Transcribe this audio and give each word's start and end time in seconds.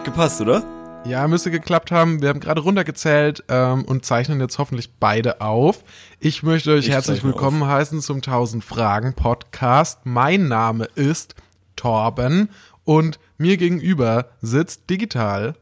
Hat 0.00 0.06
gepasst, 0.06 0.40
oder? 0.40 0.64
Ja, 1.04 1.28
müsste 1.28 1.50
geklappt 1.50 1.90
haben. 1.90 2.22
Wir 2.22 2.30
haben 2.30 2.40
gerade 2.40 2.62
runtergezählt 2.62 3.44
ähm, 3.48 3.84
und 3.84 4.06
zeichnen 4.06 4.40
jetzt 4.40 4.56
hoffentlich 4.58 4.94
beide 4.98 5.42
auf. 5.42 5.84
Ich 6.20 6.42
möchte 6.42 6.72
euch 6.72 6.86
Ich 6.86 6.90
herzlich 6.90 7.22
willkommen 7.22 7.66
heißen 7.66 8.00
zum 8.00 8.16
1000 8.16 8.64
Fragen 8.64 9.12
Podcast. 9.12 9.98
Mein 10.04 10.48
Name 10.48 10.86
ist 10.94 11.34
Torben 11.76 12.48
und 12.84 13.20
mir 13.36 13.58
gegenüber 13.58 14.30
sitzt 14.40 14.88
digital. 14.88 15.54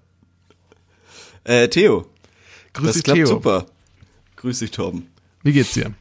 Äh, 1.43 1.67
Theo. 1.67 2.07
Grüß 2.75 2.87
das 2.87 2.95
dich, 2.95 3.03
klappt 3.03 3.17
Theo. 3.17 3.27
super. 3.27 3.67
Grüß 4.37 4.61
dich, 4.61 4.71
Torben. 4.71 5.09
Wie 5.43 5.53
geht's 5.53 5.73
dir? 5.73 5.95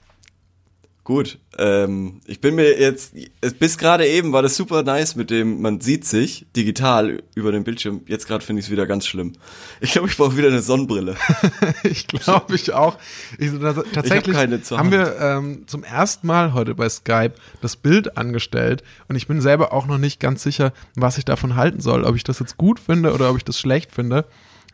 Gut, 1.07 1.39
ähm, 1.57 2.19
ich 2.25 2.41
bin 2.41 2.55
mir 2.55 2.77
jetzt, 2.77 3.13
bis 3.59 3.77
gerade 3.77 4.05
eben 4.05 4.33
war 4.33 4.41
das 4.41 4.57
super 4.57 4.83
nice 4.83 5.15
mit 5.15 5.29
dem, 5.29 5.61
man 5.61 5.79
sieht 5.79 6.03
sich 6.03 6.47
digital 6.53 7.23
über 7.33 7.53
den 7.53 7.63
Bildschirm. 7.63 8.01
Jetzt 8.07 8.27
gerade 8.27 8.43
finde 8.43 8.59
ich 8.59 8.65
es 8.65 8.71
wieder 8.73 8.85
ganz 8.85 9.07
schlimm. 9.07 9.31
Ich 9.79 9.93
glaube, 9.93 10.09
ich 10.09 10.17
brauche 10.17 10.35
wieder 10.35 10.49
eine 10.49 10.61
Sonnenbrille. 10.61 11.15
ich 11.83 12.07
glaube 12.07 12.53
ich 12.55 12.73
auch. 12.73 12.97
Ich, 13.37 13.51
tatsächlich 13.93 14.35
keine 14.35 14.61
zur 14.61 14.79
haben 14.79 14.91
wir 14.91 15.15
ähm, 15.21 15.63
zum 15.65 15.85
ersten 15.85 16.27
Mal 16.27 16.51
heute 16.51 16.75
bei 16.75 16.89
Skype 16.89 17.35
das 17.61 17.77
Bild 17.77 18.17
angestellt 18.17 18.83
und 19.07 19.15
ich 19.15 19.27
bin 19.27 19.39
selber 19.39 19.71
auch 19.71 19.87
noch 19.87 19.99
nicht 19.99 20.19
ganz 20.19 20.43
sicher, 20.43 20.73
was 20.95 21.17
ich 21.17 21.23
davon 21.23 21.55
halten 21.55 21.79
soll. 21.79 22.03
Ob 22.03 22.17
ich 22.17 22.25
das 22.25 22.39
jetzt 22.39 22.57
gut 22.57 22.81
finde 22.81 23.13
oder 23.13 23.29
ob 23.29 23.37
ich 23.37 23.45
das 23.45 23.57
schlecht 23.57 23.93
finde. 23.93 24.25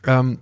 Ähm, 0.07 0.39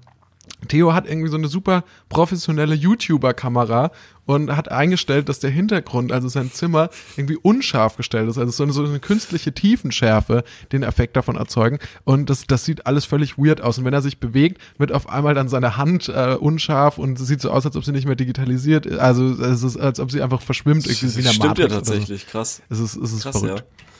Theo 0.68 0.94
hat 0.94 1.08
irgendwie 1.08 1.30
so 1.30 1.38
eine 1.38 1.48
super 1.48 1.84
professionelle 2.10 2.76
YouTuber-Kamera 2.76 3.92
und 4.26 4.56
hat 4.56 4.72
eingestellt, 4.72 5.28
dass 5.30 5.40
der 5.40 5.50
Hintergrund, 5.50 6.12
also 6.12 6.28
sein 6.28 6.52
Zimmer, 6.52 6.90
irgendwie 7.18 7.38
unscharf 7.38 7.98
gestellt 7.98 8.30
ist. 8.30 8.38
Also 8.38 8.52
so 8.52 8.64
eine, 8.64 8.72
so 8.72 8.84
eine 8.84 9.00
künstliche 9.00 9.52
Tiefenschärfe 9.54 10.44
den 10.72 10.84
Effekt 10.84 11.16
davon 11.16 11.36
erzeugen. 11.36 11.80
Und 12.04 12.30
das, 12.30 12.46
das 12.48 12.64
sieht 12.64 12.86
alles 12.86 13.06
völlig 13.06 13.38
weird 13.38 13.62
aus. 13.62 13.78
Und 13.78 13.86
wenn 13.86 13.94
er 13.94 14.02
sich 14.02 14.20
bewegt, 14.20 14.62
wird 14.78 14.92
auf 14.92 15.10
einmal 15.10 15.34
dann 15.34 15.50
seine 15.50 15.78
Hand 15.78 16.10
äh, 16.10 16.36
unscharf 16.40 16.98
und 16.98 17.20
es 17.20 17.28
sieht 17.28 17.42
so 17.42 17.52
aus, 17.52 17.66
als 17.66 17.76
ob 17.76 17.84
sie 17.84 17.92
nicht 17.92 18.06
mehr 18.06 18.16
digitalisiert 18.16 18.86
ist. 18.86 19.00
Also 19.00 19.26
es 19.44 19.64
ist, 19.64 19.78
als 19.78 20.00
ob 20.00 20.12
sie 20.12 20.22
einfach 20.22 20.42
verschwimmt 20.42 20.86
irgendwie 20.88 21.24
der 21.24 21.30
stimmt 21.30 21.58
ja 21.58 21.66
oder 21.66 21.76
so. 21.76 21.92
tatsächlich, 21.92 22.28
krass. 22.28 22.62
Es 22.70 22.80
ist, 22.80 22.96
es 22.96 23.14
ist 23.14 23.24
Krass, 23.24 23.40
verrückt. 23.40 23.60
ja. 23.60 23.91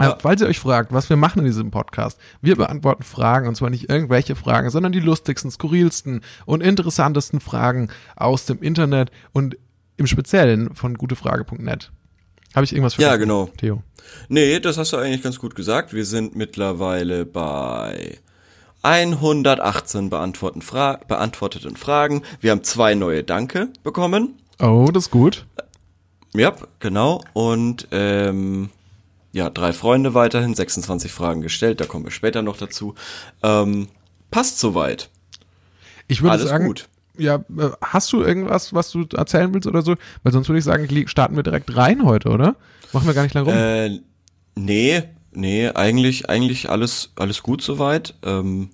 Ja. 0.00 0.16
Falls 0.20 0.40
ihr 0.40 0.46
euch 0.48 0.58
fragt, 0.58 0.92
was 0.92 1.08
wir 1.10 1.16
machen 1.16 1.40
in 1.40 1.44
diesem 1.44 1.70
Podcast, 1.70 2.18
wir 2.40 2.56
beantworten 2.56 3.02
Fragen 3.02 3.46
und 3.48 3.54
zwar 3.56 3.70
nicht 3.70 3.88
irgendwelche 3.90 4.34
Fragen, 4.36 4.70
sondern 4.70 4.92
die 4.92 5.00
lustigsten, 5.00 5.50
skurrilsten 5.50 6.22
und 6.46 6.62
interessantesten 6.62 7.40
Fragen 7.40 7.88
aus 8.16 8.46
dem 8.46 8.62
Internet 8.62 9.10
und 9.32 9.56
im 9.96 10.06
Speziellen 10.06 10.74
von 10.74 10.94
gutefrage.net. 10.96 11.90
Habe 12.54 12.64
ich 12.64 12.72
irgendwas 12.72 12.96
Ja, 12.96 13.08
vergessen? 13.10 13.20
genau. 13.28 13.50
Theo. 13.58 13.82
Nee, 14.28 14.58
das 14.58 14.78
hast 14.78 14.92
du 14.92 14.96
eigentlich 14.96 15.22
ganz 15.22 15.38
gut 15.38 15.54
gesagt. 15.54 15.92
Wir 15.92 16.04
sind 16.04 16.34
mittlerweile 16.34 17.24
bei 17.26 18.18
118 18.82 20.10
beantworten 20.10 20.62
Fra 20.62 20.98
beantworteten 21.06 21.76
Fragen. 21.76 22.22
Wir 22.40 22.50
haben 22.52 22.64
zwei 22.64 22.94
neue 22.94 23.22
Danke 23.22 23.68
bekommen. 23.82 24.34
Oh, 24.58 24.88
das 24.92 25.04
ist 25.04 25.10
gut. 25.10 25.46
Ja, 26.34 26.54
genau. 26.78 27.22
Und 27.34 27.88
ähm, 27.90 28.70
ja, 29.32 29.50
drei 29.50 29.72
Freunde 29.72 30.14
weiterhin, 30.14 30.54
26 30.54 31.12
Fragen 31.12 31.40
gestellt, 31.40 31.80
da 31.80 31.86
kommen 31.86 32.04
wir 32.04 32.10
später 32.10 32.42
noch 32.42 32.56
dazu. 32.56 32.94
Ähm, 33.42 33.88
passt 34.30 34.58
soweit. 34.58 35.10
Ich 36.08 36.22
würde 36.22 36.32
Alles 36.32 36.48
sagen, 36.48 36.66
gut. 36.66 36.88
ja, 37.16 37.36
äh, 37.36 37.70
hast 37.80 38.12
du 38.12 38.22
irgendwas, 38.22 38.74
was 38.74 38.90
du 38.90 39.06
erzählen 39.14 39.54
willst 39.54 39.68
oder 39.68 39.82
so? 39.82 39.94
Weil 40.22 40.32
sonst 40.32 40.48
würde 40.48 40.58
ich 40.58 40.64
sagen, 40.64 40.88
starten 41.06 41.36
wir 41.36 41.44
direkt 41.44 41.76
rein 41.76 42.04
heute, 42.04 42.30
oder? 42.30 42.56
Machen 42.92 43.06
wir 43.06 43.14
gar 43.14 43.22
nicht 43.22 43.34
lang 43.34 43.44
rum. 43.44 43.54
Äh, 43.54 44.00
nee, 44.56 45.02
nee, 45.32 45.68
eigentlich, 45.68 46.28
eigentlich 46.28 46.68
alles, 46.68 47.10
alles 47.14 47.42
gut 47.42 47.62
soweit. 47.62 48.14
Ähm, 48.24 48.70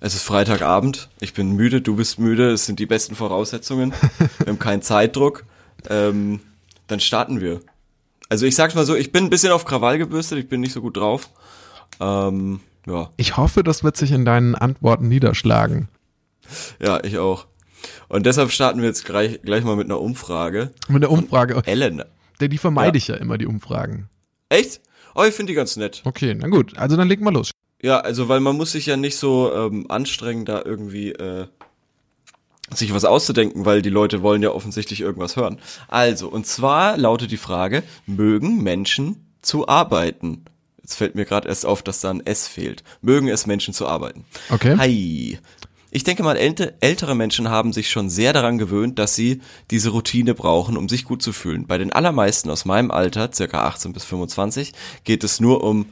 es 0.00 0.14
ist 0.14 0.22
Freitagabend, 0.22 1.08
ich 1.20 1.34
bin 1.34 1.52
müde, 1.52 1.80
du 1.82 1.96
bist 1.96 2.18
müde, 2.18 2.50
es 2.50 2.64
sind 2.64 2.78
die 2.78 2.86
besten 2.86 3.14
Voraussetzungen. 3.14 3.92
wir 4.38 4.46
haben 4.46 4.58
keinen 4.58 4.82
Zeitdruck. 4.82 5.44
Ähm, 5.90 6.40
dann 6.86 7.00
starten 7.00 7.40
wir. 7.40 7.60
Also 8.28 8.46
ich 8.46 8.54
sag's 8.56 8.74
mal 8.74 8.84
so, 8.84 8.94
ich 8.96 9.12
bin 9.12 9.24
ein 9.24 9.30
bisschen 9.30 9.52
auf 9.52 9.64
Krawall 9.64 9.98
gebürstet, 9.98 10.38
ich 10.38 10.48
bin 10.48 10.60
nicht 10.60 10.72
so 10.72 10.80
gut 10.80 10.96
drauf. 10.96 11.30
Ähm, 12.00 12.60
ja, 12.86 13.10
ich 13.16 13.36
hoffe, 13.36 13.62
das 13.62 13.84
wird 13.84 13.96
sich 13.96 14.12
in 14.12 14.24
deinen 14.24 14.54
Antworten 14.54 15.08
niederschlagen. 15.08 15.88
ja, 16.80 17.02
ich 17.04 17.18
auch. 17.18 17.46
Und 18.08 18.26
deshalb 18.26 18.50
starten 18.50 18.80
wir 18.80 18.88
jetzt 18.88 19.04
gleich, 19.04 19.40
gleich 19.42 19.62
mal 19.64 19.76
mit 19.76 19.86
einer 19.86 20.00
Umfrage. 20.00 20.70
Mit 20.88 21.02
der 21.02 21.10
Umfrage. 21.10 21.62
Ellen. 21.66 22.02
Denn 22.40 22.50
die 22.50 22.58
vermeide 22.58 22.96
Ja. 22.98 23.02
ich 23.02 23.08
ja 23.08 23.14
immer, 23.16 23.38
die 23.38 23.46
Umfragen. 23.46 24.08
Echt? 24.48 24.80
Oh, 25.14 25.24
ich 25.24 25.34
finde 25.34 25.52
die 25.52 25.56
ganz 25.56 25.76
nett. 25.76 26.02
Okay, 26.04 26.34
na 26.38 26.48
gut. 26.48 26.76
Also 26.76 26.96
dann 26.96 27.08
leg 27.08 27.20
mal 27.20 27.32
los. 27.32 27.50
Ja, 27.82 28.00
also 28.00 28.28
weil 28.28 28.40
man 28.40 28.56
muss 28.56 28.72
sich 28.72 28.86
ja 28.86 28.96
nicht 28.96 29.16
so 29.16 29.52
ähm, 29.54 29.86
anstrengen, 29.90 30.44
da 30.44 30.62
irgendwie 30.64 31.12
äh, 31.12 31.46
sich 32.74 32.92
was 32.92 33.04
auszudenken, 33.04 33.64
weil 33.64 33.82
die 33.82 33.90
Leute 33.90 34.22
wollen 34.22 34.42
ja 34.42 34.50
offensichtlich 34.50 35.00
irgendwas 35.00 35.36
hören. 35.36 35.58
Also, 35.88 36.28
und 36.28 36.46
zwar 36.46 36.96
lautet 36.96 37.30
die 37.30 37.36
Frage, 37.36 37.82
mögen 38.06 38.62
Menschen 38.62 39.26
zu 39.42 39.68
arbeiten? 39.68 40.44
Jetzt 40.82 40.96
fällt 40.96 41.14
mir 41.14 41.24
gerade 41.24 41.48
erst 41.48 41.66
auf, 41.66 41.82
dass 41.82 42.00
da 42.00 42.10
ein 42.10 42.24
S 42.26 42.46
fehlt. 42.48 42.82
Mögen 43.02 43.28
es 43.28 43.46
Menschen 43.46 43.74
zu 43.74 43.86
arbeiten? 43.86 44.24
Okay. 44.50 44.76
Hi. 44.78 45.38
Ich 45.90 46.04
denke 46.04 46.22
mal, 46.22 46.36
älte- 46.36 46.74
ältere 46.80 47.14
Menschen 47.14 47.48
haben 47.48 47.72
sich 47.72 47.88
schon 47.90 48.10
sehr 48.10 48.32
daran 48.32 48.58
gewöhnt, 48.58 48.98
dass 48.98 49.14
sie 49.14 49.40
diese 49.70 49.90
Routine 49.90 50.34
brauchen, 50.34 50.76
um 50.76 50.88
sich 50.88 51.04
gut 51.04 51.22
zu 51.22 51.32
fühlen. 51.32 51.66
Bei 51.66 51.78
den 51.78 51.92
allermeisten 51.92 52.50
aus 52.50 52.64
meinem 52.64 52.90
Alter, 52.90 53.30
circa 53.32 53.62
18 53.66 53.92
bis 53.92 54.04
25, 54.04 54.72
geht 55.04 55.24
es 55.24 55.40
nur 55.40 55.64
um 55.64 55.86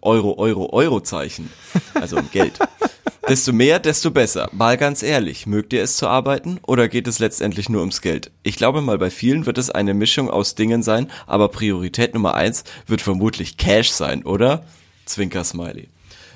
Euro, 0.00 0.38
Euro, 0.38 0.72
Euro-Zeichen. 0.72 1.50
Also 1.94 2.16
um 2.16 2.30
Geld. 2.30 2.58
Desto 3.28 3.52
mehr, 3.52 3.80
desto 3.80 4.12
besser. 4.12 4.48
Mal 4.52 4.76
ganz 4.76 5.02
ehrlich, 5.02 5.48
mögt 5.48 5.72
ihr 5.72 5.82
es 5.82 5.96
zu 5.96 6.06
arbeiten 6.06 6.60
oder 6.64 6.86
geht 6.86 7.08
es 7.08 7.18
letztendlich 7.18 7.68
nur 7.68 7.80
ums 7.80 8.00
Geld? 8.00 8.30
Ich 8.44 8.54
glaube 8.56 8.82
mal, 8.82 8.98
bei 8.98 9.10
vielen 9.10 9.46
wird 9.46 9.58
es 9.58 9.68
eine 9.68 9.94
Mischung 9.94 10.30
aus 10.30 10.54
Dingen 10.54 10.84
sein, 10.84 11.10
aber 11.26 11.48
Priorität 11.48 12.14
Nummer 12.14 12.34
eins 12.34 12.62
wird 12.86 13.00
vermutlich 13.00 13.56
Cash 13.56 13.90
sein, 13.90 14.22
oder? 14.22 14.64
Zwinker 15.06 15.42
Smiley. 15.42 15.88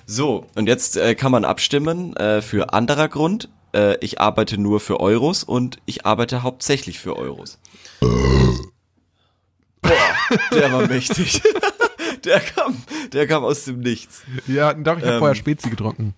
So, 0.05 0.47
und 0.57 0.67
jetzt 0.67 0.97
äh, 0.97 1.15
kann 1.15 1.31
man 1.31 1.45
abstimmen 1.45 2.17
äh, 2.17 2.43
für 2.43 2.73
anderer 2.73 3.07
Grund. 3.07 3.49
Äh, 3.73 3.97
ich 4.05 4.21
arbeite 4.21 4.59
nur 4.59 4.81
für 4.81 4.99
Euros 4.99 5.45
und 5.45 5.79
ich 5.87 6.07
arbeite 6.07 6.43
hauptsächlich 6.43 6.99
für 6.99 7.17
Euros. 7.17 7.61
Boah, 9.81 9.93
der 10.53 10.73
war 10.73 10.89
mächtig. 10.89 11.41
der 12.25 12.41
kam, 12.41 12.83
der 13.13 13.29
kam 13.29 13.45
aus 13.45 13.65
dem 13.65 13.79
Nichts. 13.79 14.23
Ja, 14.49 14.75
doch, 14.75 14.99
ich 14.99 15.05
habe 15.05 15.15
Ähm, 15.15 15.19
vorher 15.21 15.37
Spezi 15.37 15.71
getrunken. 15.71 16.15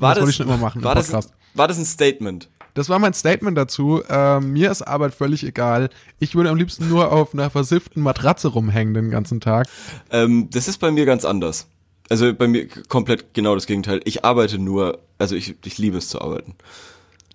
War 0.00 0.14
Das 0.14 0.22
wollte 0.22 0.30
ich 0.30 0.36
schon 0.36 0.46
immer 0.46 0.56
machen 0.56 0.82
war 0.82 0.94
das, 0.94 1.12
war 1.54 1.68
das 1.68 1.78
ein 1.78 1.84
Statement? 1.84 2.48
Das 2.74 2.88
war 2.88 2.98
mein 2.98 3.14
Statement 3.14 3.58
dazu. 3.58 4.02
Ähm, 4.08 4.52
mir 4.52 4.70
ist 4.70 4.82
Arbeit 4.82 5.14
völlig 5.14 5.44
egal. 5.44 5.90
Ich 6.18 6.34
würde 6.34 6.50
am 6.50 6.56
liebsten 6.56 6.88
nur 6.88 7.12
auf 7.12 7.34
einer 7.34 7.50
versifften 7.50 8.02
Matratze 8.02 8.48
rumhängen 8.48 8.94
den 8.94 9.10
ganzen 9.10 9.40
Tag. 9.40 9.66
Ähm, 10.10 10.48
das 10.50 10.68
ist 10.68 10.78
bei 10.78 10.90
mir 10.90 11.04
ganz 11.04 11.24
anders. 11.24 11.66
Also 12.08 12.32
bei 12.34 12.48
mir 12.48 12.68
komplett 12.88 13.34
genau 13.34 13.54
das 13.54 13.66
Gegenteil. 13.66 14.00
Ich 14.04 14.24
arbeite 14.24 14.58
nur, 14.58 15.00
also 15.18 15.36
ich, 15.36 15.56
ich 15.64 15.78
liebe 15.78 15.98
es 15.98 16.08
zu 16.08 16.20
arbeiten. 16.20 16.54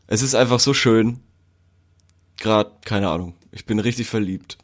Es 0.07 0.21
ist 0.21 0.35
einfach 0.35 0.59
so 0.59 0.73
schön. 0.73 1.19
Gerade, 2.37 2.71
keine 2.83 3.09
Ahnung. 3.09 3.35
Ich 3.51 3.65
bin 3.65 3.79
richtig 3.79 4.07
verliebt. 4.07 4.57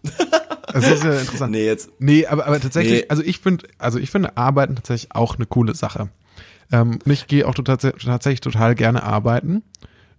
Das 0.73 0.87
ist 0.89 1.03
ja 1.03 1.13
interessant. 1.19 1.51
nee, 1.51 1.65
jetzt. 1.65 1.89
Nee, 1.99 2.25
aber, 2.25 2.45
aber 2.45 2.59
tatsächlich, 2.59 3.01
Nee. 3.01 3.05
also 3.09 3.23
ich 3.23 3.39
finde, 3.39 3.67
also 3.77 3.99
ich 3.99 4.11
finde 4.11 4.35
Arbeiten 4.37 4.75
tatsächlich 4.75 5.13
auch 5.15 5.35
eine 5.35 5.45
coole 5.45 5.75
Sache. 5.75 6.09
Ähm, 6.71 6.99
und 7.03 7.11
ich 7.11 7.27
gehe 7.27 7.47
auch 7.47 7.53
tatsächlich 7.55 8.41
total 8.41 8.75
gerne 8.75 9.03
arbeiten. 9.03 9.63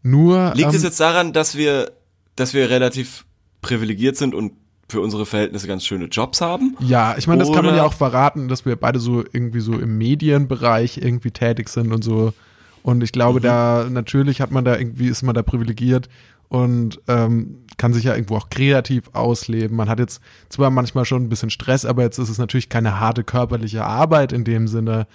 Nur 0.02 0.52
Liegt 0.54 0.70
ähm, 0.70 0.74
es 0.74 0.82
jetzt 0.82 1.00
daran, 1.00 1.32
dass 1.32 1.56
wir, 1.56 1.92
dass 2.36 2.54
wir 2.54 2.70
relativ 2.70 3.24
privilegiert 3.60 4.16
sind 4.16 4.34
und 4.34 4.52
für 4.88 5.00
unsere 5.00 5.26
Verhältnisse 5.26 5.66
ganz 5.66 5.84
schöne 5.84 6.06
Jobs 6.06 6.40
haben? 6.40 6.76
Ja, 6.80 7.16
ich 7.16 7.26
meine, 7.26 7.40
das 7.40 7.52
kann 7.52 7.64
man 7.64 7.74
ja 7.74 7.84
auch 7.84 7.94
verraten, 7.94 8.48
dass 8.48 8.66
wir 8.66 8.76
beide 8.76 8.98
so 8.98 9.24
irgendwie 9.32 9.60
so 9.60 9.78
im 9.78 9.96
Medienbereich 9.96 10.98
irgendwie 10.98 11.30
tätig 11.30 11.68
sind 11.70 11.92
und 11.92 12.04
so. 12.04 12.34
Und 12.82 13.02
ich 13.02 13.12
glaube, 13.12 13.40
da 13.40 13.86
natürlich 13.88 14.40
hat 14.40 14.50
man 14.50 14.64
da 14.64 14.76
irgendwie, 14.76 15.06
ist 15.06 15.22
man 15.22 15.34
da 15.34 15.42
privilegiert 15.42 16.08
und 16.48 17.00
ähm, 17.08 17.64
kann 17.78 17.94
sich 17.94 18.04
ja 18.04 18.14
irgendwo 18.14 18.36
auch 18.36 18.50
kreativ 18.50 19.04
ausleben. 19.14 19.76
Man 19.76 19.88
hat 19.88 19.98
jetzt 19.98 20.20
zwar 20.50 20.70
manchmal 20.70 21.06
schon 21.06 21.22
ein 21.22 21.28
bisschen 21.28 21.48
Stress, 21.48 21.86
aber 21.86 22.02
jetzt 22.02 22.18
ist 22.18 22.28
es 22.28 22.38
natürlich 22.38 22.68
keine 22.68 23.00
harte 23.00 23.24
körperliche 23.24 23.84
Arbeit 23.84 24.32
in 24.32 24.44
dem 24.44 24.68
Sinne. 24.68 25.06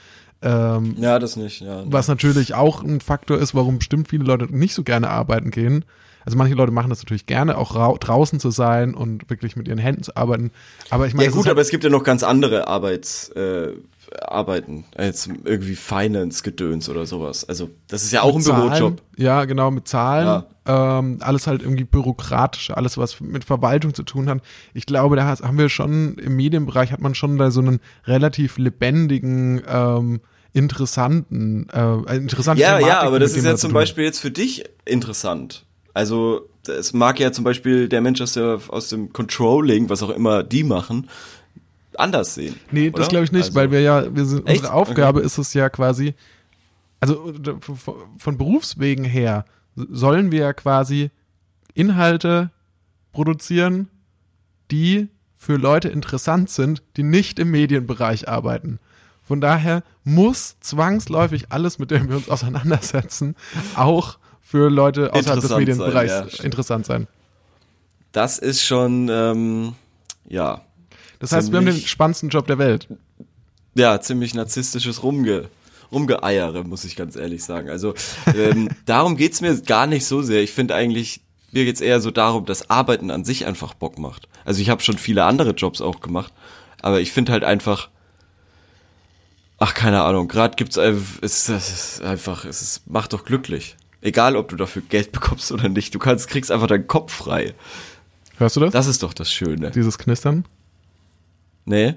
Ähm, 0.42 0.96
Ja, 1.00 1.20
das 1.20 1.36
nicht, 1.36 1.62
ja. 1.62 1.84
was 1.86 2.08
natürlich 2.08 2.54
auch 2.54 2.84
ein 2.84 3.02
Faktor 3.02 3.38
ist, 3.40 3.56
warum 3.56 3.80
bestimmt 3.80 4.08
viele 4.08 4.24
Leute 4.24 4.46
nicht 4.56 4.74
so 4.74 4.84
gerne 4.84 5.10
arbeiten 5.10 5.52
gehen. 5.52 5.84
Also 6.26 6.38
manche 6.38 6.56
Leute 6.56 6.72
machen 6.74 6.90
das 6.90 7.00
natürlich 7.00 7.26
gerne, 7.26 7.58
auch 7.58 7.74
rau 7.74 7.98
draußen 7.98 8.40
zu 8.40 8.52
sein 8.52 8.94
und 8.94 9.30
wirklich 9.30 9.56
mit 9.56 9.68
ihren 9.68 9.78
Händen 9.78 10.04
zu 10.04 10.16
arbeiten. 10.18 10.52
Aber 10.90 11.08
ich 11.08 11.14
meine, 11.14 11.26
ja 11.30 11.32
gut, 11.32 11.46
halt- 11.46 11.52
aber 11.52 11.62
es 11.62 11.70
gibt 11.70 11.86
ja 11.86 11.90
noch 11.90 12.04
ganz 12.04 12.22
andere 12.24 12.68
Arbeits, 12.68 13.30
äh, 13.30 13.70
Arbeiten, 14.22 14.86
jetzt 14.98 15.30
irgendwie 15.44 15.76
Finance-Gedöns 15.76 16.90
oder 16.90 17.06
sowas. 17.06 17.48
Also 17.48 17.70
das 17.88 18.04
ist 18.04 18.12
ja 18.12 18.22
auch 18.22 18.32
ein 18.32 18.38
mit 18.38 18.46
Zahlen, 18.46 18.70
Bürojob. 18.70 19.02
Ja, 19.18 19.46
genau, 19.46 19.72
mit 19.72 19.88
Zahlen. 19.88 20.44
Ähm, 20.66 21.18
alles 21.22 21.48
halt 21.48 21.62
irgendwie 21.62 21.84
bürokratisch, 21.86 22.72
alles 22.72 22.98
was 22.98 23.22
mit 23.22 23.44
Verwaltung 23.46 23.94
zu 23.94 24.04
tun 24.04 24.30
hat. 24.30 24.40
Ich 24.74 24.86
glaube, 24.86 25.16
da 25.16 25.26
haben 25.26 25.58
wir 25.58 25.70
schon 25.70 26.16
im 26.16 26.36
Medienbereich 26.36 26.92
hat 26.92 27.02
man 27.02 27.16
schon 27.16 27.38
da 27.38 27.52
so 27.52 27.62
einen 27.62 27.80
relativ 28.06 28.58
lebendigen, 28.58 29.62
ähm, 29.68 30.22
interessanten, 30.54 31.68
äh, 31.70 32.16
interessante 32.16 32.62
Ja, 32.62 32.72
ja, 32.72 32.78
Thematiken, 32.80 33.08
aber 33.08 33.20
das 33.20 33.36
ist 33.36 33.46
ja 33.46 33.56
zum. 33.56 33.74
Beispiel 33.74 34.04
jetzt 34.06 34.20
für 34.20 34.32
dich 34.32 34.64
interessant. 34.86 35.66
Also, 35.94 36.50
es 36.68 36.94
mag 36.94 37.20
ja 37.20 37.32
zum 37.32 37.44
Beispiel 37.44 37.88
der 37.88 38.02
Mensch 38.02 38.22
aus, 38.22 38.34
der, 38.34 38.60
aus 38.68 38.90
dem 38.90 39.14
Controlling, 39.14 39.90
was 39.90 40.04
auch 40.04 40.10
immer 40.10 40.44
die 40.44 40.64
machen, 40.64 41.10
anders 42.00 42.36
sehen. 42.36 42.56
Nee, 42.72 42.90
das 42.92 43.02
oder? 43.02 43.08
glaube 43.10 43.26
ich 43.26 43.32
nicht, 43.32 43.46
Also- 43.46 43.56
weil 43.56 43.72
wir 43.72 43.82
ja, 43.82 44.16
wir 44.16 44.26
sind, 44.26 44.48
Echt? 44.48 44.60
unsere 44.62 44.74
Aufgabe 44.74 45.22
ist 45.22 45.38
es 45.38 45.54
ja 45.54 45.70
quasi, 45.70 46.14
also 47.00 47.34
von 48.18 48.38
Berufswegen 48.38 49.06
her 49.06 49.46
sollen 49.76 50.32
wir 50.32 50.40
ja 50.40 50.54
quasi 50.54 51.12
Inhalte 51.74 52.50
produzieren, 53.12 53.90
die 54.72 55.10
für 55.38 55.56
Leute 55.58 55.90
interessant 55.90 56.50
sind, 56.50 56.82
die 56.98 57.04
nicht 57.04 57.38
im 57.40 57.52
Medienbereich 57.52 58.28
arbeiten. 58.28 58.80
Von 59.24 59.42
daher 59.42 59.84
muss 60.04 60.58
zwangsläufig 60.62 61.52
alles, 61.52 61.80
mit 61.80 61.92
dem 61.92 62.10
wir 62.10 62.16
uns 62.16 62.30
auseinandersetzen, 62.30 63.36
auch 63.76 64.18
für 64.42 64.70
Leute 64.70 65.14
außerhalb 65.14 65.14
des 65.14 65.26
Interessant 65.28 65.50
sein, 65.50 65.60
Medienbereichs 65.60 66.38
ja, 66.40 66.44
interessant 66.44 66.86
sein. 66.86 67.08
Das 68.14 68.40
ist 68.40 68.64
schon, 68.64 69.10
ähm, 69.12 69.74
ja, 70.28 70.62
Das 71.20 71.32
heißt, 71.32 71.52
wir 71.52 71.58
haben 71.58 71.66
den 71.66 71.76
spannendsten 71.80 72.30
Job 72.30 72.48
der 72.48 72.58
Welt. 72.58 72.88
ja, 73.76 74.00
ziemlich 74.02 74.34
narzisstisches 74.34 75.04
Rumge 75.04 75.50
Rumgeeiere, 75.92 76.64
muss 76.64 76.84
ich 76.84 76.96
ganz 76.96 77.16
ehrlich 77.16 77.44
sagen. 77.44 77.70
Also 77.70 77.94
ähm, 78.36 78.70
darum 78.86 79.18
geht's 79.18 79.42
mir 79.42 79.56
gar 79.62 79.88
nicht 79.88 80.06
so 80.06 80.22
sehr. 80.22 80.42
Ich 80.42 80.52
finde 80.52 80.76
eigentlich, 80.76 81.22
mir 81.52 81.66
geht's 81.66 81.82
eher 81.82 82.02
so 82.02 82.12
darum, 82.12 82.46
dass 82.46 82.70
Arbeiten 82.70 83.12
an 83.12 83.24
sich 83.24 83.46
einfach 83.46 83.74
Bock 83.74 83.98
macht. 83.98 84.28
Also 84.46 84.62
ich 84.62 84.70
habe 84.70 84.82
schon 84.82 84.98
viele 84.98 85.24
andere 85.24 85.52
Jobs 85.52 85.82
auch 85.82 86.02
gemacht, 86.02 86.34
aber 86.82 87.00
ich 87.00 87.12
finde 87.12 87.32
halt 87.32 87.44
einfach, 87.44 87.90
ach 89.58 89.74
keine 89.74 90.04
Ahnung, 90.04 90.28
gerade 90.28 90.56
gibt's 90.56 90.78
einfach, 90.78 91.20
es, 91.22 91.48
es 91.50 91.70
ist 91.70 92.02
einfach, 92.02 92.46
es 92.46 92.62
ist, 92.62 92.90
macht 92.90 93.14
doch 93.14 93.24
glücklich. 93.24 93.76
Egal, 94.02 94.36
ob 94.36 94.50
du 94.50 94.56
dafür 94.56 94.82
Geld 94.82 95.12
bekommst 95.14 95.52
oder 95.52 95.70
nicht, 95.70 95.96
du 95.96 96.00
kannst, 96.00 96.28
kriegst 96.28 96.52
einfach 96.52 96.68
deinen 96.68 96.88
Kopf 96.88 97.14
frei. 97.14 97.54
Hörst 98.38 98.56
du 98.56 98.60
das? 98.60 98.72
Das 98.72 98.88
ist 98.88 99.02
doch 99.02 99.14
das 99.14 99.32
Schöne. 99.32 99.72
Dieses 99.72 99.98
Knistern? 99.98 100.46
Nee? 101.68 101.96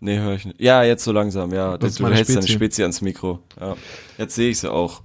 Nee, 0.00 0.18
höre 0.18 0.34
ich 0.34 0.44
nicht. 0.44 0.60
Ja, 0.60 0.82
jetzt 0.82 1.04
so 1.04 1.12
langsam, 1.12 1.54
ja. 1.54 1.78
Das 1.78 1.94
du 1.94 2.06
hältst 2.08 2.30
deine 2.30 2.42
Spezie. 2.42 2.54
Spezie 2.54 2.82
ans 2.82 3.00
Mikro. 3.02 3.38
Ja. 3.58 3.76
Jetzt 4.18 4.34
sehe 4.34 4.50
ich 4.50 4.58
sie 4.58 4.70
auch. 4.70 5.02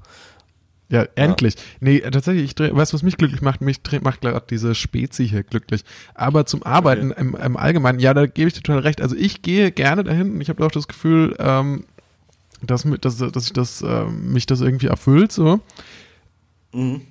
Ja, 0.90 1.06
endlich. 1.14 1.54
Nee, 1.82 1.98
äh, 1.98 2.10
tatsächlich, 2.10 2.46
ich 2.46 2.56
dreh, 2.56 2.74
weißt 2.74 2.92
du, 2.92 2.96
was 2.96 3.04
mich 3.04 3.18
glücklich 3.18 3.44
macht? 3.44 3.62
Mich 3.62 3.84
dreh, 3.84 4.00
macht 4.00 4.22
gerade 4.22 4.44
diese 4.50 4.74
Spezi 4.74 5.28
hier 5.28 5.44
glücklich. 5.44 5.84
Aber 6.16 6.48
zum 6.48 6.64
Arbeiten 6.64 7.12
im, 7.12 7.36
im 7.36 7.58
Allgemeinen, 7.58 8.00
ja, 8.00 8.16
da 8.16 8.26
gebe 8.26 8.48
ich 8.48 8.56
dir 8.56 8.64
total 8.64 8.82
recht. 8.82 9.02
Also 9.02 9.16
ich 9.16 9.44
gehe 9.44 9.72
gerne 9.72 10.04
dahin 10.04 10.32
und 10.32 10.42
ich 10.42 10.50
habe 10.50 10.66
auch 10.66 10.72
das 10.72 10.88
Gefühl, 10.88 11.36
ähm, 11.38 11.86
dass, 12.64 12.88
dass, 13.02 13.18
dass 13.18 13.46
ich 13.46 13.54
das, 13.54 13.84
ähm, 13.84 14.34
mich 14.34 14.48
das 14.48 14.62
irgendwie 14.62 14.88
erfüllt, 14.88 15.32
so. 15.32 15.60
Mhm. 16.74 17.02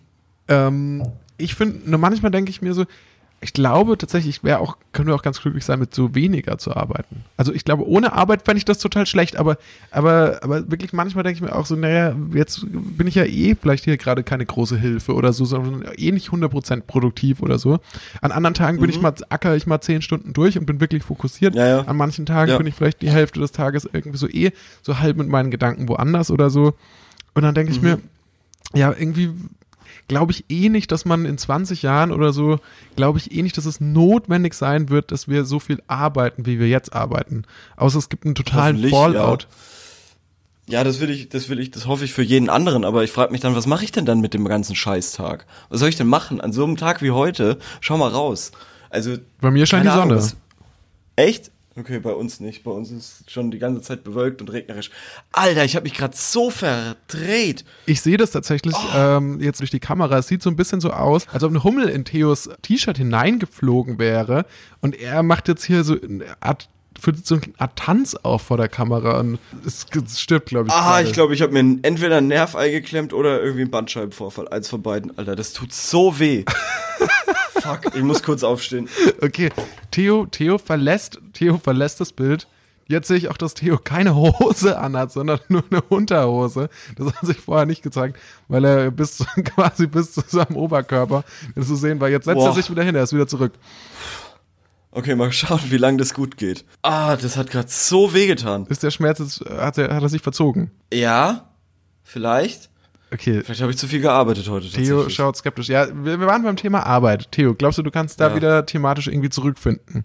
Ähm, 0.48 1.06
ich 1.38 1.54
finde, 1.54 1.88
nur 1.88 2.00
manchmal 2.00 2.32
denke 2.32 2.50
ich 2.50 2.62
mir 2.62 2.75
so, 2.75 2.84
ich 3.43 3.53
glaube 3.53 3.99
tatsächlich, 3.99 4.37
ich 4.38 4.44
wäre 4.44 4.61
auch, 4.61 4.79
könnte 4.93 5.15
auch 5.15 5.23
ganz 5.23 5.41
glücklich 5.43 5.65
sein, 5.65 5.79
mit 5.79 5.94
so 5.94 6.15
weniger 6.15 6.56
zu 6.56 6.75
arbeiten. 6.75 7.23
Also 7.37 7.53
ich 7.53 7.65
glaube, 7.65 7.87
ohne 7.87 8.15
Arbeit 8.15 8.43
fände 8.43 8.59
ich 8.59 8.65
das 8.65 8.79
total 8.79 9.05
schlecht, 9.06 9.37
aber, 9.37 9.59
aber, 9.91 10.41
aber 10.43 10.71
wirklich 10.71 10.94
manchmal 10.94 11.23
denke 11.23 11.37
ich 11.37 11.43
mir 11.43 11.55
auch 11.55 11.67
so, 11.67 11.77
naja, 11.77 12.17
jetzt 12.33 12.67
bin 12.71 13.06
ich 13.06 13.15
ja 13.15 13.25
eh 13.25 13.55
vielleicht 13.55 13.85
hier 13.85 13.99
gerade 13.99 14.23
keine 14.23 14.47
große 14.47 14.79
Hilfe 14.79 15.12
oder 15.12 15.35
so, 15.35 15.44
sondern 15.44 15.85
eh 15.97 16.12
nicht 16.12 16.31
100% 16.31 16.83
produktiv 16.83 17.43
oder 17.43 17.59
so. 17.59 17.79
An 18.23 18.33
anderen 18.33 18.55
Tagen 18.55 18.81
bin 18.81 18.88
ich 18.88 19.00
mal, 19.03 19.15
acker 19.29 19.55
ich 19.55 19.67
mal 19.67 19.82
10 19.82 20.00
Stunden 20.00 20.32
durch 20.32 20.59
und 20.59 20.65
bin 20.65 20.81
wirklich 20.81 21.03
fokussiert. 21.03 21.55
Ja, 21.55 21.67
ja. 21.69 21.81
An 21.82 21.97
manchen 21.97 22.25
Tagen 22.25 22.53
Ja. 22.53 22.59
bin 22.59 22.67
ich 22.67 22.75
vielleicht 22.75 23.03
die 23.03 23.11
Hälfte 23.11 23.39
des 23.41 23.53
Tages 23.53 23.87
irgendwie 23.93 24.19
so 24.19 24.29
eh 24.29 24.53
so 24.81 24.99
halb 24.99 25.19
mit 25.19 25.29
meinen 25.29 25.50
Gedanken 25.50 25.89
woanders 25.89 26.31
oder 26.31 26.49
so. 26.49 26.73
Und 27.35 27.43
dann 27.43 27.55
denke 27.55 27.71
ich 27.71 27.82
mir, 27.82 27.99
ja, 28.75 28.94
irgendwie 28.99 29.31
glaube 30.09 30.33
ich 30.33 30.44
eh 30.49 30.69
nicht, 30.69 30.91
dass 30.93 31.05
man 31.05 31.25
in 31.25 31.38
20 31.38 31.83
Jahren 31.83 32.12
oder 32.12 32.33
so, 32.33 32.59
glaube 32.97 33.19
ich 33.19 33.33
eh 33.33 33.43
nicht, 33.43 33.56
dass 33.56 33.67
es 33.67 33.81
notwendig 33.81 34.55
sein 34.55 34.88
wird, 34.88 35.12
dass 35.12 35.29
wir 35.29 35.44
so 35.44 35.59
viel 35.59 35.83
arbeiten, 35.87 36.47
wie 36.47 36.59
wir 36.59 36.69
jetzt 36.69 36.93
arbeiten. 36.93 37.44
Außer 37.77 37.99
es 37.99 38.09
gibt 38.09 38.25
einen 38.25 38.35
totalen 38.35 38.88
Fallout. 38.88 39.47
Ja, 40.69 40.83
das 40.83 40.99
will 41.00 41.11
ich, 41.11 41.29
das 41.29 41.49
will 41.49 41.61
ich, 41.61 41.71
das 41.71 41.87
hoffe 41.87 42.05
ich 42.05 42.12
für 42.12 42.23
jeden 42.25 42.49
anderen, 42.49 42.85
aber 42.85 43.05
ich 43.05 43.12
frage 43.12 43.31
mich 43.31 43.41
dann, 43.41 43.55
was 43.55 43.67
mache 43.67 43.85
ich 43.85 43.93
denn 43.93 44.05
dann 44.05 44.21
mit 44.21 44.35
dem 44.35 44.44
ganzen 44.47 44.75
Scheißtag? 44.75 45.47
Was 45.69 45.79
soll 45.79 45.89
ich 45.89 45.97
denn 45.97 46.09
machen? 46.09 46.41
An 46.41 46.53
so 46.53 46.65
einem 46.65 46.77
Tag 46.77 47.03
wie 47.03 47.12
heute, 47.12 47.59
schau 47.81 47.97
mal 47.99 48.11
raus. 48.11 48.50
Also. 48.91 49.17
Bei 49.41 49.50
mir 49.53 49.65
scheint 49.67 49.85
die 49.85 49.91
Ahnung, 49.91 50.09
Sonne. 50.09 50.17
was- 50.17 50.37
echt? 51.15 51.53
Okay, 51.78 51.99
bei 52.00 52.12
uns 52.12 52.40
nicht. 52.40 52.64
Bei 52.64 52.70
uns 52.70 52.90
ist 52.90 53.31
schon 53.31 53.50
die 53.50 53.58
ganze 53.58 53.82
Zeit 53.82 54.02
bewölkt 54.02 54.40
und 54.40 54.50
regnerisch. 54.50 54.90
Alter, 55.32 55.62
ich 55.64 55.76
habe 55.76 55.84
mich 55.84 55.93
gerade 55.94 56.17
so 56.17 56.49
verdreht. 56.49 57.64
Ich 57.84 58.00
sehe 58.00 58.17
das 58.17 58.31
tatsächlich 58.31 58.75
Oh. 58.75 58.96
ähm, 58.96 59.40
jetzt 59.40 59.61
durch 59.61 59.70
die 59.70 59.78
Kamera. 59.81 60.17
Es 60.19 60.26
sieht 60.28 60.43
so 60.43 60.49
ein 60.49 60.56
bisschen 60.56 60.81
so 60.81 60.90
aus, 60.90 61.28
als 61.28 61.43
ob 61.44 61.50
eine 61.50 61.64
Hummel 61.64 61.88
in 61.90 62.05
Theos 62.06 62.49
T-Shirt 62.62 62.96
hineingeflogen 62.96 63.99
wäre. 63.99 64.46
Und 64.81 64.99
er 64.99 65.23
macht 65.23 65.49
jetzt 65.49 65.64
hier 65.64 65.84
so 65.84 65.94
eine 66.00 66.25
Art, 66.40 66.70
führt 66.99 67.26
so 67.26 67.34
eine 67.34 67.44
Art 67.58 67.76
Tanz 67.79 68.14
auf 68.14 68.40
vor 68.40 68.56
der 68.56 68.69
Kamera 68.69 69.20
und 69.20 69.38
es, 69.67 69.84
es 70.02 70.19
stirbt, 70.19 70.49
glaube 70.49 70.69
ich. 70.69 70.75
Ah, 70.75 70.94
gerade. 70.96 71.08
ich 71.08 71.12
glaube, 71.12 71.34
ich 71.34 71.43
habe 71.43 71.52
mir 71.62 71.79
entweder 71.82 72.17
einen 72.17 72.29
Nerv 72.29 72.56
eingeklemmt 72.56 73.12
oder 73.12 73.40
irgendwie 73.43 73.62
einen 73.62 73.70
Bandscheibenvorfall. 73.70 74.49
Eins 74.49 74.69
von 74.70 74.81
beiden. 74.82 75.17
Alter, 75.19 75.37
das 75.37 75.52
tut 75.52 75.75
so 75.75 76.19
weh. 76.19 76.44
Fuck, 77.67 77.95
ich 77.95 78.03
muss 78.03 78.23
kurz 78.23 78.43
aufstehen. 78.43 78.89
Okay, 79.21 79.51
Theo, 79.91 80.27
Theo 80.27 80.59
verlässt, 80.59 81.21
Theo 81.33 81.59
verlässt 81.59 82.01
das 82.01 82.13
Bild. 82.13 82.47
Jetzt 82.89 83.09
sehe 83.09 83.17
ich 83.17 83.29
auch, 83.29 83.37
dass 83.37 83.55
Theo 83.55 83.79
keine 83.79 84.15
Hose 84.15 84.79
anhat, 84.79 85.11
sondern 85.13 85.41
nur 85.49 85.65
eine 85.71 85.83
Unterhose. 85.83 86.69
Das 86.97 87.15
hat 87.15 87.27
sich 87.27 87.39
vorher 87.39 87.67
nicht 87.67 87.83
gezeigt, 87.83 88.19
weil 88.49 88.65
er 88.65 88.91
bis 88.91 89.17
zu, 89.17 89.25
quasi 89.45 89.87
bis 89.87 90.13
zu 90.13 90.23
seinem 90.27 90.57
Oberkörper 90.57 91.25
zu 91.55 91.75
sehen 91.75 92.01
war. 92.01 92.09
Jetzt 92.09 92.27
setzt 92.27 92.39
er 92.39 92.45
Boah. 92.45 92.55
sich 92.55 92.71
wieder 92.71 92.85
hin, 92.85 92.95
er 92.95 93.03
ist 93.03 93.13
wieder 93.13 93.27
zurück. 93.27 93.53
Okay, 94.93 95.15
mal 95.15 95.31
schauen, 95.33 95.61
wie 95.69 95.77
lange 95.77 95.99
das 95.99 96.15
gut 96.15 96.37
geht. 96.37 96.65
Ah, 96.83 97.17
das 97.17 97.37
hat 97.37 97.51
gerade 97.51 97.69
so 97.69 98.15
wehgetan. 98.15 98.67
Ist 98.67 98.83
der 98.83 98.91
Schmerz 98.91 99.19
jetzt, 99.19 99.41
hat 99.41 99.77
er, 99.77 99.95
hat 99.95 100.03
er 100.03 100.09
sich 100.09 100.23
verzogen? 100.23 100.71
Ja, 100.93 101.51
vielleicht. 102.03 102.71
Okay. 103.12 103.43
Vielleicht 103.44 103.61
habe 103.62 103.70
ich 103.70 103.79
zu 103.79 103.87
viel 103.87 104.00
gearbeitet 104.00 104.48
heute. 104.48 104.69
Theo 104.69 105.08
schaut 105.08 105.36
skeptisch. 105.36 105.69
Ja, 105.69 105.86
wir, 105.89 106.19
wir 106.19 106.27
waren 106.27 106.43
beim 106.43 106.56
Thema 106.56 106.84
Arbeit. 106.84 107.31
Theo, 107.31 107.55
glaubst 107.55 107.79
du, 107.79 107.82
du 107.82 107.91
kannst 107.91 108.20
da 108.20 108.29
Ja. 108.31 108.34
wieder 108.36 108.67
thematisch 108.67 109.06
irgendwie 109.06 109.31
zurückfinden? 109.31 110.05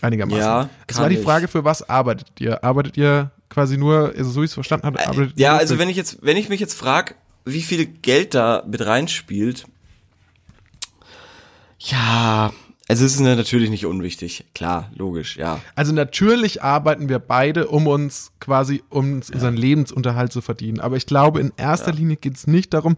Einigermaßen. 0.00 0.40
Ja, 0.42 0.68
Es 0.86 0.98
war 0.98 1.08
die. 1.08 1.16
Frage, 1.16 1.48
für 1.48 1.64
was 1.64 1.88
arbeitet 1.88 2.26
ihr? 2.40 2.62
Arbeitet 2.64 2.96
ihr 2.96 3.30
quasi 3.48 3.78
nur, 3.78 4.12
also 4.18 4.30
so 4.30 4.40
wie 4.40 4.44
ich 4.44 4.50
es 4.50 4.54
verstanden 4.54 4.86
habe, 4.86 4.98
arbeitet 5.00 5.38
ihr 5.38 5.42
Ja, 5.44 5.56
also 5.56 5.78
wenn 5.78 5.88
ich 5.88 5.96
jetzt, 5.96 6.18
wenn 6.20 6.36
ich 6.36 6.48
mich 6.48 6.60
jetzt 6.60 6.74
frage, 6.74 7.14
wie 7.44 7.62
viel 7.62 7.86
Geld 7.86 8.34
da 8.34 8.64
mit 8.66 8.84
reinspielt, 8.84 9.64
ja, 11.78 12.52
also 12.86 13.04
es 13.04 13.14
ist 13.14 13.20
natürlich 13.20 13.70
nicht 13.70 13.86
unwichtig. 13.86 14.44
Klar, 14.54 14.90
logisch, 14.94 15.36
ja. 15.36 15.60
Also 15.74 15.92
natürlich 15.92 16.62
arbeiten 16.62 17.08
wir 17.08 17.18
beide, 17.18 17.68
um 17.68 17.86
uns 17.86 18.32
quasi, 18.40 18.82
um 18.90 19.14
uns 19.14 19.30
unseren 19.30 19.56
Lebensunterhalt 19.56 20.32
zu 20.32 20.42
verdienen. 20.42 20.80
Aber 20.80 20.96
ich 20.96 21.06
glaube, 21.06 21.40
in 21.40 21.52
erster 21.56 21.92
Linie 21.92 22.16
geht 22.16 22.36
es 22.36 22.46
nicht 22.46 22.74
darum, 22.74 22.96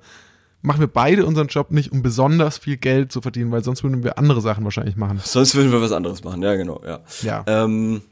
machen 0.61 0.81
wir 0.81 0.89
beide 0.89 1.25
unseren 1.25 1.47
Job 1.47 1.71
nicht, 1.71 1.93
um 1.93 2.03
besonders 2.03 2.59
viel 2.59 2.77
Geld 2.77 3.13
zu 3.13 3.21
verdienen, 3.21 3.53
weil 3.53 3.63
sonst 3.63 3.85
würden 3.85 4.03
wir 4.03 4.19
andere 4.19 4.41
Sachen 4.41 4.65
wahrscheinlich 4.65 4.97
machen. 4.97 5.21
Sonst 5.23 5.55
würden 5.55 5.71
wir 5.71 5.81
was 5.81 5.93
anderes 5.93 6.25
machen, 6.25 6.43
ja, 6.43 6.57
genau, 6.57 6.83
ja. 6.85 7.01
Ja. 7.23 7.45
Ähm, 7.47 8.03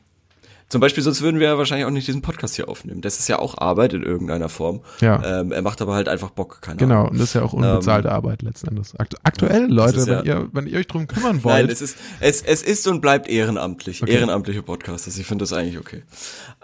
zum 0.74 0.80
Beispiel, 0.80 1.04
sonst 1.04 1.22
würden 1.22 1.38
wir 1.38 1.46
ja 1.46 1.56
wahrscheinlich 1.56 1.86
auch 1.86 1.90
nicht 1.92 2.08
diesen 2.08 2.20
Podcast 2.20 2.56
hier 2.56 2.68
aufnehmen. 2.68 3.00
Das 3.00 3.20
ist 3.20 3.28
ja 3.28 3.38
auch 3.38 3.56
Arbeit 3.58 3.92
in 3.92 4.02
irgendeiner 4.02 4.48
Form. 4.48 4.80
Ja. 5.00 5.22
Ähm, 5.40 5.52
er 5.52 5.62
macht 5.62 5.80
aber 5.80 5.94
halt 5.94 6.08
einfach 6.08 6.30
Bock, 6.30 6.60
keine 6.62 6.78
Genau, 6.78 6.94
Ahnung. 7.02 7.10
und 7.12 7.18
das 7.20 7.28
ist 7.28 7.34
ja 7.34 7.42
auch 7.42 7.52
unbezahlte 7.52 8.10
Arbeit 8.10 8.42
letzten 8.42 8.70
Endes. 8.70 8.92
Aktu 8.98 9.16
aktuell, 9.22 9.66
Leute, 9.70 10.00
ja- 10.00 10.06
wenn, 10.18 10.26
ihr, 10.26 10.48
wenn 10.52 10.66
ihr 10.66 10.78
euch 10.80 10.88
drum 10.88 11.06
kümmern 11.06 11.44
wollt, 11.44 11.54
Nein, 11.54 11.70
es 11.70 11.80
ist, 11.80 11.96
es, 12.18 12.42
es 12.42 12.62
ist 12.64 12.88
und 12.88 13.00
bleibt 13.00 13.28
ehrenamtlich. 13.28 14.02
Okay. 14.02 14.12
Ehrenamtliche 14.14 14.62
Podcasts. 14.62 15.16
Ich 15.16 15.24
finde 15.26 15.44
das 15.44 15.52
eigentlich 15.52 15.78
okay. 15.78 16.02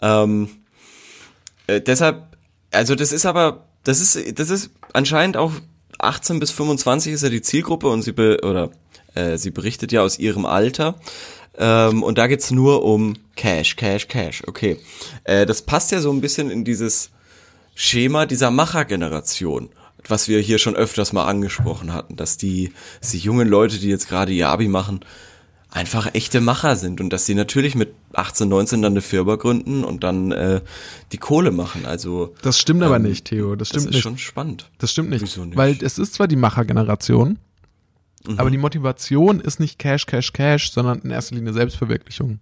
Ähm, 0.02 0.48
äh, 1.68 1.80
deshalb, 1.80 2.36
also 2.72 2.96
das 2.96 3.12
ist 3.12 3.26
aber, 3.26 3.66
das 3.84 4.00
ist, 4.00 4.38
das 4.40 4.50
ist 4.50 4.70
anscheinend 4.92 5.36
auch 5.36 5.52
18 6.00 6.40
bis 6.40 6.50
25 6.50 7.12
ist 7.12 7.22
ja 7.22 7.28
die 7.28 7.42
Zielgruppe 7.42 7.86
und 7.88 8.02
sie 8.02 8.12
be, 8.12 8.38
oder 8.42 8.70
äh, 9.14 9.36
sie 9.38 9.50
berichtet 9.52 9.92
ja 9.92 10.02
aus 10.02 10.18
ihrem 10.18 10.46
Alter. 10.46 10.96
Ähm, 11.60 12.02
und 12.02 12.16
da 12.16 12.26
geht's 12.26 12.50
nur 12.50 12.82
um 12.82 13.16
Cash, 13.36 13.76
Cash, 13.76 14.08
Cash. 14.08 14.42
Okay. 14.46 14.78
Äh, 15.24 15.44
das 15.44 15.62
passt 15.62 15.92
ja 15.92 16.00
so 16.00 16.10
ein 16.10 16.22
bisschen 16.22 16.50
in 16.50 16.64
dieses 16.64 17.10
Schema 17.74 18.24
dieser 18.24 18.50
Machergeneration, 18.50 19.68
was 20.08 20.26
wir 20.26 20.40
hier 20.40 20.58
schon 20.58 20.74
öfters 20.74 21.12
mal 21.12 21.26
angesprochen 21.26 21.92
hatten, 21.92 22.16
dass 22.16 22.38
die, 22.38 22.72
dass 23.00 23.10
die 23.10 23.18
jungen 23.18 23.46
Leute, 23.46 23.78
die 23.78 23.88
jetzt 23.88 24.08
gerade 24.08 24.32
ihr 24.32 24.48
Abi 24.48 24.68
machen, 24.68 25.00
einfach 25.70 26.14
echte 26.14 26.40
Macher 26.40 26.76
sind 26.76 27.00
und 27.00 27.10
dass 27.12 27.26
sie 27.26 27.34
natürlich 27.34 27.74
mit 27.74 27.94
18, 28.14 28.48
19 28.48 28.82
dann 28.82 28.94
eine 28.94 29.02
Firma 29.02 29.36
gründen 29.36 29.84
und 29.84 30.02
dann 30.02 30.32
äh, 30.32 30.62
die 31.12 31.18
Kohle 31.18 31.50
machen. 31.50 31.84
Also 31.84 32.34
das 32.42 32.58
stimmt 32.58 32.82
aber 32.82 32.96
ähm, 32.96 33.02
nicht, 33.02 33.26
Theo. 33.26 33.54
Das 33.54 33.68
das 33.68 33.82
stimmt 33.82 33.86
ist 33.86 33.94
nicht. 33.94 34.02
schon 34.02 34.18
spannend. 34.18 34.70
Das 34.78 34.90
stimmt 34.92 35.10
nicht. 35.10 35.22
Wieso 35.22 35.44
nicht? 35.44 35.56
Weil 35.56 35.78
es 35.82 35.98
ist 35.98 36.14
zwar 36.14 36.26
die 36.26 36.36
Machergeneration, 36.36 37.38
Mhm. 38.26 38.38
aber 38.38 38.50
die 38.50 38.58
Motivation 38.58 39.40
ist 39.40 39.60
nicht 39.60 39.78
Cash, 39.78 40.06
Cash, 40.06 40.32
Cash, 40.32 40.72
sondern 40.72 40.98
in 41.00 41.10
erster 41.10 41.34
Linie 41.36 41.52
Selbstverwirklichung, 41.52 42.38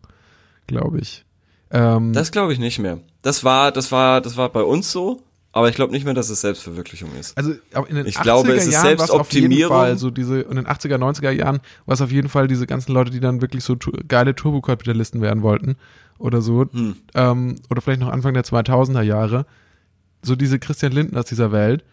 glaube 0.66 0.98
ich. 1.00 1.24
Ähm, 1.70 2.12
Das 2.12 2.30
glaube 2.32 2.52
ich 2.52 2.58
nicht 2.58 2.78
mehr. 2.78 2.98
Das 3.22 3.44
war, 3.44 3.72
das 3.72 3.92
war, 3.92 4.20
das 4.20 4.36
war 4.36 4.48
bei 4.48 4.62
uns 4.62 4.90
so, 4.90 5.22
aber 5.52 5.68
ich 5.68 5.74
glaube 5.74 5.92
nicht 5.92 6.04
mehr, 6.04 6.14
dass 6.14 6.30
es 6.30 6.40
Selbstverwirklichung 6.40 7.10
ist. 7.18 7.36
also 7.36 7.52
in 7.88 7.94
den 7.96 8.06
Ich 8.06 8.16
80er 8.18 8.22
glaube, 8.22 8.52
es 8.54 8.66
ist 8.66 8.72
Jahren 8.74 8.98
war 8.98 9.04
es 9.04 9.10
auf 9.10 9.32
jeden 9.32 9.50
Selbstoptimierung. 9.50 9.76
Fall 9.76 9.98
so 9.98 10.10
diese, 10.10 10.40
in 10.40 10.56
den 10.56 10.66
80er, 10.66 10.96
90er 10.98 11.30
Jahren 11.30 11.60
war 11.86 11.94
es 11.94 12.00
auf 12.00 12.10
jeden 12.10 12.28
Fall 12.28 12.48
diese 12.48 12.66
ganzen 12.66 12.92
Leute, 12.92 13.10
die 13.10 13.20
dann 13.20 13.40
wirklich 13.40 13.64
so 13.64 13.74
tu- 13.74 13.92
geile 14.08 14.34
Turbokapitalisten 14.34 15.20
werden 15.20 15.42
wollten 15.42 15.76
oder 16.18 16.40
so. 16.42 16.66
Hm. 16.72 16.96
Ähm, 17.14 17.56
oder 17.70 17.80
vielleicht 17.82 18.00
noch 18.00 18.08
Anfang 18.10 18.34
der 18.34 18.44
2000er 18.44 19.02
Jahre. 19.02 19.46
So 20.22 20.34
diese 20.36 20.58
Christian 20.58 20.92
Lindners 20.92 21.26
dieser 21.26 21.52
Welt. 21.52 21.84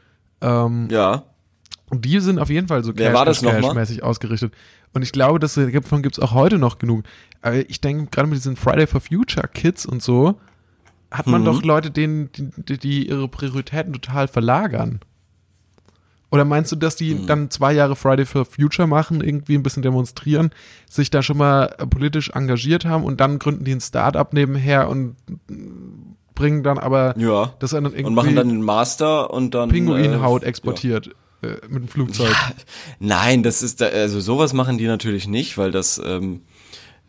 Ähm, 0.42 0.88
Ja. 0.90 1.24
Und 1.90 2.04
die 2.06 2.20
sind 2.20 2.40
auf 2.40 2.50
jeden 2.50 2.68
Fall 2.68 2.84
so 2.84 2.92
Wer 2.96 3.26
das 3.26 3.42
nochmal? 3.42 3.76
mäßig 3.76 4.02
ausgerichtet. 4.04 4.54
Und 4.94 5.02
ich 5.04 5.12
glaube, 5.12 5.40
dass 5.40 5.56
äh, 5.58 5.72
davon 5.72 6.02
gibt 6.02 6.18
es 6.18 6.24
auch 6.24 6.34
heute 6.34 6.58
noch 6.58 6.80
genug. 6.80 7.04
Aber 7.42 7.58
ich 7.70 7.80
denke, 7.82 8.08
gerade 8.10 8.28
mit 8.28 8.38
diesen 8.38 8.56
Friday 8.56 8.88
for 8.88 9.02
Future 9.02 9.48
Kids 9.48 9.86
und 9.86 10.02
so, 10.02 10.40
hat 11.12 11.28
man 11.28 11.42
Mhm. 11.42 11.46
doch 11.46 11.64
Leute, 11.64 11.92
denen, 11.92 12.30
die, 12.34 12.78
die 12.80 13.08
ihre 13.08 13.28
Prioritäten 13.28 13.94
total 13.94 14.28
verlagern. 14.28 15.00
Oder 16.32 16.44
meinst 16.44 16.72
du, 16.72 16.76
dass 16.76 16.96
die 16.96 17.14
Mhm. 17.14 17.28
dann 17.28 17.52
zwei 17.52 17.72
Jahre 17.72 17.96
Friday 17.96 18.26
for 18.26 18.46
Future 18.46 18.88
machen, 18.88 19.22
irgendwie 19.22 19.56
ein 19.56 19.64
bisschen 19.64 19.84
demonstrieren, 19.84 20.50
sich 20.90 21.12
da 21.12 21.22
schon 21.22 21.38
mal 21.38 21.74
äh, 21.78 21.86
politisch 21.86 22.32
engagiert 22.32 22.84
haben 22.84 23.04
und 23.04 23.22
dann 23.22 23.38
gründen 23.40 23.64
die 23.64 23.72
ein 23.74 23.80
Start-up 23.80 24.34
nebenher 24.34 24.90
und 24.90 25.16
äh, 25.50 25.54
bringen 26.34 26.64
dann 26.64 26.80
aber 26.80 27.14
Ja. 27.18 27.54
das 27.60 27.72
dann 27.72 27.86
irgendwie 27.86 28.04
Und 28.06 28.16
machen 28.16 28.36
dann 28.36 28.50
den 28.50 28.62
Master 28.62 29.32
und 29.32 29.54
dann. 29.54 29.70
Pinguinhaut 29.70 30.44
äh, 30.44 30.48
exportiert 30.48 31.12
äh, 31.46 31.68
mit 31.70 31.84
dem 31.84 31.88
Flugzeug. 31.88 32.36
Nein, 33.00 33.44
das 33.44 33.62
ist, 33.62 33.82
da, 33.82 33.88
also 33.88 34.20
sowas 34.20 34.54
machen 34.54 34.78
die 34.78 34.88
natürlich 34.88 35.28
nicht, 35.28 35.58
weil 35.58 35.72
das, 35.72 36.02
ähm, 36.04 36.42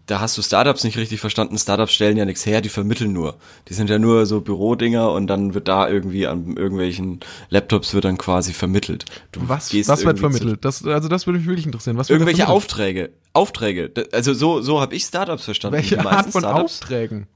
da 0.06 0.20
hast 0.20 0.38
du 0.38 0.42
Startups 0.42 0.84
nicht 0.84 0.96
richtig 0.98 1.18
verstanden. 1.18 1.58
Startups 1.58 1.92
stellen 1.92 2.16
ja 2.16 2.24
nichts 2.24 2.46
her, 2.46 2.60
die 2.60 2.68
vermitteln 2.68 3.12
nur. 3.12 3.36
Die 3.68 3.74
sind 3.74 3.90
ja 3.90 3.98
nur 3.98 4.24
so 4.26 4.40
Bürodinger 4.40 5.10
und 5.10 5.26
dann 5.26 5.54
wird 5.54 5.66
da 5.66 5.88
irgendwie 5.88 6.28
an 6.28 6.56
irgendwelchen 6.56 7.18
Laptops 7.50 7.92
wird 7.92 8.04
dann 8.04 8.16
quasi 8.16 8.52
vermittelt. 8.52 9.04
Du 9.32 9.40
Was, 9.48 9.70
gehst 9.70 9.88
was 9.88 10.04
wird 10.04 10.20
vermittelt? 10.20 10.64
Das, 10.64 10.84
also 10.84 11.08
das 11.08 11.26
würde 11.26 11.40
mich 11.40 11.48
wirklich 11.48 11.66
interessieren. 11.66 11.96
Was 11.96 12.08
Irgendwelche? 12.08 12.46
Aufträge. 12.48 13.10
Aufträge. 13.32 13.92
Also 14.12 14.32
so, 14.32 14.60
so 14.62 14.80
habe 14.80 14.94
ich 14.94 15.02
Startups 15.02 15.44
verstanden. 15.44 15.76
Welche 15.78 15.98
Art 16.06 16.30
von 16.30 16.40
Startups- 16.42 16.82
Aufträgen? 16.82 17.26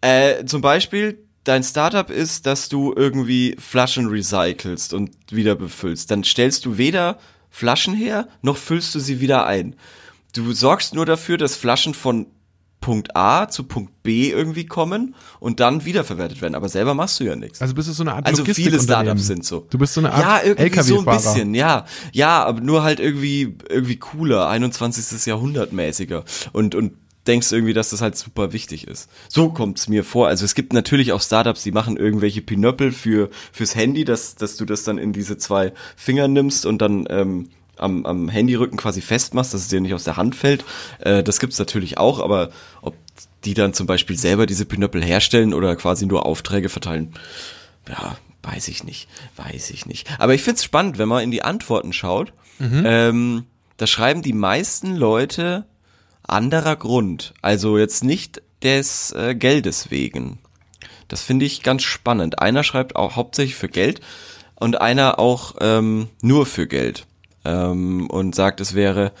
Äh, 0.00 0.46
zum 0.46 0.62
Beispiel, 0.62 1.18
dein 1.44 1.62
Startup 1.62 2.08
ist, 2.10 2.46
dass 2.46 2.68
du 2.68 2.92
irgendwie 2.94 3.56
Flaschen 3.58 4.08
recycelst 4.08 4.94
und 4.94 5.10
wieder 5.30 5.54
befüllst. 5.54 6.10
Dann 6.10 6.24
stellst 6.24 6.64
du 6.64 6.78
weder 6.78 7.18
Flaschen 7.50 7.94
her, 7.94 8.28
noch 8.40 8.56
füllst 8.56 8.94
du 8.94 9.00
sie 9.00 9.20
wieder 9.20 9.46
ein. 9.46 9.76
Du 10.34 10.52
sorgst 10.52 10.94
nur 10.94 11.04
dafür, 11.04 11.36
dass 11.36 11.56
Flaschen 11.56 11.94
von 11.94 12.26
Punkt 12.80 13.16
A 13.16 13.48
zu 13.48 13.64
Punkt 13.64 14.02
B 14.02 14.30
irgendwie 14.30 14.66
kommen 14.66 15.14
und 15.40 15.60
dann 15.60 15.86
wiederverwertet 15.86 16.42
werden. 16.42 16.54
Aber 16.54 16.68
selber 16.68 16.94
machst 16.94 17.20
du 17.20 17.24
ja 17.24 17.36
nichts. 17.36 17.62
Also 17.62 17.74
bist 17.74 17.88
du 17.88 17.92
so 17.92 18.02
eine 18.02 18.14
Art 18.14 18.26
Also 18.26 18.44
viele. 18.44 18.80
Startups 18.80 19.26
sind 19.26 19.44
so. 19.44 19.66
Du 19.70 19.78
bist 19.78 19.94
so 19.94 20.00
eine 20.00 20.12
Art 20.12 20.20
ja, 20.20 20.42
irgendwie 20.42 20.82
so 20.82 20.98
ein 20.98 21.04
bisschen, 21.04 21.54
ja. 21.54 21.86
Ja, 22.12 22.44
aber 22.44 22.60
nur 22.60 22.82
halt 22.82 23.00
irgendwie, 23.00 23.56
irgendwie 23.68 23.96
cooler, 23.96 24.48
21. 24.48 25.24
Jahrhundert 25.26 25.72
mäßiger. 25.72 26.24
Und, 26.52 26.74
und 26.74 26.92
denkst 27.26 27.52
irgendwie, 27.52 27.74
dass 27.74 27.90
das 27.90 28.00
halt 28.00 28.16
super 28.16 28.52
wichtig 28.52 28.88
ist. 28.88 29.08
So 29.28 29.50
kommt's 29.50 29.88
mir 29.88 30.04
vor. 30.04 30.28
Also 30.28 30.44
es 30.44 30.54
gibt 30.54 30.72
natürlich 30.72 31.12
auch 31.12 31.22
Startups, 31.22 31.62
die 31.62 31.72
machen 31.72 31.96
irgendwelche 31.96 32.42
Pinöppel 32.42 32.92
für, 32.92 33.30
fürs 33.52 33.74
Handy, 33.76 34.04
dass, 34.04 34.34
dass 34.34 34.56
du 34.56 34.64
das 34.64 34.84
dann 34.84 34.98
in 34.98 35.12
diese 35.12 35.38
zwei 35.38 35.72
Finger 35.96 36.28
nimmst 36.28 36.66
und 36.66 36.82
dann, 36.82 37.06
ähm, 37.10 37.48
am, 37.76 38.04
am 38.06 38.28
Handyrücken 38.28 38.78
quasi 38.78 39.00
festmachst, 39.00 39.54
dass 39.54 39.62
es 39.62 39.68
dir 39.68 39.80
nicht 39.80 39.94
aus 39.94 40.04
der 40.04 40.16
Hand 40.16 40.36
fällt. 40.36 40.64
Äh, 41.00 41.22
das 41.22 41.40
gibt's 41.40 41.58
natürlich 41.58 41.98
auch, 41.98 42.20
aber 42.20 42.50
ob 42.80 42.94
die 43.44 43.54
dann 43.54 43.74
zum 43.74 43.86
Beispiel 43.86 44.18
selber 44.18 44.46
diese 44.46 44.66
Pinöppel 44.66 45.02
herstellen 45.02 45.54
oder 45.54 45.74
quasi 45.76 46.06
nur 46.06 46.26
Aufträge 46.26 46.68
verteilen, 46.68 47.14
ja, 47.88 48.16
weiß 48.42 48.68
ich 48.68 48.84
nicht, 48.84 49.08
weiß 49.36 49.70
ich 49.70 49.86
nicht. 49.86 50.08
Aber 50.18 50.34
ich 50.34 50.42
find's 50.42 50.64
spannend, 50.64 50.98
wenn 50.98 51.08
man 51.08 51.24
in 51.24 51.30
die 51.30 51.42
Antworten 51.42 51.92
schaut. 51.92 52.32
Ähm, 52.84 53.46
da 53.76 53.86
schreiben 53.86 54.22
die 54.22 54.32
meisten 54.32 54.94
Leute 54.94 55.66
anderer 56.22 56.76
Grund. 56.76 57.34
Also 57.42 57.78
jetzt 57.78 58.04
nicht 58.04 58.42
des 58.62 59.12
äh, 59.12 59.34
Geldes 59.34 59.90
wegen. 59.90 60.38
Das 61.08 61.22
finde 61.22 61.44
ich 61.44 61.62
ganz 61.62 61.82
spannend. 61.82 62.38
Einer 62.38 62.62
schreibt 62.62 62.96
auch 62.96 63.16
hauptsächlich 63.16 63.56
für 63.56 63.68
Geld 63.68 64.00
und 64.54 64.80
einer 64.80 65.18
auch 65.18 65.56
ähm, 65.60 66.08
nur 66.22 66.46
für 66.46 66.66
Geld. 66.66 67.06
Ähm, 67.44 68.08
und 68.08 68.34
sagt, 68.34 68.60
es 68.60 68.74
wäre 68.74 69.12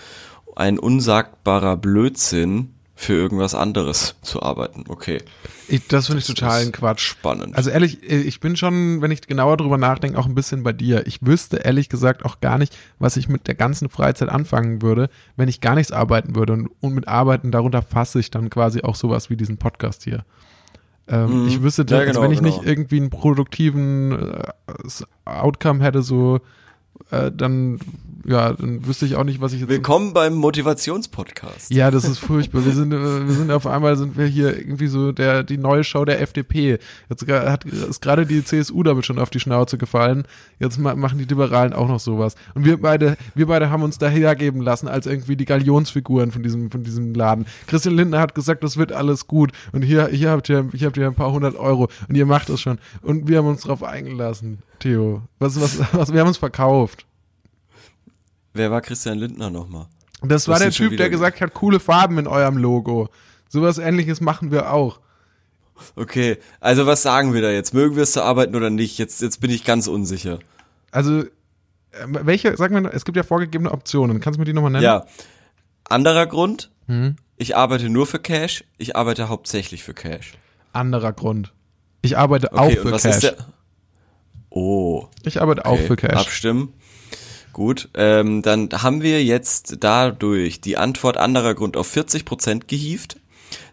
ein 0.54 0.78
unsagbarer 0.78 1.76
Blödsinn, 1.76 2.74
für 3.02 3.14
irgendwas 3.14 3.54
anderes 3.54 4.14
zu 4.22 4.42
arbeiten. 4.42 4.84
Okay. 4.88 5.20
Ich, 5.66 5.88
das 5.88 6.06
finde 6.06 6.20
ich 6.20 6.26
Das 6.26 6.36
total 6.36 6.60
ist 6.60 6.66
ein 6.66 6.72
Quatsch. 6.72 7.00
Spannend. 7.00 7.56
Also 7.56 7.70
ehrlich, 7.70 8.00
ich 8.02 8.38
bin 8.38 8.54
schon, 8.56 9.02
wenn 9.02 9.10
ich 9.10 9.22
genauer 9.26 9.56
drüber 9.56 9.76
nachdenke, 9.76 10.16
auch 10.18 10.26
ein 10.26 10.36
bisschen 10.36 10.62
bei 10.62 10.72
dir. 10.72 11.04
Ich 11.08 11.18
wüsste 11.26 11.56
ehrlich 11.56 11.88
gesagt 11.88 12.24
auch 12.24 12.40
gar 12.40 12.58
nicht, 12.58 12.76
was 13.00 13.16
ich 13.16 13.28
mit 13.28 13.48
der 13.48 13.56
ganzen 13.56 13.88
Freizeit 13.88 14.28
anfangen 14.28 14.82
würde, 14.82 15.10
wenn 15.36 15.48
ich 15.48 15.60
gar 15.60 15.74
nichts 15.74 15.90
arbeiten 15.90 16.36
würde. 16.36 16.52
Und, 16.52 16.70
und 16.80 16.94
mit 16.94 17.08
Arbeiten, 17.08 17.50
darunter 17.50 17.82
fasse 17.82 18.20
ich 18.20 18.30
dann 18.30 18.50
quasi 18.50 18.82
auch 18.82 18.94
sowas 18.94 19.30
wie 19.30 19.36
diesen 19.36 19.56
Podcast 19.58 20.04
hier. 20.04 20.24
Ähm, 21.08 21.42
Mhm. 21.42 21.48
Ich 21.48 21.60
wüsste, 21.60 21.84
Ja, 21.88 21.98
also 21.98 22.12
genau, 22.12 22.22
wenn 22.22 22.30
ich 22.30 22.38
genau. 22.38 22.54
nicht 22.56 22.64
irgendwie 22.64 22.98
einen 22.98 23.10
produktiven 23.10 24.12
äh, 24.12 24.44
Outcome 25.24 25.82
hätte, 25.82 26.02
so, 26.02 26.40
äh, 27.10 27.30
dann, 27.32 27.78
ja, 28.24 28.52
dann 28.52 28.86
wüsste 28.86 29.06
ich 29.06 29.16
auch 29.16 29.24
nicht, 29.24 29.40
was 29.40 29.52
ich 29.52 29.60
jetzt. 29.60 29.68
Willkommen 29.68 30.12
beim 30.12 30.34
Motivationspodcast. 30.34 31.72
Ja, 31.72 31.90
das 31.90 32.04
ist 32.04 32.18
furchtbar. 32.18 32.64
Wir 32.64 32.72
sind, 32.72 32.92
äh, 32.92 33.26
wir 33.26 33.34
sind 33.34 33.50
auf 33.50 33.66
einmal 33.66 33.96
sind 33.96 34.16
wir 34.16 34.26
hier 34.26 34.56
irgendwie 34.56 34.86
so 34.86 35.12
der 35.12 35.42
die 35.42 35.58
neue 35.58 35.84
Show 35.84 36.04
der 36.04 36.20
FDP. 36.20 36.78
Jetzt 37.08 37.26
hat 37.28 37.64
ist 37.64 38.02
gerade 38.02 38.26
die 38.26 38.44
CSU 38.44 38.82
damit 38.82 39.06
schon 39.06 39.18
auf 39.18 39.30
die 39.30 39.40
Schnauze 39.40 39.78
gefallen. 39.78 40.24
Jetzt 40.58 40.78
ma 40.78 40.94
machen 40.94 41.18
die 41.18 41.24
Liberalen 41.24 41.72
auch 41.72 41.88
noch 41.88 42.00
sowas. 42.00 42.34
Und 42.54 42.64
wir 42.64 42.80
beide, 42.80 43.16
wir 43.34 43.46
beide 43.46 43.70
haben 43.70 43.82
uns 43.82 43.98
dahergeben 43.98 44.60
lassen 44.60 44.88
als 44.88 45.06
irgendwie 45.06 45.36
die 45.36 45.44
Galionsfiguren 45.44 46.30
von 46.30 46.42
diesem 46.42 46.70
von 46.70 46.84
diesem 46.84 47.14
Laden. 47.14 47.46
Christian 47.66 47.96
Lindner 47.96 48.20
hat 48.20 48.34
gesagt, 48.34 48.62
das 48.62 48.76
wird 48.76 48.92
alles 48.92 49.26
gut. 49.26 49.52
Und 49.72 49.82
hier 49.82 50.08
hier 50.08 50.30
habt 50.30 50.48
ihr 50.48 50.68
hier 50.72 50.86
habt 50.86 50.96
ihr 50.96 51.06
ein 51.06 51.14
paar 51.14 51.32
hundert 51.32 51.56
Euro 51.56 51.88
und 52.08 52.16
ihr 52.16 52.26
macht 52.26 52.48
das 52.48 52.60
schon. 52.60 52.78
Und 53.02 53.28
wir 53.28 53.38
haben 53.38 53.48
uns 53.48 53.62
drauf 53.62 53.82
eingelassen. 53.82 54.58
Theo, 54.82 55.22
was 55.38 55.60
was 55.60 55.78
was 55.92 56.12
wir 56.12 56.20
haben 56.20 56.28
uns 56.28 56.38
verkauft. 56.38 57.06
Wer 58.54 58.70
war 58.70 58.80
Christian 58.80 59.18
Lindner 59.18 59.50
nochmal? 59.50 59.86
Das 60.22 60.46
war 60.48 60.58
der 60.58 60.70
Typ, 60.70 60.96
der 60.96 61.08
gesagt 61.10 61.40
hat, 61.40 61.54
coole 61.54 61.80
Farben 61.80 62.18
in 62.18 62.26
eurem 62.26 62.56
Logo. 62.56 63.08
Sowas 63.48 63.78
ähnliches 63.78 64.20
machen 64.20 64.50
wir 64.50 64.72
auch. 64.72 65.00
Okay, 65.96 66.38
also 66.60 66.86
was 66.86 67.02
sagen 67.02 67.32
wir 67.34 67.42
da 67.42 67.50
jetzt? 67.50 67.74
Mögen 67.74 67.96
wir 67.96 68.02
es 68.04 68.12
zu 68.12 68.22
arbeiten 68.22 68.54
oder 68.54 68.70
nicht? 68.70 68.98
Jetzt, 68.98 69.20
jetzt 69.22 69.40
bin 69.40 69.50
ich 69.50 69.64
ganz 69.64 69.88
unsicher. 69.88 70.38
Also, 70.90 71.22
äh, 71.22 71.26
welche, 72.06 72.56
sag 72.56 72.70
mal, 72.70 72.86
es 72.86 73.04
gibt 73.04 73.16
ja 73.16 73.22
vorgegebene 73.24 73.70
Optionen. 73.72 74.20
Kannst 74.20 74.36
du 74.36 74.40
mir 74.40 74.44
die 74.44 74.52
nochmal 74.52 74.70
nennen? 74.70 74.84
Ja. 74.84 75.06
Anderer 75.88 76.26
Grund, 76.26 76.70
Hm? 76.86 77.16
ich 77.36 77.56
arbeite 77.56 77.88
nur 77.88 78.06
für 78.06 78.18
Cash, 78.20 78.64
ich 78.78 78.94
arbeite 78.96 79.28
hauptsächlich 79.28 79.82
für 79.82 79.94
Cash. 79.94 80.32
Anderer 80.72 81.12
Grund. 81.12 81.52
Ich 82.02 82.16
arbeite 82.16 82.52
Okay, 82.52 82.78
auch 82.78 82.82
für 82.82 82.96
Cash. 82.98 83.32
Oh. 84.54 85.06
Ich 85.24 85.40
arbeite 85.40 85.64
auch 85.64 85.72
Okay, 85.72 85.86
für 85.86 85.96
Cash. 85.96 86.12
Abstimmen. 86.20 86.72
Gut, 87.52 87.88
ähm, 87.94 88.42
dann 88.42 88.68
haben 88.72 89.02
wir 89.02 89.22
jetzt 89.24 89.76
dadurch 89.80 90.60
die 90.60 90.76
Antwort 90.78 91.16
anderer 91.16 91.54
Grund 91.54 91.76
auf 91.76 91.94
40% 91.94 92.62
gehievt. 92.66 93.16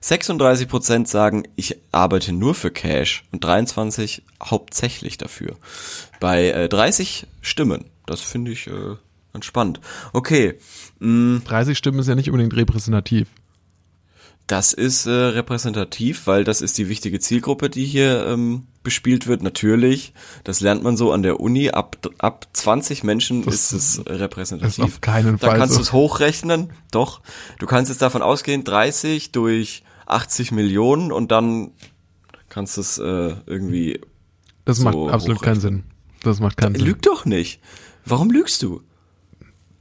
36% 0.03 1.07
sagen, 1.07 1.43
ich 1.55 1.77
arbeite 1.91 2.31
nur 2.33 2.55
für 2.55 2.71
Cash 2.71 3.23
und 3.31 3.43
23 3.43 4.23
hauptsächlich 4.43 5.17
dafür. 5.17 5.55
Bei 6.19 6.49
äh, 6.49 6.69
30 6.69 7.27
Stimmen. 7.41 7.85
Das 8.05 8.21
finde 8.21 8.51
ich 8.51 8.67
äh, 8.67 8.95
ganz 9.33 9.45
spannend. 9.45 9.79
Okay, 10.13 10.55
mh, 10.99 11.41
30 11.45 11.77
Stimmen 11.77 11.99
ist 11.99 12.07
ja 12.07 12.15
nicht 12.15 12.29
unbedingt 12.29 12.55
repräsentativ. 12.55 13.27
Das 14.49 14.73
ist 14.73 15.05
äh, 15.05 15.11
repräsentativ, 15.11 16.25
weil 16.25 16.43
das 16.43 16.61
ist 16.61 16.75
die 16.79 16.89
wichtige 16.89 17.19
Zielgruppe, 17.19 17.69
die 17.69 17.85
hier 17.85 18.25
ähm, 18.25 18.63
bespielt 18.81 19.27
wird. 19.27 19.43
Natürlich, 19.43 20.11
das 20.43 20.59
lernt 20.59 20.81
man 20.81 20.97
so 20.97 21.11
an 21.11 21.21
der 21.21 21.39
Uni. 21.39 21.69
Ab, 21.69 21.97
ab 22.17 22.47
20 22.53 23.03
Menschen 23.03 23.43
Das 23.43 23.53
ist 23.53 23.73
es 23.73 23.97
ist 23.99 24.09
repräsentativ. 24.09 24.83
auf 24.83 25.01
keinen 25.01 25.37
Fall 25.37 25.55
kannst 25.55 25.75
so. 25.75 25.79
du 25.79 25.83
es 25.83 25.93
hochrechnen. 25.93 26.71
Doch, 26.89 27.21
du 27.59 27.67
kannst 27.67 27.89
jetzt 27.89 28.01
davon 28.01 28.23
ausgehen, 28.23 28.63
30 28.63 29.31
durch 29.31 29.83
80 30.07 30.51
Millionen 30.51 31.11
und 31.11 31.31
dann 31.31 31.69
kannst 32.49 32.77
du 32.77 32.81
es 32.81 32.97
äh, 32.97 33.35
irgendwie. 33.45 34.01
Das 34.65 34.77
so 34.77 34.85
macht 34.85 35.13
absolut 35.13 35.43
keinen 35.43 35.61
Sinn. 35.61 35.83
Das 36.23 36.39
macht 36.39 36.57
keinen 36.57 36.73
Sinn. 36.73 36.85
Lüg 36.85 37.03
doch 37.03 37.25
nicht. 37.25 37.61
Warum 38.03 38.31
lügst 38.31 38.63
du? 38.63 38.81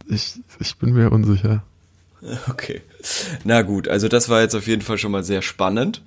Ich, 0.06 0.38
ich 0.60 0.76
bin 0.76 0.92
mir 0.92 1.10
unsicher. 1.10 1.64
Okay. 2.50 2.82
Na 3.44 3.62
gut, 3.62 3.86
also 3.88 4.08
das 4.08 4.28
war 4.28 4.40
jetzt 4.40 4.54
auf 4.54 4.66
jeden 4.66 4.82
Fall 4.82 4.98
schon 4.98 5.12
mal 5.12 5.22
sehr 5.22 5.40
spannend. 5.42 6.02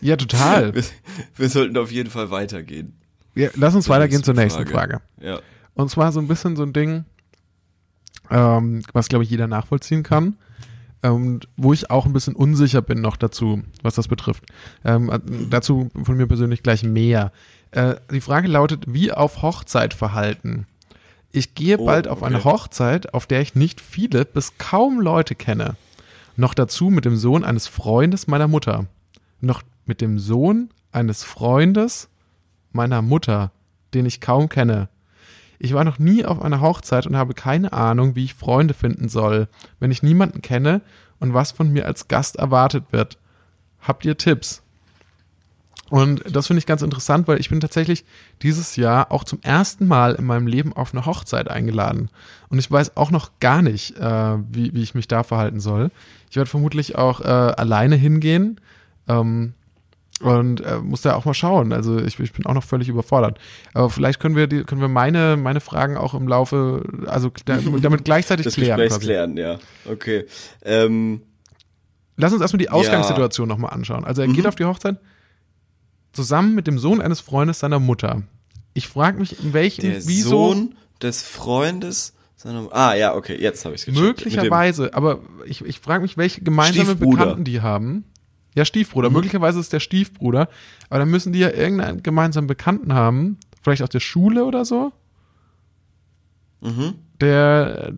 Ja, 0.00 0.16
total. 0.16 0.74
Wir, 0.74 0.84
wir 1.36 1.48
sollten 1.48 1.76
auf 1.78 1.90
jeden 1.90 2.10
Fall 2.10 2.30
weitergehen. 2.30 2.92
Ja, 3.34 3.48
lass 3.54 3.74
uns 3.74 3.88
weitergehen 3.88 4.22
zur 4.22 4.34
nächsten 4.34 4.66
Frage. 4.66 5.00
Ja. 5.20 5.40
Und 5.74 5.90
zwar 5.90 6.12
so 6.12 6.20
ein 6.20 6.28
bisschen 6.28 6.56
so 6.56 6.62
ein 6.62 6.72
Ding, 6.72 7.04
ähm, 8.30 8.82
was 8.92 9.08
glaube 9.08 9.24
ich 9.24 9.30
jeder 9.30 9.46
nachvollziehen 9.46 10.02
kann. 10.02 10.36
ähm, 11.02 11.40
wo 11.56 11.72
ich 11.72 11.90
auch 11.90 12.06
ein 12.06 12.12
bisschen 12.12 12.34
unsicher 12.34 12.82
bin 12.82 13.00
noch 13.00 13.16
dazu, 13.16 13.62
was 13.82 13.94
das 13.94 14.08
betrifft. 14.08 14.44
Ähm, 14.84 15.10
äh, 15.10 15.20
dazu 15.48 15.90
von 16.02 16.16
mir 16.16 16.26
persönlich 16.26 16.62
gleich 16.62 16.82
mehr. 16.82 17.32
Äh, 17.70 17.94
die 18.10 18.20
Frage 18.20 18.48
lautet, 18.48 18.84
wie 18.88 19.12
auf 19.12 19.42
Hochzeit 19.42 19.94
verhalten? 19.94 20.66
Ich 21.30 21.54
gehe 21.54 21.78
Oh, 21.78 21.86
bald 21.86 22.08
auf 22.08 22.22
okay. 22.22 22.26
eine 22.26 22.44
Hochzeit, 22.44 23.14
auf 23.14 23.26
der 23.26 23.40
ich 23.40 23.54
nicht 23.54 23.80
viele 23.80 24.24
bis 24.24 24.58
kaum 24.58 25.00
Leute 25.00 25.34
kenne. 25.34 25.76
Noch 26.36 26.54
dazu 26.54 26.90
mit 26.90 27.04
dem 27.04 27.16
Sohn 27.16 27.44
eines 27.44 27.66
Freundes 27.66 28.26
meiner 28.26 28.48
Mutter. 28.48 28.86
Noch 29.40 29.62
mit 29.84 30.00
dem 30.00 30.18
Sohn 30.18 30.70
eines 30.92 31.24
Freundes 31.24 32.08
meiner 32.72 33.02
Mutter, 33.02 33.50
den 33.94 34.06
ich 34.06 34.20
kaum 34.20 34.48
kenne. 34.48 34.88
Ich 35.58 35.74
war 35.74 35.84
noch 35.84 35.98
nie 35.98 36.24
auf 36.24 36.40
einer 36.40 36.60
Hochzeit 36.60 37.06
und 37.06 37.16
habe 37.16 37.34
keine 37.34 37.72
Ahnung, 37.72 38.14
wie 38.14 38.24
ich 38.24 38.34
Freunde 38.34 38.74
finden 38.74 39.08
soll, 39.08 39.48
wenn 39.80 39.90
ich 39.90 40.02
niemanden 40.02 40.40
kenne 40.40 40.80
und 41.18 41.34
was 41.34 41.50
von 41.52 41.72
mir 41.72 41.86
als 41.86 42.06
Gast 42.08 42.36
erwartet 42.36 42.84
wird. 42.92 43.18
Habt 43.80 44.04
ihr 44.04 44.16
Tipps? 44.16 44.62
Und 45.90 46.22
das 46.30 46.46
finde 46.46 46.58
ich 46.58 46.66
ganz 46.66 46.82
interessant, 46.82 47.28
weil 47.28 47.40
ich 47.40 47.48
bin 47.48 47.60
tatsächlich 47.60 48.04
dieses 48.42 48.76
Jahr 48.76 49.10
auch 49.10 49.24
zum 49.24 49.38
ersten 49.42 49.86
Mal 49.86 50.14
in 50.16 50.26
meinem 50.26 50.46
Leben 50.46 50.72
auf 50.74 50.92
eine 50.92 51.06
Hochzeit 51.06 51.48
eingeladen. 51.48 52.10
Und 52.50 52.58
ich 52.58 52.70
weiß 52.70 52.96
auch 52.96 53.10
noch 53.10 53.30
gar 53.40 53.62
nicht, 53.62 53.96
äh, 53.98 54.36
wie, 54.50 54.74
wie 54.74 54.82
ich 54.82 54.94
mich 54.94 55.08
da 55.08 55.22
verhalten 55.22 55.60
soll. 55.60 55.90
Ich 56.30 56.36
werde 56.36 56.50
vermutlich 56.50 56.96
auch 56.96 57.20
äh, 57.22 57.24
alleine 57.24 57.96
hingehen. 57.96 58.60
Ähm, 59.08 59.54
und 60.20 60.60
äh, 60.62 60.78
muss 60.78 61.02
da 61.02 61.14
auch 61.14 61.24
mal 61.24 61.32
schauen. 61.32 61.72
Also 61.72 61.96
ich, 61.98 62.18
ich 62.18 62.32
bin 62.32 62.44
auch 62.44 62.54
noch 62.54 62.64
völlig 62.64 62.88
überfordert. 62.88 63.38
Aber 63.72 63.88
vielleicht 63.88 64.18
können 64.18 64.34
wir 64.34 64.48
die, 64.48 64.64
können 64.64 64.80
wir 64.80 64.88
meine, 64.88 65.36
meine 65.36 65.60
Fragen 65.60 65.96
auch 65.96 66.12
im 66.12 66.26
Laufe, 66.26 66.82
also 67.06 67.30
da- 67.44 67.58
damit 67.80 68.04
gleichzeitig 68.04 68.44
Das 68.44 68.54
klären. 68.54 68.78
Gesprächs 68.78 68.94
quasi. 68.96 69.06
klären, 69.06 69.36
ja. 69.36 69.58
Okay. 69.88 70.26
Ähm, 70.64 71.22
Lass 72.16 72.32
uns 72.32 72.42
erstmal 72.42 72.58
die 72.58 72.68
Ausgangssituation 72.68 73.46
nochmal 73.48 73.72
anschauen. 73.72 74.04
Also 74.04 74.22
er 74.22 74.26
geht 74.28 74.38
Mhm. 74.42 74.46
auf 74.48 74.56
die 74.56 74.64
Hochzeit 74.64 74.96
zusammen 76.18 76.56
mit 76.56 76.66
dem 76.66 76.80
Sohn 76.80 77.00
eines 77.00 77.20
Freundes 77.20 77.60
seiner 77.60 77.78
Mutter. 77.78 78.22
Ich 78.74 78.88
frage 78.88 79.20
mich, 79.20 79.40
in 79.40 79.52
welchem, 79.52 79.82
der 79.82 80.04
wieso 80.08 80.30
Sohn 80.30 80.74
des 81.00 81.22
Freundes 81.22 82.12
seiner 82.34 82.68
Ah, 82.72 82.94
ja, 82.94 83.14
okay, 83.14 83.40
jetzt 83.40 83.64
habe 83.64 83.76
ich 83.76 83.86
es 83.86 83.94
möglicherweise, 83.94 84.94
aber 84.94 85.20
ich, 85.46 85.64
ich 85.64 85.78
frage 85.78 86.02
mich, 86.02 86.16
welche 86.16 86.40
gemeinsame. 86.40 86.96
Bekannten 86.96 87.44
die 87.44 87.60
haben. 87.60 88.04
Ja, 88.56 88.64
Stiefbruder. 88.64 89.10
Mhm. 89.10 89.14
Möglicherweise 89.14 89.60
ist 89.60 89.72
der 89.72 89.78
Stiefbruder, 89.78 90.48
aber 90.90 90.98
dann 90.98 91.08
müssen 91.08 91.32
die 91.32 91.38
ja 91.38 91.50
irgendeinen 91.50 92.02
gemeinsamen 92.02 92.48
Bekannten 92.48 92.94
haben, 92.94 93.38
vielleicht 93.62 93.82
aus 93.82 93.90
der 93.90 94.00
Schule 94.00 94.44
oder 94.44 94.64
so, 94.64 94.92
Mhm. 96.60 96.94
Der, 97.20 97.92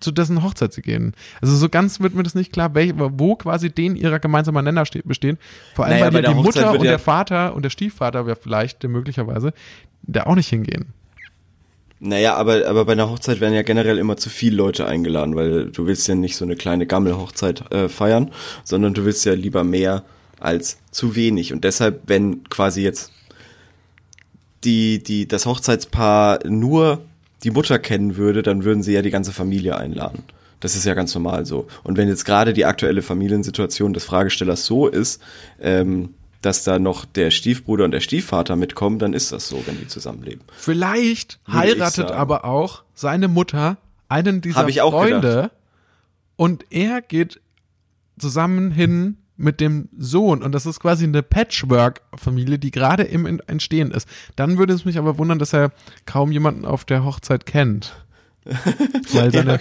zu 0.00 0.10
dessen 0.10 0.42
Hochzeit 0.42 0.72
sie 0.72 0.82
gehen. 0.82 1.12
Also 1.40 1.54
so 1.56 1.68
ganz 1.68 2.00
wird 2.00 2.14
mir 2.14 2.22
das 2.22 2.34
nicht 2.34 2.52
klar, 2.52 2.74
welch, 2.74 2.92
wo 2.96 3.36
quasi 3.36 3.70
den 3.70 3.96
ihrer 3.96 4.18
gemeinsamer 4.18 4.62
Nenner 4.62 4.86
steht, 4.86 5.06
besteht. 5.06 5.36
Vor 5.74 5.84
allem, 5.84 5.98
Naja, 6.00 6.12
weil 6.12 6.24
ja 6.24 6.28
die 6.30 6.34
Mutter 6.34 6.70
und 6.72 6.78
ja- 6.84 6.90
der 6.92 6.98
Vater 6.98 7.54
und 7.54 7.62
der 7.62 7.70
Stiefvater 7.70 8.26
wäre 8.26 8.36
vielleicht, 8.40 8.82
der 8.82 8.90
möglicherweise, 8.90 9.52
der 10.02 10.26
auch 10.26 10.34
nicht 10.34 10.48
hingehen. 10.48 10.86
Naja, 12.00 12.34
aber, 12.36 12.66
aber 12.66 12.84
bei 12.84 12.92
einer 12.92 13.08
Hochzeit 13.08 13.40
werden 13.40 13.54
ja 13.54 13.62
generell 13.62 13.98
immer 13.98 14.16
zu 14.16 14.28
viele 14.28 14.56
Leute 14.56 14.86
eingeladen, 14.86 15.36
weil 15.36 15.70
du 15.70 15.86
willst 15.86 16.06
ja 16.08 16.14
nicht 16.14 16.36
so 16.36 16.44
eine 16.44 16.56
kleine 16.56 16.86
Gammelhochzeit 16.86 17.72
äh, 17.72 17.88
feiern, 17.88 18.30
sondern 18.62 18.92
du 18.94 19.04
willst 19.06 19.24
ja 19.24 19.32
lieber 19.32 19.64
mehr 19.64 20.04
als 20.38 20.78
zu 20.90 21.16
wenig. 21.16 21.52
Und 21.54 21.64
deshalb, 21.64 22.02
wenn 22.06 22.44
quasi 22.50 22.82
jetzt 22.82 23.10
die, 24.64 25.02
die, 25.02 25.26
das 25.28 25.46
Hochzeitspaar 25.46 26.40
nur 26.46 27.00
die 27.44 27.50
Mutter 27.50 27.78
kennen 27.78 28.16
würde, 28.16 28.42
dann 28.42 28.64
würden 28.64 28.82
sie 28.82 28.94
ja 28.94 29.02
die 29.02 29.10
ganze 29.10 29.32
Familie 29.32 29.76
einladen. 29.76 30.24
Das 30.60 30.74
ist 30.76 30.86
ja 30.86 30.94
ganz 30.94 31.14
normal 31.14 31.44
so. 31.44 31.66
Und 31.82 31.98
wenn 31.98 32.08
jetzt 32.08 32.24
gerade 32.24 32.54
die 32.54 32.64
aktuelle 32.64 33.02
Familiensituation 33.02 33.92
des 33.92 34.04
Fragestellers 34.04 34.64
so 34.64 34.88
ist, 34.88 35.20
ähm, 35.60 36.14
dass 36.40 36.64
da 36.64 36.78
noch 36.78 37.04
der 37.04 37.30
Stiefbruder 37.30 37.84
und 37.84 37.90
der 37.90 38.00
Stiefvater 38.00 38.56
mitkommen, 38.56 38.98
dann 38.98 39.12
ist 39.12 39.32
das 39.32 39.48
so, 39.48 39.62
wenn 39.66 39.78
die 39.78 39.88
zusammenleben. 39.88 40.42
Vielleicht 40.56 41.38
heiratet 41.50 42.10
aber 42.10 42.44
auch 42.44 42.82
seine 42.94 43.28
Mutter 43.28 43.76
einen 44.08 44.40
dieser 44.40 44.56
Hab 44.56 44.68
ich 44.68 44.80
auch 44.80 44.92
Freunde 44.92 45.50
und 46.36 46.64
er 46.70 47.02
geht 47.02 47.40
zusammen 48.18 48.70
hin 48.70 49.18
mit 49.36 49.60
dem 49.60 49.88
Sohn 49.98 50.42
und 50.42 50.52
das 50.52 50.64
ist 50.66 50.78
quasi 50.80 51.04
eine 51.04 51.22
Patchwork-Familie, 51.22 52.58
die 52.58 52.70
gerade 52.70 53.02
im 53.02 53.26
En- 53.26 53.40
Entstehen 53.46 53.90
ist. 53.90 54.08
Dann 54.36 54.58
würde 54.58 54.72
es 54.74 54.84
mich 54.84 54.98
aber 54.98 55.18
wundern, 55.18 55.38
dass 55.38 55.52
er 55.52 55.72
kaum 56.06 56.30
jemanden 56.32 56.64
auf 56.64 56.84
der 56.84 57.04
Hochzeit 57.04 57.44
kennt. 57.46 57.94
Weil 59.12 59.32
seine, 59.32 59.52
Ja. 59.54 59.58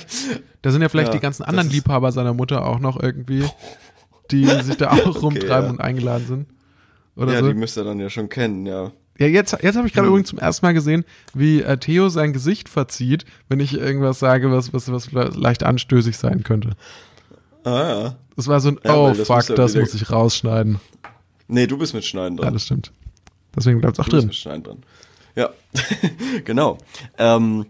da 0.62 0.72
sind 0.72 0.82
ja 0.82 0.90
vielleicht 0.90 1.08
Ja, 1.10 1.14
die 1.14 1.22
ganzen 1.22 1.44
anderen 1.44 1.70
Liebhaber 1.70 2.12
seiner 2.12 2.34
Mutter 2.34 2.66
auch 2.66 2.80
noch 2.80 3.02
irgendwie, 3.02 3.46
die 4.32 4.46
sich 4.46 4.76
da 4.78 4.92
auch 4.92 5.22
rumtreiben 5.22 5.66
ja. 5.66 5.70
und 5.72 5.82
eingeladen 5.82 6.28
sind. 6.28 6.48
Oder 7.16 7.34
ja, 7.34 7.40
so. 7.40 7.48
die 7.48 7.54
müsst 7.54 7.78
ihr 7.78 7.84
dann 7.84 8.00
ja 8.00 8.10
schon 8.10 8.30
kennen, 8.30 8.66
ja. 8.66 8.92
Ja, 9.20 9.28
jetzt, 9.28 9.56
jetzt 9.62 9.76
habe 9.76 9.88
ich 9.88 9.94
gerade 9.94 10.08
übrigens 10.08 10.30
zum 10.30 10.40
ersten 10.40 10.66
Mal 10.66 10.74
gesehen, 10.74 11.06
wie 11.36 11.62
äh, 11.62 11.78
Theo 11.78 12.10
sein 12.10 12.34
Gesicht 12.34 12.68
verzieht, 12.68 13.26
wenn 13.48 13.60
ich 13.60 13.74
irgendwas 13.78 14.18
sage, 14.20 14.52
was, 14.52 14.74
was, 14.74 14.92
was 14.92 15.12
le- 15.12 15.32
leicht 15.36 15.62
anstößig 15.64 16.18
sein 16.18 16.44
könnte. 16.44 16.72
Ah, 17.64 17.70
ja. 18.04 18.16
Das 18.36 18.48
war 18.48 18.60
so 18.60 18.70
ein, 18.70 18.80
Ja, 18.84 18.96
oh 18.96 19.14
das 19.14 19.28
fuck, 19.28 19.50
ja 19.50 19.56
das 19.56 19.76
muss 19.76 19.94
ich 19.94 20.12
rausschneiden. 20.12 20.80
Nee, 21.48 21.68
du 21.68 21.78
bist 21.78 21.94
mit 21.94 22.04
Schneiden 22.06 22.38
Ja, 22.38 22.44
dran. 22.46 22.54
das 22.54 22.64
stimmt. 22.64 22.92
Deswegen 23.56 23.80
bleibt 23.82 23.98
es 23.98 24.00
auch 24.00 24.06
du 24.06 24.12
bist 24.12 24.22
drin. 24.24 24.28
mit 24.28 24.36
Schneiden 24.36 24.64
dran. 24.64 24.78
Ja, 25.36 25.50
genau. 26.46 26.78
Ähm, 27.18 27.66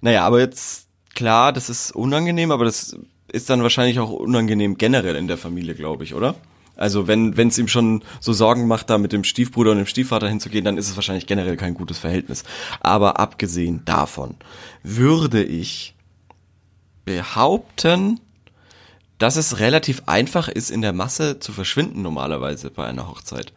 naja, 0.00 0.24
aber 0.24 0.40
jetzt, 0.40 0.86
klar, 1.14 1.52
das 1.52 1.68
ist 1.68 1.92
unangenehm, 1.92 2.50
aber 2.52 2.64
das 2.64 2.96
ist 3.30 3.50
dann 3.50 3.62
wahrscheinlich 3.62 3.98
auch 3.98 4.10
unangenehm 4.10 4.78
generell 4.78 5.16
in 5.16 5.28
der 5.28 5.36
Familie, 5.38 5.74
glaube 5.74 6.04
ich, 6.04 6.14
oder? 6.14 6.34
Also 6.76 7.08
wenn 7.08 7.36
wenn 7.36 7.48
es 7.48 7.58
ihm 7.58 7.66
schon 7.66 8.04
so 8.20 8.32
Sorgen 8.32 8.68
macht, 8.68 8.88
da 8.88 8.98
mit 8.98 9.12
dem 9.12 9.24
Stiefbruder 9.24 9.72
und 9.72 9.78
dem 9.78 9.86
Stiefvater 9.86 10.28
hinzugehen, 10.28 10.64
dann 10.64 10.78
ist 10.78 10.88
es 10.88 10.94
wahrscheinlich 10.94 11.26
generell 11.26 11.56
kein 11.56 11.74
gutes 11.74 11.98
Verhältnis. 11.98 12.44
Aber 12.78 13.18
abgesehen 13.18 13.82
davon 13.84 14.36
würde 14.84 15.42
ich 15.42 15.96
behaupten, 17.04 18.20
dass 19.18 19.36
es 19.36 19.58
relativ 19.58 20.02
einfach 20.06 20.48
ist, 20.48 20.70
in 20.70 20.80
der 20.82 20.92
Masse 20.92 21.38
zu 21.40 21.52
verschwinden 21.52 22.02
normalerweise 22.02 22.70
bei 22.70 22.86
einer 22.86 23.08
Hochzeit. 23.08 23.52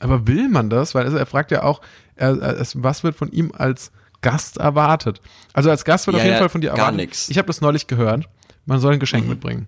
Aber 0.00 0.26
will 0.26 0.48
man 0.48 0.68
das? 0.70 0.94
Weil 0.94 1.04
also 1.04 1.16
er 1.16 1.26
fragt 1.26 1.50
ja 1.50 1.62
auch, 1.62 1.80
was 2.16 3.04
wird 3.04 3.16
von 3.16 3.30
ihm 3.32 3.52
als 3.56 3.90
Gast 4.20 4.58
erwartet? 4.58 5.20
Also 5.52 5.70
als 5.70 5.84
Gast 5.84 6.06
wird 6.06 6.16
Ja, 6.16 6.20
auf 6.22 6.24
jeden 6.24 6.34
ja, 6.34 6.38
Fall 6.38 6.48
von 6.48 6.60
dir 6.60 6.68
gar 6.68 6.78
erwartet. 6.78 6.96
nix. 7.00 7.28
Ich 7.28 7.38
habe 7.38 7.46
das 7.46 7.60
neulich 7.60 7.86
gehört. 7.86 8.28
Man 8.66 8.80
soll 8.80 8.92
ein 8.94 9.00
Geschenk 9.00 9.26
mitbringen. 9.28 9.66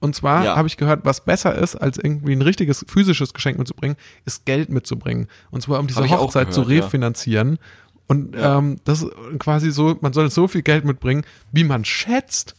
Und 0.00 0.14
zwar 0.14 0.44
Ja. 0.44 0.56
habe 0.56 0.68
ich 0.68 0.76
gehört, 0.76 1.00
was 1.04 1.24
besser 1.24 1.54
ist, 1.54 1.76
als 1.76 1.96
irgendwie 1.98 2.32
ein 2.32 2.42
richtiges 2.42 2.84
physisches 2.88 3.32
Geschenk 3.34 3.58
mitzubringen, 3.58 3.96
ist 4.26 4.44
Geld 4.44 4.68
mitzubringen. 4.68 5.28
Und 5.50 5.62
zwar 5.62 5.80
um 5.80 5.86
diese 5.86 6.08
Hochzeit 6.08 6.52
zu 6.52 6.62
gehört, 6.62 6.76
ja. 6.78 6.84
refinanzieren. 6.84 7.58
Und 8.06 8.36
ähm, 8.38 8.76
das 8.84 9.02
ist 9.02 9.10
quasi 9.38 9.70
so, 9.70 9.96
man 10.02 10.12
soll 10.12 10.30
so 10.30 10.46
viel 10.46 10.60
Geld 10.62 10.84
mitbringen, 10.84 11.24
wie 11.52 11.64
man 11.64 11.86
schätzt, 11.86 12.54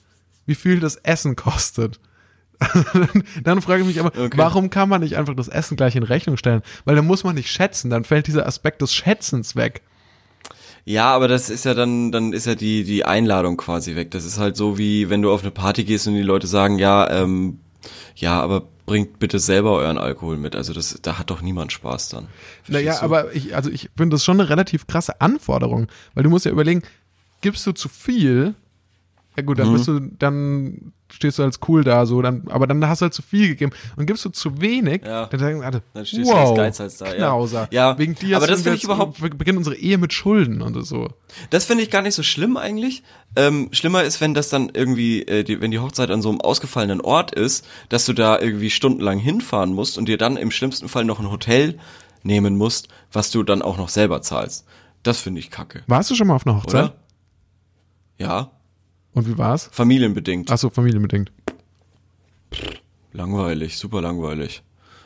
wie 0.46 0.56
viel 0.56 0.80
das 0.80 0.96
Essen 0.98 1.36
kostet. 1.36 2.00
dann 3.44 3.62
frage 3.62 3.82
ich 3.82 3.88
mich 3.88 4.00
aber, 4.00 4.18
Okay. 4.18 4.38
warum 4.38 4.70
kann 4.70 4.88
man 4.88 5.02
nicht 5.02 5.18
einfach 5.18 5.36
das 5.36 5.48
Essen 5.50 5.76
gleich 5.76 5.96
in 5.96 6.04
Rechnung 6.04 6.38
stellen? 6.38 6.62
Weil 6.86 6.96
dann 6.96 7.06
muss 7.06 7.24
man 7.24 7.36
nicht 7.36 7.52
schätzen, 7.52 7.90
dann 7.90 8.06
fällt 8.06 8.28
dieser 8.28 8.48
Aspekt 8.48 8.82
des 8.82 8.94
Schätzens 8.94 9.56
weg. 9.56 9.82
Ja, 10.86 11.14
aber 11.14 11.28
das 11.28 11.50
ist 11.50 11.66
ja 11.66 11.74
dann, 11.74 12.12
dann 12.12 12.32
ist 12.32 12.46
ja 12.46 12.56
die, 12.56 12.84
die 12.84 13.06
Einladung 13.06 13.58
quasi 13.58 13.96
weg. 13.96 14.12
Das 14.12 14.24
ist 14.24 14.38
halt 14.38 14.56
so 14.56 14.78
wie, 14.78 15.10
wenn 15.10 15.22
du 15.22 15.32
auf 15.32 15.42
eine 15.42 15.52
Party 15.52 15.84
gehst 15.84 16.08
und 16.08 16.14
die 16.14 16.22
Leute 16.22 16.48
sagen, 16.48 16.78
ja, 16.78 17.10
ähm, 17.10 17.60
ja, 18.16 18.40
aber 18.40 18.64
bringt 18.86 19.18
bitte 19.18 19.40
selber 19.40 19.72
euren 19.72 19.98
Alkohol 19.98 20.38
mit. 20.38 20.56
Also 20.56 20.74
das, 20.74 21.00
da 21.02 21.18
hat 21.18 21.32
doch 21.32 21.42
niemand 21.42 21.72
Spaß 21.72 22.10
dann. 22.10 22.28
Naja, 22.68 22.94
Verstehst 22.94 23.02
du? 23.02 23.06
aber 23.06 23.36
ich, 23.36 23.56
also 23.56 23.72
ich 23.72 23.90
finde 23.98 24.14
das 24.16 24.24
schon 24.24 24.40
eine 24.40 24.48
relativ 24.50 24.86
krasse 24.86 25.20
Anforderung, 25.22 25.88
weil 26.14 26.24
du 26.24 26.30
musst 26.30 26.46
ja 26.46 26.52
überlegen, 26.52 26.84
gibst 27.42 27.66
du 27.66 27.72
zu 27.72 27.90
viel, 27.90 28.54
ja 29.38 29.44
gut, 29.44 29.58
Mhm. 29.58 29.62
dann 29.64 29.74
bist 29.74 29.88
du, 29.88 30.00
dann 30.00 30.92
stehst 31.12 31.38
du 31.40 31.44
als 31.44 31.60
cool 31.68 31.84
da, 31.84 32.06
so, 32.06 32.22
dann, 32.22 32.48
aber 32.50 32.66
dann 32.68 32.86
hast 32.88 33.02
du 33.02 33.04
halt 33.04 33.14
zu 33.14 33.22
viel 33.22 33.48
gegeben. 33.50 33.72
Und 33.96 34.06
gibst 34.08 34.26
du 34.26 34.30
zu 34.30 34.60
wenig, 34.60 35.04
Ja. 35.06 35.28
dann 35.28 35.40
sagen 35.40 35.64
alle, 35.64 35.82
Dann 35.94 36.06
stehst 36.06 36.30
du 36.30 36.34
wow, 36.34 36.50
als 36.50 36.58
Geizhals 36.58 36.98
da, 36.98 37.06
ja. 37.08 37.14
Knauser. 37.16 37.68
Ja, 37.72 37.98
Wegen 37.98 38.16
dir 38.16 38.38
aber 38.38 38.48
das 38.48 38.60
wir 38.60 38.64
finde 38.64 38.78
ich 38.78 38.84
überhaupt- 38.86 39.22
wir 39.22 39.30
beginnen 39.30 39.58
unsere 39.60 39.76
Ehe 39.76 39.98
mit 39.98 40.14
Schulden 40.14 40.62
und 40.62 40.82
so. 40.84 41.10
Das 41.52 41.66
finde 41.66 41.84
ich 41.84 41.92
gar 41.92 42.02
nicht 42.02 42.16
so 42.16 42.24
schlimm 42.24 42.58
eigentlich. 42.58 43.04
Ähm, 43.36 43.70
schlimmer 43.72 44.04
ist, 44.04 44.20
wenn 44.20 44.34
das 44.34 44.50
dann 44.50 44.72
irgendwie, 44.74 45.22
äh, 45.22 45.44
die, 45.44 45.62
wenn 45.62 45.72
die 45.72 45.80
Hochzeit 45.80 46.10
an 46.10 46.22
so 46.22 46.30
einem 46.30 46.42
ausgefallenen 46.42 47.02
Ort 47.02 47.36
ist, 47.36 47.66
dass 47.90 48.06
du 48.06 48.14
da 48.14 48.40
irgendwie 48.40 48.70
stundenlang 48.72 49.20
hinfahren 49.20 49.74
musst 49.74 49.98
und 49.98 50.08
dir 50.10 50.18
dann 50.18 50.38
im 50.38 50.50
schlimmsten 50.52 50.88
Fall 50.90 51.06
noch 51.06 51.20
ein 51.20 51.30
Hotel 51.30 51.78
nehmen 52.24 52.58
musst, 52.58 52.88
was 53.12 53.30
du 53.30 53.44
dann 53.44 53.62
auch 53.62 53.78
noch 53.78 53.90
selber 53.90 54.22
zahlst. 54.24 54.66
Das 55.04 55.20
finde 55.20 55.40
ich 55.40 55.52
kacke, 55.52 55.84
Warst 55.86 56.10
du 56.10 56.16
schon 56.16 56.26
mal 56.28 56.36
auf 56.36 56.48
einer 56.48 56.56
Hochzeit? 56.58 56.86
oder? 56.86 56.96
Ja, 58.18 58.52
Und 59.16 59.28
wie 59.28 59.38
war's? 59.38 59.70
familienbedingt. 59.72 60.52
Achso, 60.52 60.70
familienbedingt. 60.70 61.32
Langweilig, 63.14 63.78
super 63.78 64.02
langweilig. 64.02 64.62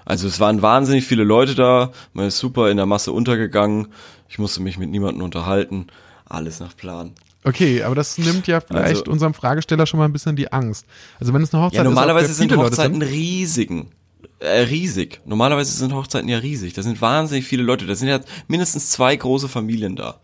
Also 0.06 0.28
es 0.28 0.40
waren 0.40 0.62
wahnsinnig 0.62 1.06
viele 1.06 1.24
Leute 1.24 1.54
da, 1.56 1.92
man 2.14 2.26
ist 2.28 2.40
super 2.40 2.72
in 2.72 2.78
der 2.78 2.86
Masse 2.88 3.12
untergegangen, 3.12 3.90
ich 4.28 4.40
musste 4.40 4.62
mich 4.62 4.78
mit 4.78 4.90
niemandem 4.90 5.24
unterhalten, 5.24 5.88
alles 6.26 6.60
nach 6.60 6.76
Plan. 6.76 7.14
Okay, 7.44 7.84
aber 7.84 7.96
das 7.96 8.18
nimmt 8.18 8.48
ja 8.48 8.60
vielleicht 8.60 9.02
Also- 9.02 9.12
unserem 9.12 9.34
Fragesteller 9.34 9.86
schon 9.86 10.00
mal 10.00 10.06
ein 10.06 10.14
bisschen 10.14 10.36
die 10.36 10.52
Angst. 10.52 10.86
Also 11.20 11.34
wenn 11.34 11.42
es 11.44 11.54
eine 11.54 11.64
Hochzeit 11.64 11.78
Ja, 11.78 11.84
normalerweise 11.84 12.26
ist, 12.26 12.40
der 12.40 12.48
sind 12.48 12.52
viele 12.52 12.64
Hochzeiten 12.64 13.02
riesigen. 13.02 13.92
Äh, 14.40 14.62
riesig. 14.64 15.22
Normalerweise 15.26 15.72
sind 15.72 15.94
Hochzeiten 15.94 16.28
ja 16.30 16.38
riesig. 16.40 16.74
Da 16.74 16.82
sind 16.82 17.02
wahnsinnig 17.02 17.46
viele 17.46 17.64
Leute. 17.64 17.86
Da 17.86 17.96
sind 17.96 18.08
ja 18.08 18.20
mindestens 18.48 18.90
zwei 18.90 19.16
große 19.16 19.48
Familien 19.48 19.96
da. 19.96 20.20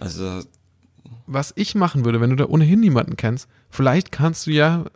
Also, 0.00 0.42
was 1.28 1.52
ich 1.56 1.74
machen 1.74 2.04
würde, 2.04 2.20
wenn 2.20 2.30
du 2.30 2.36
da 2.36 2.46
ohnehin 2.46 2.80
niemanden 2.80 3.16
kennst, 3.16 3.48
vielleicht 3.70 4.10
kannst 4.10 4.46
du 4.46 4.50
ja 4.50 4.86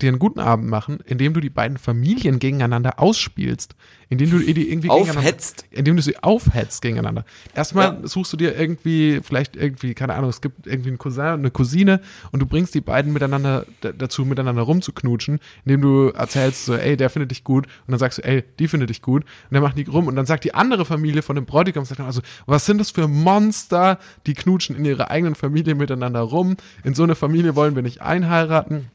dir 0.00 0.08
einen 0.08 0.18
guten 0.18 0.40
Abend 0.40 0.68
machen, 0.68 0.98
indem 1.06 1.34
du 1.34 1.40
die 1.40 1.50
beiden 1.50 1.76
Familien 1.78 2.38
gegeneinander 2.38 2.98
ausspielst, 3.00 3.74
indem 4.08 4.30
du 4.30 4.38
die 4.38 4.70
irgendwie 4.70 4.88
Aufhetzt? 4.88 5.66
indem 5.70 5.96
du 5.96 6.02
sie 6.02 6.16
aufhetzt 6.22 6.80
gegeneinander. 6.82 7.24
Erstmal 7.54 7.98
Ja. 8.00 8.08
suchst 8.08 8.32
du 8.32 8.36
dir 8.36 8.58
irgendwie, 8.58 9.20
vielleicht 9.22 9.56
irgendwie, 9.56 9.94
keine 9.94 10.14
Ahnung, 10.14 10.30
es 10.30 10.40
gibt 10.40 10.66
irgendwie 10.66 10.88
einen 10.90 10.98
Cousin 10.98 11.26
und 11.34 11.40
eine 11.40 11.50
Cousine 11.50 12.00
und 12.32 12.40
du 12.40 12.46
bringst 12.46 12.74
die 12.74 12.80
beiden 12.80 13.12
miteinander 13.12 13.66
dazu, 13.80 14.24
miteinander 14.24 14.62
rumzuknutschen, 14.62 15.40
indem 15.64 15.80
du 15.82 16.08
erzählst 16.08 16.64
so, 16.64 16.74
ey, 16.74 16.96
der 16.96 17.10
findet 17.10 17.30
dich 17.32 17.44
gut 17.44 17.66
und 17.66 17.90
dann 17.92 17.98
sagst 17.98 18.18
du, 18.18 18.24
ey, 18.24 18.44
die 18.58 18.68
findet 18.68 18.90
dich 18.90 19.02
gut 19.02 19.24
und 19.24 19.54
dann 19.54 19.62
machen 19.62 19.76
die 19.76 19.82
rum 19.90 20.06
und 20.06 20.16
dann 20.16 20.26
sagt 20.26 20.44
die 20.44 20.54
andere 20.54 20.84
Familie 20.84 21.22
von 21.22 21.36
dem 21.36 21.44
Bräutigam, 21.44 21.84
sagt 21.84 21.98
dann 21.98 22.06
also, 22.06 22.22
was 22.46 22.64
sind 22.66 22.78
das 22.78 22.90
für 22.90 23.08
Monster, 23.08 23.98
die 24.26 24.34
knutschen 24.34 24.76
in 24.76 24.84
ihrer 24.84 25.10
eigenen 25.10 25.34
Familie 25.34 25.74
miteinander 25.74 26.20
rum, 26.20 26.56
in 26.84 26.94
so 26.94 27.02
eine 27.02 27.14
Familie 27.14 27.56
wollen 27.56 27.74
wir 27.74 27.82
nicht 27.82 28.00
einheiraten. 28.00 28.86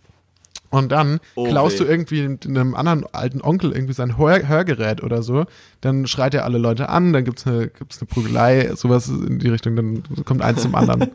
Und 0.74 0.92
dann 0.92 1.20
Oh 1.36 1.44
klaust 1.44 1.80
weh. 1.80 1.84
du 1.84 1.90
irgendwie 1.92 2.38
einem 2.48 2.74
anderen 2.74 3.06
alten 3.12 3.44
Onkel 3.44 3.74
irgendwie 3.74 3.94
sein 3.94 4.18
Hör 4.18 4.48
Hörgerät 4.48 5.04
oder 5.04 5.22
so, 5.22 5.46
dann 5.82 6.08
schreit 6.08 6.34
er 6.34 6.46
alle 6.46 6.58
Leute 6.58 6.90
an, 6.90 7.14
dann 7.14 7.24
gibt's 7.24 7.46
eine, 7.46 7.68
gibt's 7.68 8.00
eine 8.02 8.08
Prügelei, 8.08 8.72
sowas 8.76 9.08
in 9.08 9.38
die 9.38 9.50
Richtung, 9.50 9.76
dann 9.76 10.04
kommt 10.26 10.42
eins 10.42 10.64
zum 10.64 10.74
anderen. 10.74 11.12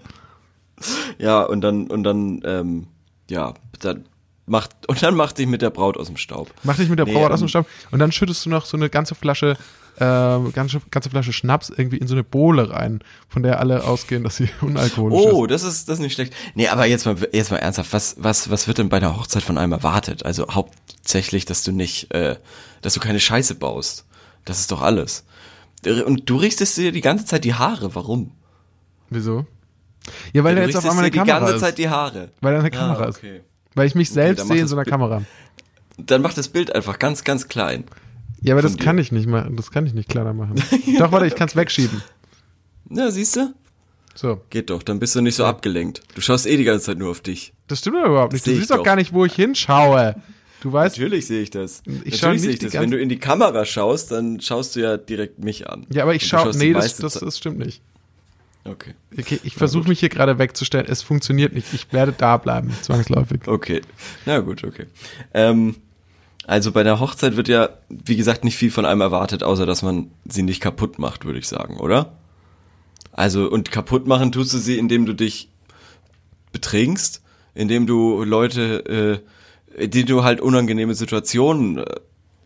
ja, 1.19 1.43
und 1.43 1.61
dann, 1.63 1.89
und 1.89 2.05
dann, 2.05 2.41
ähm, 2.45 2.87
ja, 3.29 3.55
dann 3.81 4.05
macht, 4.47 4.71
und 4.87 5.03
dann 5.03 5.17
macht 5.17 5.39
dich 5.39 5.49
mit 5.49 5.61
der 5.61 5.71
Braut 5.71 5.97
aus 5.97 6.07
dem 6.07 6.19
Staub. 6.19 6.55
Mach 6.63 6.77
dich 6.77 6.89
mit 6.89 7.01
der 7.01 7.07
Nee, 7.07 7.15
Braut 7.15 7.33
aus 7.33 7.41
dem 7.41 7.47
ähm, 7.47 7.49
Staub 7.49 7.67
und 7.91 7.99
dann 7.99 8.13
schüttest 8.13 8.47
du 8.47 8.51
noch 8.51 8.65
so 8.65 8.77
eine 8.77 8.89
ganze 8.89 9.17
Flasche, 9.17 9.57
äh, 10.01 10.51
ganze, 10.53 10.81
ganze 10.91 11.11
Flasche 11.11 11.33
Schnaps 11.33 11.71
irgendwie 11.71 11.99
in 11.99 12.07
so 12.09 12.15
eine 12.15 12.25
Bohle 12.25 12.71
rein, 12.71 13.01
von 13.29 13.43
der 13.43 13.61
alle 13.61 13.85
ausgehen, 13.85 14.25
dass 14.25 14.37
sie 14.37 14.49
unalkoholisch 14.61 15.19
Oh, 15.19 15.45
ist. 15.45 15.51
das 15.51 15.63
ist, 15.65 15.89
das 15.89 15.95
ist 15.95 16.01
nicht 16.03 16.15
schlecht. 16.15 16.35
Nee, 16.55 16.69
aber 16.69 16.87
jetzt 16.87 17.05
mal, 17.07 17.17
jetzt 17.33 17.51
mal 17.51 17.59
ernsthaft, 17.59 17.93
was, 17.93 18.17
was, 18.19 18.51
was 18.51 18.67
wird 18.69 18.79
denn 18.79 18.89
bei 18.89 19.01
der 19.01 19.17
Hochzeit 19.17 19.43
von 19.43 19.59
einem 19.59 19.73
erwartet? 19.73 20.25
Also 20.25 20.47
hauptsächlich, 20.51 21.45
dass 21.45 21.63
du 21.63 21.73
nicht, 21.73 22.13
äh, 22.15 22.37
dass 22.83 22.95
du 22.95 23.01
keine 23.01 23.21
Scheiße 23.21 23.55
baust. 23.57 24.05
Das 24.45 24.61
ist 24.61 24.71
doch 24.73 24.83
alles. 24.83 25.25
Und 25.87 26.29
du 26.29 26.37
richtest 26.37 26.77
dir 26.77 26.91
die 26.93 27.01
ganze 27.01 27.25
Zeit 27.25 27.45
die 27.45 27.55
Haare. 27.55 27.95
Warum? 27.95 28.33
Wieso? 29.11 29.47
Ja, 30.33 30.43
weil 30.45 30.55
du 30.55 30.61
da 30.63 30.67
jetzt 30.67 30.77
auf 30.77 30.85
einmal 30.85 31.05
eine 31.05 31.11
dir 31.11 31.13
die 31.13 31.19
Kamera 31.19 31.39
ganze 31.41 31.55
ist. 31.55 31.61
Zeit 31.61 31.79
die 31.79 31.89
Haare. 31.89 32.31
weil 32.41 32.53
da 32.55 32.61
eine 32.61 32.71
Kamera 32.71 33.05
Ah, 33.05 33.09
ist. 33.09 33.19
okay. 33.19 33.43
Weil 33.75 33.87
ich 33.87 33.95
mich 33.95 34.11
selbst 34.11 34.41
dann 34.41 34.49
sehe 34.49 34.61
in 34.61 34.67
so 34.69 34.75
einer 34.75 34.85
Bild- 34.85 34.93
Kamera. 34.93 35.23
Dann 35.99 36.23
macht 36.23 36.39
das 36.39 36.49
Bild 36.49 36.75
einfach 36.75 36.99
ganz, 36.99 37.25
ganz 37.25 37.49
klein. 37.49 37.85
Ja, 38.41 38.55
aber 38.55 38.63
das 38.63 38.77
dir. 38.77 38.85
kann 38.85 38.99
ich 38.99 39.13
nicht 39.13 39.27
machen. 39.27 39.57
Das 39.57 39.71
kann 39.71 39.87
ich 39.87 39.95
nicht 39.95 40.09
kleiner 40.09 40.33
machen. 40.33 40.55
Doch, 40.99 41.13
warte, 41.13 41.27
ich 41.27 41.35
kann 41.35 41.49
es 41.49 41.57
wegschieben. 41.57 42.03
Na, 42.89 43.11
siehst 43.11 43.37
du? 43.37 43.53
So. 44.15 44.41
Geht 44.51 44.71
doch, 44.71 44.83
dann 44.83 44.99
bist 44.99 45.15
du 45.15 45.21
nicht 45.21 45.37
so 45.37 45.45
abgelenkt. 45.45 46.01
Du 46.17 46.21
schaust 46.21 46.45
eh 46.47 46.57
die 46.57 46.65
ganze 46.65 46.87
Zeit 46.87 46.99
nur 46.99 47.11
auf 47.11 47.21
dich. 47.21 47.53
Das 47.69 47.79
stimmt 47.79 47.99
doch 47.99 48.07
überhaupt 48.07 48.33
nicht. 48.33 48.45
Du 48.45 48.53
siehst 48.53 48.71
doch 48.73 48.83
gar 48.83 48.97
nicht, 48.97 49.13
wo 49.13 49.25
ich 49.25 49.35
hinschaue. 49.35 50.17
Du 50.61 50.73
weißt, 50.73 50.97
Natürlich 50.97 51.29
sehe 51.29 51.41
ich 51.41 51.51
das. 51.51 51.83
Ich 52.03 52.21
Natürlich 52.21 52.41
sehe 52.41 52.51
nicht 52.51 52.63
ich 52.65 52.73
das. 52.73 52.83
Wenn 52.83 52.91
du 52.91 52.99
in 52.99 53.09
die 53.09 53.21
Kamera 53.21 53.65
schaust, 53.65 54.11
dann 54.11 54.41
schaust 54.41 54.75
du 54.75 54.81
ja 54.81 54.97
direkt 54.97 55.39
mich 55.39 55.69
an. 55.71 55.87
ja, 55.91 56.03
aber 56.03 56.17
ich 56.17 56.27
schaue, 56.27 56.57
nee, 56.57 56.73
das, 56.73 56.97
das, 56.97 57.15
das 57.15 57.39
stimmt 57.39 57.59
nicht. 57.59 57.81
Okay. 58.65 58.95
Okay, 59.17 59.39
ich 59.45 59.55
versuche 59.55 59.89
mich 59.89 60.01
hier 60.01 60.09
gerade 60.09 60.39
wegzustellen. 60.39 60.87
Es 60.89 61.03
funktioniert 61.03 61.55
nicht. 61.55 61.73
Ich 61.73 61.93
werde 61.93 62.13
da 62.13 62.39
bleiben, 62.39 62.75
zwangsläufig. 62.83 63.47
Okay. 63.47 63.83
Na 64.27 64.41
gut, 64.41 64.65
okay. 64.65 64.87
Ähm, 65.33 65.77
also 66.49 66.73
bei 66.73 66.83
der 66.83 66.99
Hochzeit 66.99 67.37
wird 67.37 67.49
ja, 67.49 67.69
wie 67.91 68.17
gesagt, 68.17 68.43
nicht 68.43 68.57
viel 68.57 68.71
von 68.71 68.87
einem 68.87 69.03
erwartet, 69.03 69.43
außer 69.43 69.67
dass 69.67 69.83
man 69.83 70.11
sie 70.27 70.43
nicht 70.43 70.63
kaputt 70.63 70.99
macht, 70.99 71.27
würde 71.27 71.39
ich 71.39 71.47
sagen, 71.47 71.77
oder? 71.77 72.17
Also, 73.13 73.51
und 73.51 73.71
kaputt 73.71 74.07
machen 74.07 74.33
tust 74.33 74.55
du 74.55 74.59
sie, 74.59 74.79
indem 74.79 75.05
du 75.05 75.13
dich 75.13 75.51
betrinkst, 76.51 77.21
indem 77.55 77.87
du 77.87 78.25
Leute, 78.25 79.23
äh, 79.77 79.89
die 79.89 80.07
du 80.07 80.25
halt 80.25 80.41
unangenehme 80.41 80.95
Situationen 80.95 81.81
äh, 81.81 81.85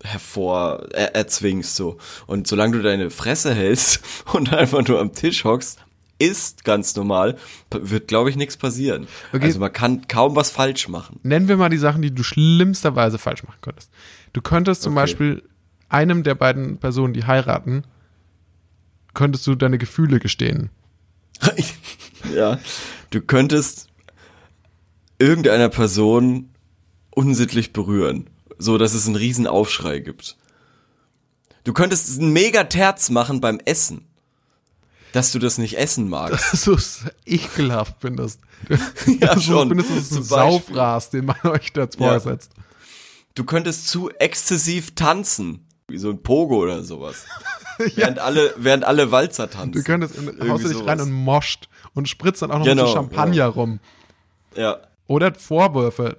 hervor 0.03 0.89
er, 0.91 1.15
erzwingst 1.15 1.77
so. 1.77 1.97
Und 2.27 2.49
solange 2.49 2.79
du 2.79 2.83
deine 2.83 3.09
Fresse 3.09 3.55
hältst 3.55 4.01
und 4.33 4.53
einfach 4.53 4.85
nur 4.89 4.99
am 4.99 5.13
Tisch 5.13 5.45
hockst, 5.45 5.79
ist 6.23 6.65
ganz 6.65 6.95
normal, 6.95 7.37
wird 7.71 8.09
glaube 8.09 8.31
ich 8.31 8.37
nichts 8.37 8.57
passieren. 8.57 9.07
Okay. 9.33 9.47
Also 9.47 9.59
man 9.59 9.73
kann 9.73 10.07
kaum 10.07 10.37
was 10.37 10.51
falsch 10.51 10.89
machen. 10.89 11.19
Nennen 11.23 11.49
wir 11.49 11.57
mal 11.57 11.69
die 11.69 11.79
Sachen, 11.79 12.01
die 12.01 12.15
du 12.15 12.23
schlimmsterweise 12.23 13.19
falsch 13.19 13.43
machen 13.43 13.59
könntest. 13.61 13.91
Du 14.33 14.41
könntest 14.41 14.83
zum 14.83 14.93
Okay. 14.93 15.03
Beispiel 15.03 15.43
einem 15.89 16.23
der 16.23 16.35
beiden 16.37 16.79
Personen, 16.79 17.13
die 17.13 17.25
heiraten, 17.25 17.85
könntest 19.15 19.47
du 19.47 19.55
deine 19.55 19.79
Gefühle 19.79 20.21
gestehen. 20.21 20.71
ja, 22.35 22.59
du 23.11 23.21
könntest 23.21 23.89
irgendeiner 25.19 25.69
Person 25.69 26.51
unsittlich 27.11 27.73
berühren, 27.73 28.31
so 28.59 28.79
dass 28.79 28.95
es 28.95 29.07
einen 29.07 29.17
riesen 29.17 29.47
Aufschrei 29.47 29.99
gibt. 29.99 30.37
Du 31.65 31.73
könntest 31.73 32.19
einen 32.21 32.33
mega 32.33 32.65
Terz 32.65 33.11
machen 33.11 33.41
beim 33.41 33.61
Essen, 33.65 34.07
dass 35.13 35.33
du 35.33 35.39
das 35.39 35.59
nicht 35.59 35.79
essen 35.79 36.09
magst. 36.09 36.53
so 36.53 36.77
ekelhaft 37.27 37.97
findest. 38.01 38.41
Ja, 39.21 39.35
so 39.35 39.41
schon, 39.41 39.69
findest 39.69 39.91
du, 39.91 39.95
das 39.95 40.03
ist 40.05 40.13
ein 40.13 40.23
zum 40.25 40.29
Beispiel. 40.29 40.75
Saufras, 40.77 41.11
den 41.11 41.25
man 41.27 41.37
euch 41.45 41.73
da 41.73 41.83
Ja. 41.83 41.89
vorsetzt. 41.97 42.53
Du 43.35 43.45
könntest 43.45 43.89
zu 43.89 44.11
exzessiv 44.11 44.95
tanzen, 44.95 45.67
wie 45.89 45.99
so 45.99 46.11
ein 46.11 46.23
Pogo 46.23 46.57
oder 46.63 46.85
sowas. 46.85 47.25
Während 47.97 48.19
alle, 48.19 48.55
während 48.59 48.85
alle 48.85 49.11
Walzer 49.11 49.49
tanzen. 49.51 49.73
Du 49.73 49.83
könntest 49.83 50.17
in, 50.17 50.49
haust 50.51 50.65
du 50.65 50.69
dich 50.69 50.87
rein 50.87 51.01
und 51.01 51.11
moscht 51.13 51.69
und 51.95 52.09
spritzt 52.09 52.43
dann 52.43 52.51
auch 52.53 52.59
noch 52.59 52.65
Genau, 52.67 52.87
so 52.87 52.93
Champagner 52.93 53.47
rum. 53.47 53.81
Ja, 54.55 54.79
Oder 55.07 55.35
Vorwürfe. 55.35 56.19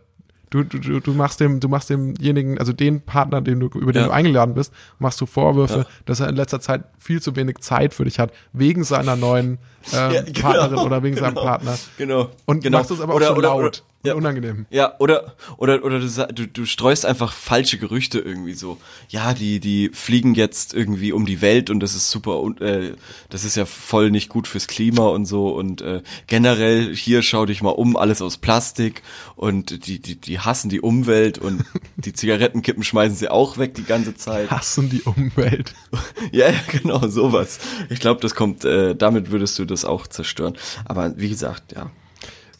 Du, 0.53 0.63
du, 0.63 0.77
du, 0.77 0.99
du 0.99 1.13
machst 1.13 1.39
dem, 1.39 1.59
du 1.59 1.67
machst 1.67 1.89
demjenigen, 1.89 2.59
also 2.59 2.73
den 2.73 3.01
Partner, 3.01 3.41
den 3.41 3.59
du, 3.59 3.65
über 3.69 3.91
den 3.91 4.03
Ja. 4.03 4.07
du 4.09 4.13
eingeladen 4.13 4.53
bist, 4.53 4.71
machst 4.99 5.19
du 5.19 5.25
Vorwürfe, 5.25 5.79
Ja. 5.79 5.85
dass 6.05 6.19
er 6.19 6.29
in 6.29 6.35
letzter 6.35 6.59
Zeit 6.61 6.83
viel 6.99 7.19
zu 7.23 7.35
wenig 7.35 7.57
Zeit 7.61 7.91
für 7.95 8.03
dich 8.03 8.19
hat, 8.19 8.31
wegen 8.51 8.83
seiner 8.83 9.15
neuen 9.15 9.57
ähm, 9.93 10.11
Ja, 10.13 10.21
genau, 10.21 10.39
Partnerin 10.41 10.77
oder 10.77 11.01
wegen 11.01 11.15
seinem 11.17 11.33
genau. 11.33 11.43
Partner. 11.43 11.75
genau. 11.97 12.29
Und 12.45 12.63
genau. 12.63 12.77
machst 12.77 12.91
es 12.91 13.01
aber 13.01 13.15
Oder- 13.15 13.31
auch 13.31 13.33
so 13.33 13.37
oder- 13.39 13.47
laut 13.47 13.63
oder- 13.63 13.92
ja. 14.03 14.15
unangenehm. 14.15 14.65
Ja, 14.69 14.95
oder 14.99 15.35
oder 15.57 15.83
oder 15.83 15.99
du, 15.99 16.47
du 16.47 16.65
streust 16.65 17.05
einfach 17.05 17.31
falsche 17.31 17.77
Gerüchte 17.77 18.19
irgendwie 18.19 18.53
so. 18.53 18.77
Ja, 19.09 19.33
die 19.33 19.59
die 19.59 19.89
fliegen 19.93 20.35
jetzt 20.35 20.73
irgendwie 20.73 21.13
um 21.13 21.25
die 21.25 21.41
Welt 21.41 21.69
und 21.69 21.79
das 21.79 21.95
ist 21.95 22.11
super 22.11 22.39
und 22.41 22.61
äh, 22.61 22.95
das 23.29 23.43
ist 23.43 23.55
ja 23.55 23.65
voll 23.65 24.11
nicht 24.11 24.29
gut 24.29 24.47
fürs 24.47 24.67
Klima 24.67 25.07
und 25.07 25.25
so 25.25 25.49
und 25.49 25.81
äh, 25.81 26.01
generell 26.27 26.93
hier 26.95 27.21
schau 27.21 27.45
dich 27.45 27.61
mal 27.61 27.69
um, 27.69 27.95
alles 27.95 28.21
aus 28.21 28.37
Plastik 28.37 29.01
und 29.35 29.87
die 29.87 29.99
die 29.99 30.19
die 30.19 30.39
hassen 30.39 30.69
die 30.69 30.81
Umwelt 30.81 31.37
und 31.37 31.63
die 31.95 32.13
Zigarettenkippen 32.13 32.83
schmeißen 32.83 33.15
sie 33.15 33.29
auch 33.29 33.57
weg 33.57 33.73
die 33.75 33.85
ganze 33.85 34.15
Zeit. 34.15 34.51
Hassen 34.51 34.89
die 34.89 35.01
Umwelt. 35.01 35.73
Ja, 36.31 36.49
ja, 36.49 36.59
genau, 36.71 37.07
sowas. 37.07 37.59
Ich 37.89 37.99
glaube, 37.99 38.19
das 38.21 38.33
kommt 38.33 38.65
äh, 38.65 38.95
damit 38.95 39.31
würdest 39.31 39.59
du 39.59 39.65
das 39.65 39.85
auch 39.85 40.07
zerstören, 40.07 40.57
aber 40.85 41.13
wie 41.17 41.29
gesagt, 41.29 41.73
ja. 41.73 41.91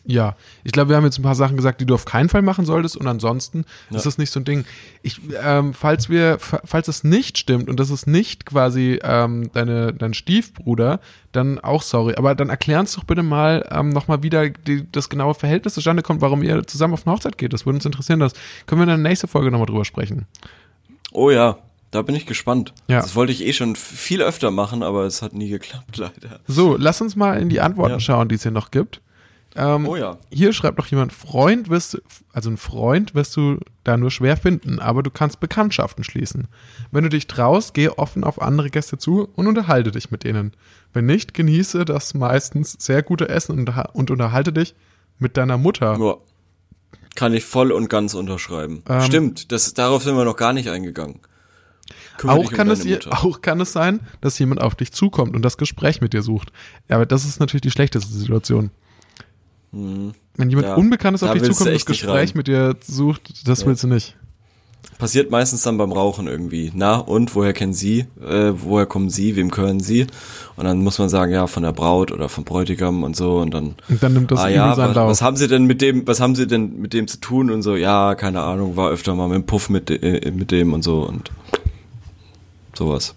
Ja, 0.05 0.35
ich 0.65 0.73
glaube, 0.73 0.89
wir 0.89 0.97
haben 0.97 1.05
jetzt 1.05 1.17
ein 1.17 1.23
paar 1.23 1.33
Sachen 1.35 1.55
gesagt, 1.55 1.79
die 1.79 1.85
du 1.85 1.93
auf 1.93 2.03
keinen 2.03 2.27
Fall 2.27 2.41
machen 2.41 2.65
solltest 2.65 2.97
und 2.97 3.07
ansonsten 3.07 3.63
ist 3.89 4.05
das 4.05 4.17
nicht 4.17 4.31
so 4.31 4.39
ein 4.41 4.43
Ding. 4.43 4.65
Ich, 5.01 5.21
ähm, 5.41 5.73
falls 5.73 6.09
wir, 6.09 6.39
fa- 6.39 6.59
falls 6.65 6.89
es 6.89 7.05
nicht 7.05 7.37
stimmt 7.37 7.69
und 7.69 7.79
das 7.79 7.89
ist 7.89 8.05
nicht 8.05 8.45
quasi 8.45 8.99
ähm, 9.01 9.49
deine, 9.53 9.93
dein 9.93 10.13
Stiefbruder, 10.13 10.99
dann 11.31 11.57
auch 11.59 11.81
sorry. 11.81 12.15
Aber 12.17 12.35
dann 12.35 12.49
erklär 12.49 12.81
uns 12.81 12.93
doch 12.95 13.05
bitte 13.05 13.23
mal 13.23 13.65
ähm, 13.71 13.89
nochmal 13.89 14.23
wieder 14.23 14.49
die, 14.49 14.85
das 14.91 15.07
genaue 15.09 15.35
Verhältnis 15.35 15.75
zustande 15.75 16.03
kommt, 16.03 16.19
warum 16.19 16.43
ihr 16.43 16.67
zusammen 16.67 16.93
auf 16.95 17.07
eine 17.07 17.15
Hochzeit 17.15 17.37
geht. 17.37 17.53
Das 17.53 17.65
würde 17.65 17.77
uns 17.77 17.85
interessieren. 17.85 18.19
Das 18.19 18.33
können 18.65 18.79
wir 18.81 18.83
in 18.83 18.89
der 18.89 19.09
nächsten 19.09 19.27
Folge 19.29 19.51
nochmal 19.51 19.67
drüber 19.67 19.85
sprechen. 19.85 20.25
Oh 21.13 21.31
ja, 21.31 21.59
da 21.91 22.01
bin 22.01 22.15
ich 22.15 22.25
gespannt. 22.25 22.73
Ja. 22.89 22.99
Das 22.99 23.15
wollte 23.15 23.31
ich 23.31 23.41
eh 23.45 23.53
schon 23.53 23.77
viel 23.77 24.21
öfter 24.21 24.51
machen, 24.51 24.83
aber 24.83 25.05
es 25.05 25.21
hat 25.21 25.33
nie 25.33 25.47
geklappt, 25.49 25.95
leider. 25.95 26.41
So, 26.45 26.75
lass 26.77 26.99
uns 26.99 27.15
mal 27.15 27.39
in 27.41 27.47
die 27.47 27.61
Antworten 27.61 27.93
Ja. 27.93 27.99
schauen, 28.01 28.27
die 28.27 28.35
es 28.35 28.43
hier 28.43 28.51
noch 28.51 28.69
gibt. 28.69 28.99
Ähm, 29.55 29.85
Oh 29.87 29.95
ja. 29.95 30.17
Hier 30.31 30.51
schreibt 30.53 30.77
noch 30.79 30.87
jemand, 30.87 31.13
Freund 31.13 31.69
wirst 31.69 31.93
du, 31.93 31.97
also 32.31 32.49
ein 32.49 32.57
Freund 32.57 33.13
wirst 33.13 33.35
du 33.37 33.59
da 33.83 33.97
nur 33.97 34.09
schwer 34.09 34.35
finden, 34.37 34.79
aber 34.79 35.03
du 35.03 35.11
kannst 35.11 35.39
Bekanntschaften 35.39 36.03
schließen. 36.03 36.47
Wenn 36.91 37.03
du 37.03 37.09
dich 37.09 37.27
traust, 37.27 37.73
gehe 37.73 37.97
offen 37.99 38.23
auf 38.23 38.41
andere 38.41 38.69
Gäste 38.71 38.97
zu 38.97 39.29
und 39.35 39.45
unterhalte 39.47 39.91
dich 39.91 40.09
mit 40.09 40.23
denen. 40.23 40.53
Wenn 40.91 41.05
nicht, 41.05 41.33
genieße 41.33 41.85
das 41.85 42.13
meistens 42.15 42.75
sehr 42.79 43.03
gute 43.03 43.29
Essen 43.29 43.59
und, 43.59 43.69
und 43.93 44.09
unterhalte 44.11 44.53
dich 44.53 44.73
mit 45.19 45.37
deiner 45.37 45.57
Mutter. 45.57 45.97
Ja. 45.99 46.15
Kann 47.15 47.33
ich 47.35 47.45
voll 47.45 47.71
und 47.71 47.89
ganz 47.91 48.15
unterschreiben. 48.15 48.81
Ähm, 48.89 49.01
Stimmt, 49.01 49.51
das, 49.51 49.73
darauf 49.75 50.03
sind 50.03 50.15
wir 50.17 50.25
noch 50.25 50.35
gar 50.35 50.53
nicht 50.53 50.69
eingegangen. 50.69 51.19
Kümmere 52.17 52.37
Auch 52.39 52.45
um 52.49 52.49
kann, 52.55 52.69
es, 52.71 52.79
deine 52.79 52.89
ihr- 52.91 52.95
Mutter. 52.97 53.23
auch 53.23 53.41
kann 53.41 53.59
es 53.61 53.71
sein, 53.71 53.99
dass 54.21 54.39
jemand 54.39 54.61
auf 54.61 54.73
dich 54.73 54.91
zukommt 54.93 55.35
und 55.35 55.43
das 55.43 55.57
Gespräch 55.57 56.01
mit 56.01 56.13
dir 56.13 56.23
sucht. 56.23 56.51
Ja, 56.89 56.95
aber 56.95 57.05
das 57.05 57.25
ist 57.25 57.39
natürlich 57.39 57.61
die 57.61 57.71
schlechteste 57.71 58.11
Situation. 58.11 58.71
Wenn 59.73 60.49
jemand. 60.49 60.67
Ja, 60.67 60.75
Unbekanntes 60.75 61.23
auf 61.23 61.29
da 61.29 61.33
dich 61.33 61.41
willst 61.43 61.59
du 61.59 61.63
zukommt 61.65 61.73
und 61.73 61.81
das 61.81 61.85
Gespräch 61.85 62.35
mit 62.35 62.47
dir 62.47 62.75
sucht, 62.85 63.47
das 63.47 63.61
Ja. 63.61 63.67
willst 63.67 63.83
du 63.83 63.87
nicht. 63.87 64.15
Passiert 64.99 65.31
meistens 65.31 65.63
dann 65.63 65.77
beim 65.77 65.91
Rauchen 65.91 66.27
irgendwie. 66.27 66.71
Na, 66.75 66.95
und 66.97 67.33
woher 67.35 67.53
kennen 67.53 67.73
Sie? 67.73 68.05
Äh, 68.21 68.51
woher 68.55 68.85
kommen 68.85 69.09
Sie? 69.09 69.35
Wem 69.35 69.49
gehören 69.49 69.79
Sie? 69.79 70.05
Und 70.55 70.65
dann 70.65 70.83
muss 70.83 70.99
man 70.99 71.09
sagen, 71.09 71.31
ja, 71.31 71.47
von 71.47 71.63
der 71.63 71.71
Braut 71.73 72.11
oder 72.11 72.29
vom 72.29 72.43
Bräutigam 72.43 73.03
und 73.03 73.15
so. 73.15 73.37
Und 73.39 73.53
dann, 73.53 73.75
Und 73.89 74.03
dann 74.03 74.13
nimmt 74.13 74.29
das 74.31 74.39
ah 74.39 74.49
ja, 74.49 74.75
seinen 74.75 74.89
was, 74.89 74.95
Lauf. 74.95 75.09
was 75.09 75.21
haben 75.21 75.35
Sie 75.37 75.47
denn 75.47 75.65
mit 75.65 75.81
dem, 75.81 76.05
was 76.05 76.19
haben 76.19 76.35
Sie 76.35 76.45
denn 76.45 76.79
mit 76.79 76.93
dem 76.93 77.07
zu 77.07 77.17
tun? 77.17 77.49
Und 77.49 77.63
so, 77.63 77.75
ja, 77.75 78.13
keine 78.15 78.41
Ahnung, 78.41 78.75
war 78.75 78.91
öfter 78.91 79.15
mal 79.15 79.27
mit 79.27 79.37
dem 79.37 79.45
Puff 79.45 79.69
mit, 79.69 79.89
äh, 79.89 80.31
mit 80.31 80.51
dem 80.51 80.73
und 80.73 80.83
so 80.83 81.01
und 81.01 81.31
sowas. 82.77 83.15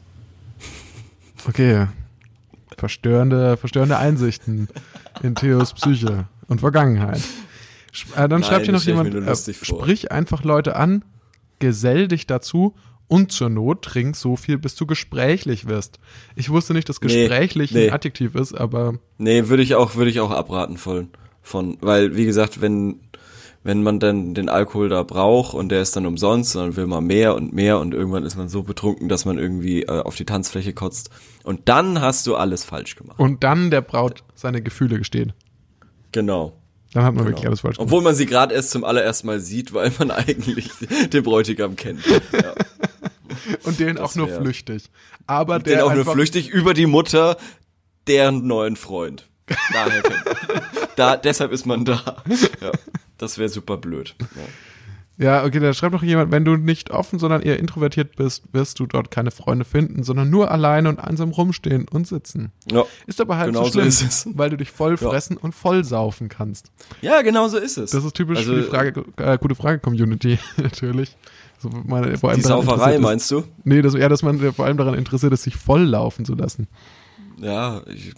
Okay. 1.47 1.87
Verstörende, 2.77 3.57
verstörende 3.57 3.99
Einsichten 3.99 4.69
in 5.23 5.35
Theos 5.35 5.73
Psyche 5.75 6.27
und 6.49 6.61
Vergangenheit. 6.61 7.21
Äh, 8.15 8.29
dann 8.29 8.41
Nein, 8.41 8.45
schreibt 8.45 8.65
hier 8.65 8.75
noch 8.75 8.83
jemand, 8.83 9.15
äh, 9.15 9.55
sprich 9.55 10.13
einfach 10.13 10.45
Leute 10.45 10.77
an, 10.77 11.05
gesell 11.59 12.09
dich 12.09 12.27
dazu 12.27 12.75
und 13.09 13.33
zur 13.33 13.49
Not 13.49 13.83
trink 13.83 14.17
so 14.17 14.37
viel, 14.37 14.59
bis 14.59 14.75
du 14.75 14.87
gesprächlich 14.87 15.67
wirst. 15.67 15.99
Ich 16.35 16.51
wusste 16.51 16.75
nicht, 16.75 16.89
dass 16.89 17.01
Nee, 17.01 17.07
gesprächlich 17.09 17.73
nee. 17.73 17.89
ein 17.89 17.95
Adjektiv 17.95 18.35
ist, 18.35 18.53
aber 18.53 18.95
Nee, 19.19 19.49
würde 19.49 19.63
ich 19.63 19.75
auch, 19.75 19.95
würde 19.95 20.11
ich 20.11 20.21
auch 20.21 20.31
abraten 20.31 20.77
von, 20.77 21.09
von, 21.43 21.79
weil, 21.81 22.17
wie 22.17 22.27
gesagt, 22.27 22.61
wenn, 22.61 23.01
wenn 23.63 23.83
man 23.83 24.01
dann 24.01 24.35
den 24.35 24.49
Alkohol 24.49 24.89
da 24.89 25.03
braucht 25.03 25.55
und 25.55 25.71
der 25.71 25.81
ist 25.83 25.97
dann 25.97 26.05
umsonst, 26.05 26.55
dann 26.57 26.77
will 26.77 26.87
man 26.87 27.05
mehr 27.05 27.35
und 27.35 27.53
mehr 27.53 27.79
und 27.79 27.95
irgendwann 27.95 28.25
ist 28.25 28.37
man 28.37 28.49
so 28.49 28.63
betrunken, 28.63 29.09
dass 29.09 29.25
man 29.25 29.39
irgendwie 29.39 29.83
äh, 29.85 30.03
auf 30.03 30.17
die 30.17 30.25
Tanzfläche 30.25 30.73
kotzt. 30.73 31.11
Und 31.45 31.69
dann 31.69 32.01
hast 32.01 32.27
du 32.27 32.35
alles 32.37 32.65
falsch 32.65 32.97
gemacht. 32.97 33.19
und 33.19 33.43
dann 33.45 33.71
der 33.71 33.81
Braut 33.83 34.25
seine 34.35 34.61
Gefühle 34.63 34.99
gesteht. 34.99 35.33
Genau. 36.13 36.53
Dann 36.93 37.05
hat 37.05 37.15
man 37.15 37.25
genau. 37.25 37.37
wirklich 37.37 37.47
alles 37.47 37.61
falsch 37.61 37.77
gemacht. 37.77 37.87
Obwohl 37.89 38.03
man 38.03 38.15
sie 38.15 38.27
gerade 38.27 38.55
erst 38.55 38.71
zum 38.71 38.85
allerersten 38.85 39.27
Mal 39.27 39.41
sieht, 39.41 39.75
weil 39.75 39.93
man 39.99 40.11
eigentlich 40.11 40.71
den 41.13 41.23
Bräutigam 41.23 41.77
kennt. 41.77 42.05
Ja. 42.07 42.55
Und 43.65 43.79
den 43.79 43.99
auch 43.99 44.15
nur 44.15 44.29
wär- 44.29 44.41
flüchtig. 44.41 44.91
Aber 45.27 45.59
Den 45.59 45.75
der 45.75 45.87
auch 45.87 45.95
nur 45.95 46.05
flüchtig 46.07 46.49
über 46.49 46.73
die 46.75 46.87
Mutter 46.87 47.37
deren 48.07 48.47
neuen 48.47 48.77
Freund. 48.77 49.29
Daher 49.73 50.03
kennt 50.03 50.25
man. 50.25 50.63
Da, 50.97 51.19
deshalb 51.19 51.53
ist 51.53 51.67
man 51.67 51.85
da. 51.85 52.23
Ja. 52.63 52.73
Das 53.19 53.37
wäre 53.37 53.51
super 53.51 53.77
blöd. 53.77 54.15
Ja. 54.19 54.27
Ja, 55.19 55.45
okay, 55.45 55.61
da 55.61 55.73
schreibt 55.73 55.95
noch 55.95 56.03
jemand, 56.03 56.31
wenn 56.31 56.45
du 56.45 56.57
nicht 56.57 56.91
offen, 56.91 57.19
sondern 57.19 57.41
eher 57.41 57.59
introvertiert 57.59 58.17
bist, 58.17 58.45
wirst 58.53 58.79
du 58.79 58.87
dort 58.87 59.11
keine 59.11 59.31
Freunde 59.31 59.65
finden, 59.65 60.03
sondern 60.03 60.29
nur 60.29 60.51
alleine 60.51 60.91
und 60.91 60.99
einsam 61.01 61.31
rumstehen 61.31 61.87
und 61.91 62.07
sitzen. 62.07 62.53
Ja. 62.71 62.85
Ist 63.07 63.21
aber 63.21 63.39
halt 63.39 63.49
Genau 63.53 63.65
so 63.65 63.71
so 63.71 63.79
schlimm, 63.81 63.89
es. 63.89 64.29
weil 64.35 64.51
du 64.51 64.59
dich 64.59 64.71
voll 64.71 64.99
fressen 64.99 65.39
und 65.39 65.55
voll 65.55 65.85
saufen 65.85 66.29
kannst. 66.29 66.71
Ja, 67.01 67.23
genau 67.23 67.49
so 67.49 67.57
ist 67.57 67.79
es. 67.79 67.93
Das 67.93 68.05
ist 68.05 68.15
typisch 68.15 68.39
Also, 68.39 68.53
für 68.55 68.61
die 68.61 68.69
Frage, 68.69 69.05
äh, 69.17 69.39
gute 69.39 69.55
Frage-Community, 69.55 70.39
natürlich. 70.59 71.17
So, 71.59 71.71
meine, 71.87 72.19
vor 72.19 72.29
allem 72.31 72.41
Die 72.41 72.45
Sauferei, 72.47 72.99
meinst 72.99 73.31
du? 73.31 73.43
Nee, 73.65 73.81
das, 73.81 73.95
ja, 73.95 74.11
dass 74.11 74.23
man 74.23 74.39
äh, 74.43 74.53
vor 74.53 74.67
allem 74.67 74.77
daran 74.77 74.93
interessiert 74.95 75.33
ist, 75.33 75.45
sich 75.45 75.57
voll 75.57 75.83
laufen 75.85 76.27
zu 76.27 76.35
lassen. 76.35 76.69
Ja, 77.41 77.81
ich 77.87 78.13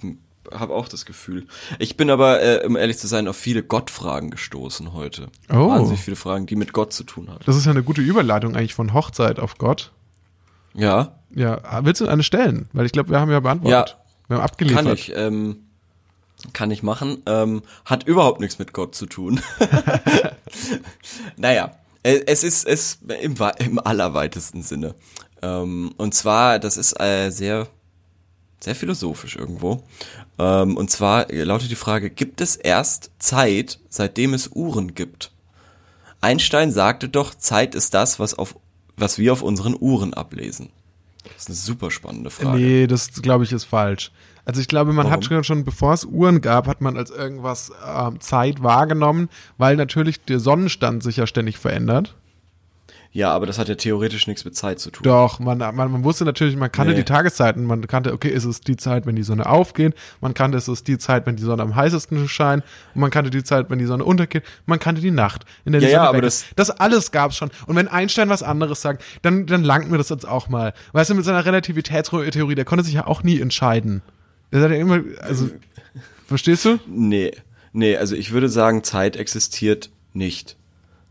habe 0.52 0.74
auch 0.74 0.88
das 0.88 1.04
Gefühl. 1.04 1.46
Ich 1.78 1.96
bin 1.96 2.10
aber, 2.10 2.42
äh, 2.42 2.66
um 2.66 2.76
ehrlich 2.76 2.98
zu 2.98 3.06
sein, 3.06 3.28
auf 3.28 3.36
viele 3.36 3.62
Gottfragen 3.62 4.30
gestoßen 4.30 4.92
heute. 4.92 5.28
Oh. 5.50 5.68
Wahnsinnig 5.68 6.00
viele 6.00 6.16
Fragen, 6.16 6.46
die 6.46 6.56
mit 6.56 6.72
Gott 6.72 6.92
zu 6.92 7.04
tun 7.04 7.28
haben. 7.28 7.40
Das 7.46 7.56
ist 7.56 7.64
ja 7.64 7.70
eine 7.72 7.82
gute 7.82 8.00
Überleitung 8.00 8.56
eigentlich 8.56 8.74
von 8.74 8.92
Hochzeit 8.94 9.38
auf 9.38 9.58
Gott. 9.58 9.92
Ja, 10.74 11.18
Ja, 11.34 11.60
willst 11.84 12.00
du 12.00 12.08
eine 12.08 12.22
stellen? 12.22 12.68
Weil 12.72 12.86
ich 12.86 12.92
glaube, 12.92 13.10
wir 13.10 13.20
haben 13.20 13.30
ja 13.30 13.40
beantwortet. 13.40 13.96
Wir 14.28 14.36
haben 14.36 14.44
abgeliefert. 14.44 14.84
kann 14.84 14.92
ich. 14.94 15.12
Ähm, 15.14 15.56
kann 16.52 16.70
ich 16.70 16.82
machen. 16.82 17.22
Ähm, 17.26 17.62
hat 17.84 18.04
überhaupt 18.04 18.40
nichts 18.40 18.58
mit 18.58 18.72
Gott 18.72 18.94
zu 18.94 19.06
tun. 19.06 19.40
naja, 21.36 21.72
äh, 22.02 22.20
es 22.26 22.44
ist 22.44 22.66
es 22.66 23.00
im, 23.20 23.34
im 23.58 23.78
allerweitesten 23.78 24.62
Sinne. 24.62 24.94
Ähm, 25.42 25.92
und 25.96 26.14
zwar, 26.14 26.58
das 26.58 26.76
ist 26.76 27.00
äh, 27.00 27.30
sehr, 27.30 27.66
sehr 28.60 28.74
philosophisch 28.74 29.36
irgendwo. 29.36 29.82
Ähm, 30.38 30.76
und 30.76 30.90
zwar 30.90 31.26
lautet 31.32 31.70
die 31.70 31.76
Frage, 31.76 32.10
gibt 32.10 32.40
es 32.40 32.56
erst 32.56 33.10
Zeit, 33.18 33.80
seitdem 33.88 34.34
es 34.34 34.48
Uhren 34.48 34.94
gibt? 34.94 35.32
Einstein 36.20 36.72
sagte 36.72 37.08
doch, 37.08 37.34
Zeit 37.34 37.74
ist 37.74 37.94
das, 37.94 38.18
was, 38.18 38.34
auf, 38.34 38.56
was 38.96 39.18
wir 39.18 39.32
auf 39.32 39.42
unseren 39.42 39.76
Uhren 39.78 40.14
ablesen. 40.14 40.70
Das 41.24 41.42
ist 41.42 41.48
eine 41.48 41.56
super 41.56 41.90
spannende 41.90 42.30
Frage. 42.30 42.58
Nee, 42.58 42.86
das 42.86 43.12
glaube 43.22 43.44
ich 43.44 43.52
ist 43.52 43.64
falsch. 43.64 44.12
Also 44.44 44.60
ich 44.60 44.68
glaube, 44.68 44.94
man 44.94 45.06
hat 45.06 45.20
Warum? 45.20 45.22
schon, 45.22 45.44
schon 45.44 45.64
bevor 45.64 45.92
es 45.92 46.04
Uhren 46.04 46.40
gab, 46.40 46.66
hat 46.68 46.80
man 46.80 46.96
als 46.96 47.10
irgendwas 47.10 47.70
ähm, 47.86 48.18
Zeit 48.20 48.62
wahrgenommen, 48.62 49.28
weil 49.58 49.76
natürlich 49.76 50.24
der 50.24 50.40
Sonnenstand 50.40 51.02
sich 51.02 51.18
ja 51.18 51.26
ständig 51.26 51.58
verändert. 51.58 52.16
Ja, 53.10 53.32
aber 53.32 53.46
das 53.46 53.58
hat 53.58 53.68
ja 53.68 53.74
theoretisch 53.74 54.26
nichts 54.26 54.44
mit 54.44 54.54
Zeit 54.54 54.78
zu 54.80 54.90
tun. 54.90 55.02
Doch, 55.02 55.38
man, 55.40 55.58
man, 55.58 55.74
man 55.74 56.04
wusste 56.04 56.24
natürlich, 56.26 56.56
man 56.56 56.70
kannte 56.70 56.92
Nee. 56.92 56.98
die 56.98 57.04
Tageszeiten, 57.04 57.64
man 57.64 57.86
kannte, 57.86 58.12
okay, 58.12 58.28
ist 58.28 58.44
es 58.44 58.60
die 58.60 58.76
Zeit, 58.76 59.06
wenn 59.06 59.16
die 59.16 59.22
Sonne 59.22 59.46
aufgeht, 59.46 59.94
man 60.20 60.34
kannte, 60.34 60.58
ist 60.58 60.68
es 60.68 60.84
die 60.84 60.98
Zeit, 60.98 61.24
wenn 61.26 61.34
die 61.36 61.42
Sonne 61.42 61.62
am 61.62 61.74
heißesten 61.74 62.28
scheint, 62.28 62.62
und 62.94 63.00
man 63.00 63.10
kannte 63.10 63.30
die 63.30 63.42
Zeit, 63.42 63.70
wenn 63.70 63.78
die 63.78 63.86
Sonne 63.86 64.04
untergeht, 64.04 64.44
man 64.66 64.78
kannte 64.78 65.00
die 65.00 65.10
Nacht, 65.10 65.46
in 65.64 65.72
der 65.72 65.80
die 65.80 65.86
Ja, 65.86 65.92
ja, 65.92 65.98
Sonne 66.00 66.08
aber 66.10 66.18
weg 66.18 66.24
ist. 66.24 66.46
das- 66.56 66.68
das 66.68 66.78
alles 66.80 67.10
gab's 67.10 67.36
schon. 67.36 67.50
Und 67.66 67.76
wenn 67.76 67.88
Einstein 67.88 68.28
was 68.28 68.42
anderes 68.42 68.82
sagt, 68.82 69.02
dann, 69.22 69.46
dann 69.46 69.64
langt 69.64 69.90
mir 69.90 69.96
das 69.98 70.10
jetzt 70.10 70.28
auch 70.28 70.48
mal. 70.48 70.74
Weißt 70.92 71.08
du, 71.10 71.14
mit 71.14 71.24
seiner 71.24 71.44
Relativitätstheorie, 71.46 72.54
der 72.54 72.64
konnte 72.66 72.84
sich 72.84 72.94
ja 72.94 73.06
auch 73.06 73.22
nie 73.22 73.40
entscheiden. 73.40 74.02
Der 74.52 74.60
sagt 74.60 74.72
ja 74.74 74.78
immer, 74.80 75.00
also, 75.22 75.48
verstehst 76.26 76.64
du? 76.66 76.78
Nee, 76.86 77.32
nee, 77.72 77.96
also 77.96 78.14
ich 78.14 78.32
würde 78.32 78.48
sagen, 78.50 78.84
Zeit 78.84 79.16
existiert 79.16 79.90
nicht. 80.12 80.56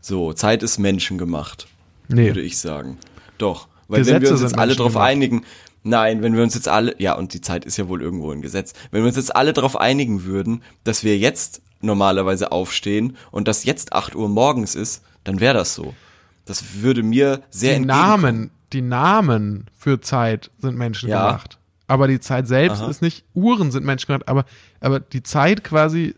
So, 0.00 0.32
Zeit 0.32 0.62
ist 0.62 0.78
menschengemacht, 0.78 1.66
Nee. 2.08 2.26
würde 2.26 2.42
ich 2.42 2.58
sagen. 2.58 2.98
Doch, 3.38 3.68
weil 3.88 3.98
wenn 3.98 4.20
Gesetze 4.20 4.22
wir 4.22 4.32
uns 4.32 4.40
jetzt 4.42 4.58
alle 4.58 4.74
darauf 4.74 4.96
einigen, 4.96 5.44
nein, 5.82 6.22
wenn 6.22 6.34
wir 6.34 6.42
uns 6.42 6.54
jetzt 6.54 6.68
alle, 6.68 6.94
ja, 6.98 7.14
und 7.14 7.34
die 7.34 7.40
Zeit 7.40 7.64
ist 7.64 7.76
ja 7.76 7.88
wohl 7.88 8.02
irgendwo 8.02 8.30
ein 8.30 8.42
Gesetz, 8.42 8.72
wenn 8.90 9.02
wir 9.02 9.08
uns 9.08 9.16
jetzt 9.16 9.34
alle 9.34 9.52
darauf 9.52 9.78
einigen 9.78 10.24
würden, 10.24 10.62
dass 10.84 11.04
wir 11.04 11.16
jetzt 11.16 11.62
normalerweise 11.80 12.52
aufstehen 12.52 13.16
und 13.30 13.48
dass 13.48 13.64
jetzt 13.64 13.92
8 13.92 14.14
Uhr 14.14 14.28
morgens 14.28 14.74
ist, 14.74 15.02
dann 15.24 15.40
wäre 15.40 15.54
das 15.54 15.74
so. 15.74 15.94
Das 16.44 16.80
würde 16.80 17.02
mir 17.02 17.42
sehr 17.50 17.78
die. 17.78 17.84
Namen, 17.84 18.50
die 18.72 18.82
Namen 18.82 19.66
für 19.76 20.00
Zeit 20.00 20.50
sind 20.58 20.76
menschengemacht. 20.76 21.54
Ja. 21.54 21.58
Aber 21.86 22.08
die 22.08 22.20
Zeit 22.20 22.46
selbst 22.46 22.82
Aha. 22.82 22.90
ist 22.90 23.00
nicht, 23.00 23.24
Uhren 23.34 23.70
sind 23.70 23.84
menschengemacht, 23.84 24.28
aber, 24.28 24.44
aber 24.80 25.00
die 25.00 25.22
Zeit 25.22 25.64
quasi 25.64 26.14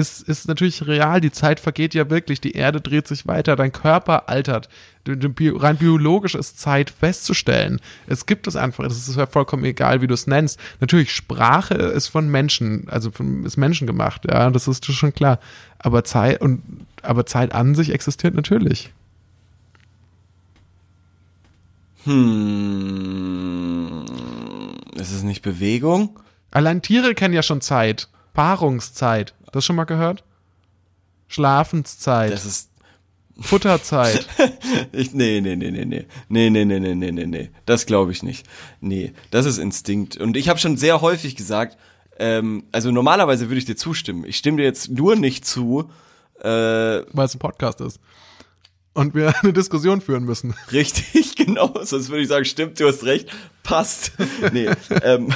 ist, 0.00 0.22
ist 0.22 0.48
natürlich 0.48 0.86
real. 0.86 1.20
Die 1.20 1.30
Zeit 1.30 1.60
vergeht 1.60 1.94
ja 1.94 2.10
wirklich. 2.10 2.40
Die 2.40 2.52
Erde 2.52 2.80
dreht 2.80 3.06
sich 3.06 3.26
weiter. 3.26 3.54
Dein 3.54 3.72
Körper 3.72 4.28
altert. 4.28 4.68
Rein 5.06 5.76
biologisch 5.76 6.34
ist 6.34 6.58
Zeit 6.58 6.90
festzustellen. 6.90 7.80
Es 8.06 8.26
gibt 8.26 8.46
es 8.46 8.56
einfach. 8.56 8.84
Es 8.84 9.08
ist 9.08 9.16
ja 9.16 9.26
vollkommen 9.26 9.64
egal, 9.64 10.02
wie 10.02 10.06
du 10.06 10.14
es 10.14 10.26
nennst. 10.26 10.58
Natürlich, 10.80 11.12
Sprache 11.12 11.74
ist 11.74 12.08
von 12.08 12.28
Menschen, 12.28 12.88
also 12.88 13.10
von, 13.10 13.44
ist 13.44 13.56
Menschen 13.56 13.86
gemacht. 13.86 14.22
Ja, 14.28 14.50
das 14.50 14.66
ist 14.66 14.84
schon 14.84 15.14
klar. 15.14 15.38
Aber 15.78 16.04
Zeit 16.04 16.40
und, 16.40 16.62
aber 17.02 17.26
Zeit 17.26 17.54
an 17.54 17.74
sich 17.74 17.92
existiert 17.92 18.34
natürlich. 18.34 18.92
Hm, 22.04 24.04
ist 24.94 25.12
es 25.12 25.22
nicht 25.22 25.42
Bewegung? 25.42 26.18
Allein 26.50 26.82
Tiere 26.82 27.14
kennen 27.14 27.34
ja 27.34 27.42
schon 27.42 27.60
Zeit. 27.60 28.08
Paarungszeit. 28.32 29.34
Das 29.52 29.64
schon 29.64 29.76
mal 29.76 29.84
gehört? 29.84 30.24
Schlafenszeit. 31.28 32.32
Das 32.32 32.44
ist 32.44 32.70
Futterzeit. 33.40 34.26
Ich, 34.92 35.12
nee, 35.14 35.40
nee, 35.40 35.56
nee, 35.56 35.70
nee, 35.70 35.84
nee. 35.84 36.06
Nee, 36.28 36.50
nee, 36.50 36.64
nee, 36.64 36.78
nee, 36.78 36.94
nee, 36.94 37.10
nee, 37.10 37.26
nee. 37.26 37.50
Das 37.66 37.86
glaube 37.86 38.12
ich 38.12 38.22
nicht. 38.22 38.46
Nee, 38.80 39.12
das 39.30 39.46
ist 39.46 39.58
Instinkt. 39.58 40.16
Und 40.16 40.36
ich 40.36 40.48
habe 40.48 40.58
schon 40.58 40.76
sehr 40.76 41.00
häufig 41.00 41.36
gesagt, 41.36 41.76
ähm, 42.18 42.64
also 42.70 42.90
normalerweise 42.90 43.48
würde 43.48 43.58
ich 43.58 43.64
dir 43.64 43.76
zustimmen. 43.76 44.24
Ich 44.26 44.36
stimme 44.36 44.58
dir 44.58 44.64
jetzt 44.64 44.90
nur 44.90 45.16
nicht 45.16 45.44
zu, 45.44 45.90
äh, 46.40 46.44
weil 46.44 47.24
es 47.24 47.34
ein 47.34 47.38
Podcast 47.38 47.80
ist. 47.80 47.98
Und 48.92 49.14
wir 49.14 49.34
eine 49.42 49.52
Diskussion 49.52 50.00
führen 50.00 50.24
müssen. 50.24 50.54
richtig, 50.72 51.34
genau. 51.36 51.72
Sonst 51.82 52.10
würde 52.10 52.22
ich 52.22 52.28
sagen, 52.28 52.44
stimmt, 52.44 52.78
du 52.78 52.86
hast 52.86 53.04
recht, 53.04 53.30
passt. 53.62 54.12
Nee, 54.52 54.70
ähm, 55.02 55.32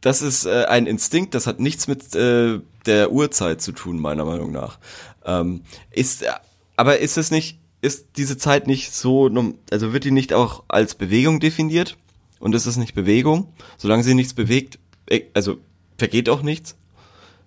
das 0.00 0.22
ist 0.22 0.46
äh, 0.46 0.64
ein 0.68 0.86
Instinkt, 0.86 1.34
das 1.34 1.46
hat 1.46 1.60
nichts 1.60 1.88
mit 1.88 2.14
äh, 2.14 2.60
der 2.86 3.12
Uhrzeit 3.12 3.60
zu 3.60 3.72
tun, 3.72 3.98
meiner 3.98 4.24
Meinung 4.24 4.52
nach. 4.52 4.78
Ähm, 5.24 5.62
ist, 5.90 6.22
äh, 6.22 6.30
aber 6.76 6.98
ist 6.98 7.18
es 7.18 7.30
nicht, 7.30 7.58
ist 7.80 8.06
diese 8.16 8.38
Zeit 8.38 8.66
nicht 8.66 8.94
so, 8.94 9.30
also 9.70 9.92
wird 9.92 10.04
die 10.04 10.10
nicht 10.10 10.32
auch 10.32 10.64
als 10.68 10.94
Bewegung 10.94 11.40
definiert? 11.40 11.96
Und 12.40 12.54
ist 12.54 12.66
es 12.66 12.76
nicht 12.76 12.94
Bewegung? 12.94 13.52
Solange 13.78 14.04
sie 14.04 14.14
nichts 14.14 14.34
bewegt, 14.34 14.78
äh, 15.06 15.22
also 15.34 15.58
vergeht 15.96 16.28
auch 16.28 16.42
nichts? 16.42 16.76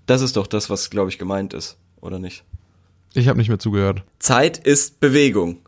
Das 0.06 0.22
ist 0.22 0.36
doch 0.36 0.48
das, 0.48 0.70
was, 0.70 0.90
glaube 0.90 1.10
ich, 1.10 1.18
gemeint 1.18 1.54
ist, 1.54 1.78
oder 2.02 2.20
nicht? 2.20 2.44
Ich 3.14 3.28
habe 3.28 3.38
nicht 3.38 3.50
mehr 3.50 3.60
zugehört. 3.60 4.04
Zeit 4.20 4.58
ist 4.58 5.00
Bewegung. 5.00 5.62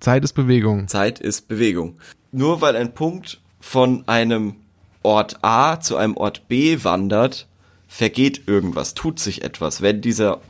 Zeit 0.00 0.24
ist 0.24 0.32
Bewegung. 0.32 0.88
Zeit 0.88 1.18
ist 1.20 1.48
Bewegung. 1.48 1.98
Nur 2.32 2.60
weil 2.60 2.76
ein 2.76 2.94
Punkt 2.94 3.40
von 3.60 4.06
einem 4.06 4.56
Ort 5.02 5.38
A 5.42 5.80
zu 5.80 5.96
einem 5.96 6.16
Ort 6.16 6.48
B 6.48 6.82
wandert, 6.82 7.46
vergeht 7.86 8.46
irgendwas, 8.46 8.94
tut 8.94 9.18
sich 9.18 9.42
etwas. 9.42 9.80
Wenn 9.80 10.00
dieser, 10.00 10.40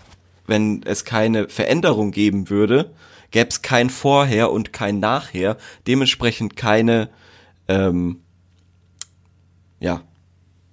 wenn 0.46 0.82
es 0.84 1.04
keine 1.04 1.48
Veränderung 1.48 2.10
geben 2.10 2.50
würde, 2.50 2.90
gäbe 3.30 3.48
es 3.50 3.62
kein 3.62 3.90
Vorher 3.90 4.50
und 4.50 4.72
kein 4.72 5.00
Nachher, 5.00 5.56
dementsprechend 5.86 6.56
keine, 6.56 7.10
ähm, 7.68 8.20
ja, 9.80 10.02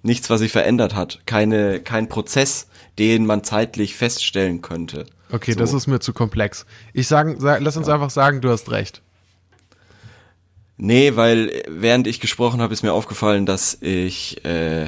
nichts, 0.02 0.30
was 0.30 0.40
sich 0.40 0.52
verändert 0.52 0.94
hat, 0.94 1.20
keine, 1.26 1.80
kein 1.80 2.08
Prozess, 2.08 2.68
den 2.98 3.26
man 3.26 3.44
zeitlich 3.44 3.94
feststellen 3.94 4.62
könnte. 4.62 5.06
Okay, 5.30 5.52
So. 5.52 5.58
das 5.58 5.72
ist 5.72 5.86
mir 5.86 6.00
zu 6.00 6.12
komplex. 6.12 6.66
Ich 6.92 7.08
sagen, 7.08 7.36
sag, 7.38 7.60
lass 7.60 7.76
uns 7.76 7.88
einfach 7.88 8.10
sagen, 8.10 8.40
du 8.40 8.48
hast 8.48 8.70
recht. 8.70 9.02
Nee, 10.78 11.16
weil 11.16 11.48
äh, 11.48 11.62
während 11.68 12.06
ich 12.06 12.20
gesprochen 12.20 12.60
habe, 12.60 12.72
ist 12.72 12.82
mir 12.82 12.92
aufgefallen, 12.92 13.46
dass 13.46 13.78
ich 13.80 14.44
äh, 14.44 14.86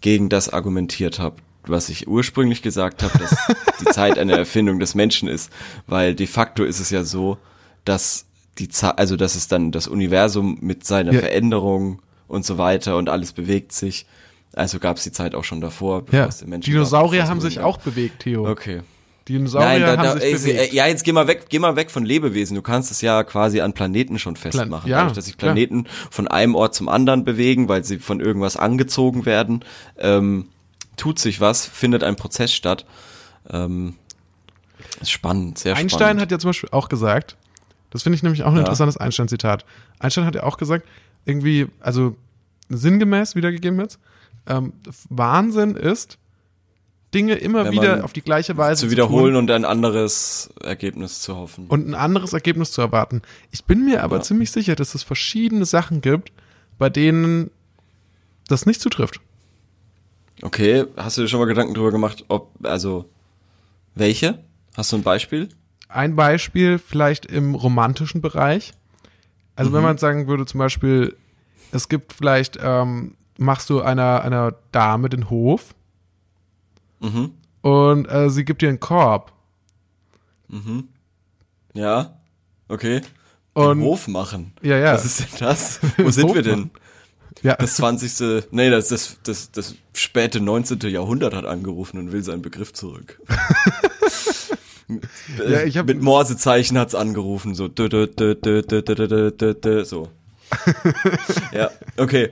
gegen 0.00 0.28
das 0.28 0.48
argumentiert 0.48 1.18
habe, 1.18 1.36
was 1.64 1.88
ich 1.90 2.08
ursprünglich 2.08 2.62
gesagt 2.62 3.02
habe, 3.02 3.18
dass 3.18 3.36
die 3.80 3.84
Zeit 3.92 4.18
eine 4.18 4.36
Erfindung 4.36 4.78
des 4.80 4.94
Menschen 4.94 5.28
ist, 5.28 5.50
weil 5.86 6.14
de 6.14 6.26
facto 6.26 6.64
ist 6.64 6.80
es 6.80 6.90
ja 6.90 7.04
so, 7.04 7.36
dass 7.84 8.24
die 8.58 8.68
Zeit, 8.68 8.98
also 8.98 9.16
dass 9.16 9.34
es 9.34 9.48
dann 9.48 9.70
das 9.70 9.86
Universum 9.86 10.58
mit 10.60 10.84
seiner 10.84 11.12
Ja. 11.12 11.20
Veränderung 11.20 12.00
und 12.26 12.44
so 12.44 12.58
weiter 12.58 12.96
und 12.96 13.08
alles 13.08 13.32
bewegt 13.32 13.72
sich. 13.72 14.06
Also 14.54 14.78
gab 14.78 14.96
es 14.96 15.04
die 15.04 15.12
Zeit 15.12 15.34
auch 15.34 15.44
schon 15.44 15.60
davor. 15.60 16.02
bevor 16.02 16.18
Ja, 16.20 16.26
es 16.26 16.38
den 16.38 16.48
Menschen 16.48 16.70
Dinosaurier 16.70 17.28
haben 17.28 17.40
sich 17.40 17.60
auch 17.60 17.76
bewegt, 17.76 18.20
Theo. 18.20 18.48
Okay. 18.48 18.80
Dinosaurier 19.28 19.68
Nein, 19.68 19.80
da, 19.82 19.88
haben 19.96 20.02
da, 20.02 20.12
sich 20.14 20.24
ey, 20.24 20.32
bewegt. 20.34 20.72
ja, 20.72 20.86
jetzt 20.86 21.04
geh 21.04 21.12
mal 21.12 21.26
weg, 21.26 21.46
geh 21.48 21.58
mal 21.58 21.76
weg 21.76 21.90
von 21.90 22.04
Lebewesen. 22.04 22.54
Du 22.54 22.62
kannst 22.62 22.90
es 22.90 23.00
ja 23.00 23.22
quasi 23.24 23.60
an 23.60 23.72
Planeten 23.72 24.18
schon 24.18 24.36
festmachen, 24.36 24.88
ja, 24.90 24.98
dadurch, 24.98 25.14
dass 25.14 25.26
sich 25.26 25.36
klar. 25.36 25.52
Planeten 25.52 25.86
von 26.10 26.28
einem 26.28 26.54
Ort 26.54 26.74
zum 26.74 26.88
anderen 26.88 27.24
bewegen, 27.24 27.68
weil 27.68 27.84
sie 27.84 27.98
von 27.98 28.20
irgendwas 28.20 28.56
angezogen 28.56 29.26
werden. 29.26 29.64
Ähm, 29.98 30.46
tut 30.96 31.18
sich 31.18 31.40
was, 31.40 31.66
findet 31.66 32.02
ein 32.02 32.16
Prozess 32.16 32.52
statt. 32.52 32.86
Ähm, 33.50 33.94
ist 35.00 35.10
spannend, 35.10 35.58
sehr 35.58 35.76
Einstein 35.76 35.98
spannend. 36.00 36.20
hat 36.22 36.30
ja 36.32 36.38
zum 36.38 36.48
Beispiel 36.50 36.70
auch 36.72 36.88
gesagt, 36.88 37.36
das 37.90 38.02
finde 38.02 38.16
ich 38.16 38.22
nämlich 38.22 38.42
auch 38.42 38.48
ein 38.50 38.54
Ja. 38.56 38.60
interessantes 38.60 38.96
Einstein-Zitat. 38.96 39.64
Einstein 39.98 40.24
hat 40.24 40.34
ja 40.34 40.42
auch 40.42 40.56
gesagt, 40.58 40.86
irgendwie, 41.24 41.66
also 41.80 42.16
sinngemäß 42.68 43.34
wiedergegeben 43.34 43.80
jetzt, 43.80 43.98
ähm, 44.46 44.72
Wahnsinn 45.08 45.74
ist, 45.74 46.18
Dinge 47.14 47.34
immer 47.36 47.70
wieder 47.70 48.04
auf 48.04 48.12
die 48.12 48.20
gleiche 48.22 48.56
Weise 48.58 48.82
zu 48.86 48.90
wiederholen 48.90 49.32
tun 49.32 49.36
und 49.36 49.50
ein 49.50 49.64
anderes 49.64 50.50
Ergebnis 50.62 51.20
zu 51.22 51.36
hoffen. 51.36 51.66
und 51.68 51.88
ein 51.88 51.94
anderes 51.94 52.32
Ergebnis 52.34 52.70
zu 52.72 52.82
erwarten. 52.82 53.22
Ich 53.50 53.64
bin 53.64 53.84
mir 53.86 54.02
aber 54.02 54.16
Ja. 54.16 54.22
ziemlich 54.22 54.50
sicher, 54.50 54.74
dass 54.76 54.94
es 54.94 55.02
verschiedene 55.02 55.64
Sachen 55.64 56.00
gibt, 56.02 56.32
bei 56.78 56.90
denen 56.90 57.50
das 58.48 58.66
nicht 58.66 58.80
zutrifft. 58.80 59.20
Okay, 60.42 60.84
hast 60.96 61.16
du 61.16 61.22
dir 61.22 61.28
schon 61.28 61.40
mal 61.40 61.46
Gedanken 61.46 61.74
drüber 61.74 61.90
gemacht, 61.90 62.24
ob, 62.28 62.50
also, 62.64 63.06
welche? 63.94 64.38
Hast 64.76 64.92
du 64.92 64.96
ein 64.96 65.02
Beispiel? 65.02 65.48
Ein 65.88 66.14
Beispiel 66.14 66.78
vielleicht 66.78 67.24
im 67.26 67.54
romantischen 67.54 68.20
Bereich. 68.20 68.72
Also 69.56 69.70
Mhm. 69.70 69.74
wenn 69.76 69.82
man 69.82 69.98
sagen 69.98 70.28
würde, 70.28 70.46
zum 70.46 70.58
Beispiel, 70.58 71.16
es 71.72 71.88
gibt 71.88 72.12
vielleicht, 72.12 72.58
ähm, 72.62 73.16
machst 73.38 73.70
du 73.70 73.80
einer, 73.80 74.22
einer 74.22 74.54
Dame 74.72 75.08
den 75.08 75.30
Hof 75.30 75.74
Mhm. 77.00 77.32
Und 77.62 78.06
äh, 78.06 78.30
sie 78.30 78.44
gibt 78.44 78.62
ihr 78.62 78.68
einen 78.68 78.80
Korb. 78.80 79.32
Mhm. 80.48 80.88
Ja. 81.74 82.18
Okay. 82.68 83.02
Und, 83.54 83.78
Den 83.78 83.84
Hof 83.84 84.08
machen. 84.08 84.52
Ja, 84.62 84.76
ja. 84.78 84.94
Was 84.94 85.04
ist 85.04 85.20
denn 85.20 85.38
das? 85.40 85.80
Wo 85.96 86.10
sind 86.10 86.34
wir 86.34 86.42
denn? 86.42 86.70
Ja. 87.42 87.54
Das 87.56 87.76
20. 87.76 88.48
Nee, 88.50 88.70
das, 88.70 88.88
das, 88.88 89.18
das, 89.22 89.52
das 89.52 89.76
späte 89.94 90.40
19. 90.40 90.80
Jahrhundert 90.90 91.34
hat 91.34 91.44
angerufen 91.44 91.98
und 91.98 92.12
will 92.12 92.22
seinen 92.22 92.42
Begriff 92.42 92.72
zurück. 92.72 93.20
ja, 95.48 95.62
ich 95.62 95.78
hab, 95.78 95.86
Mit 95.86 96.02
Morsezeichen 96.02 96.78
hat's 96.78 96.94
angerufen, 96.94 97.54
so. 97.54 97.68
So. 99.84 100.08
ja, 101.52 101.70
okay. 101.96 102.30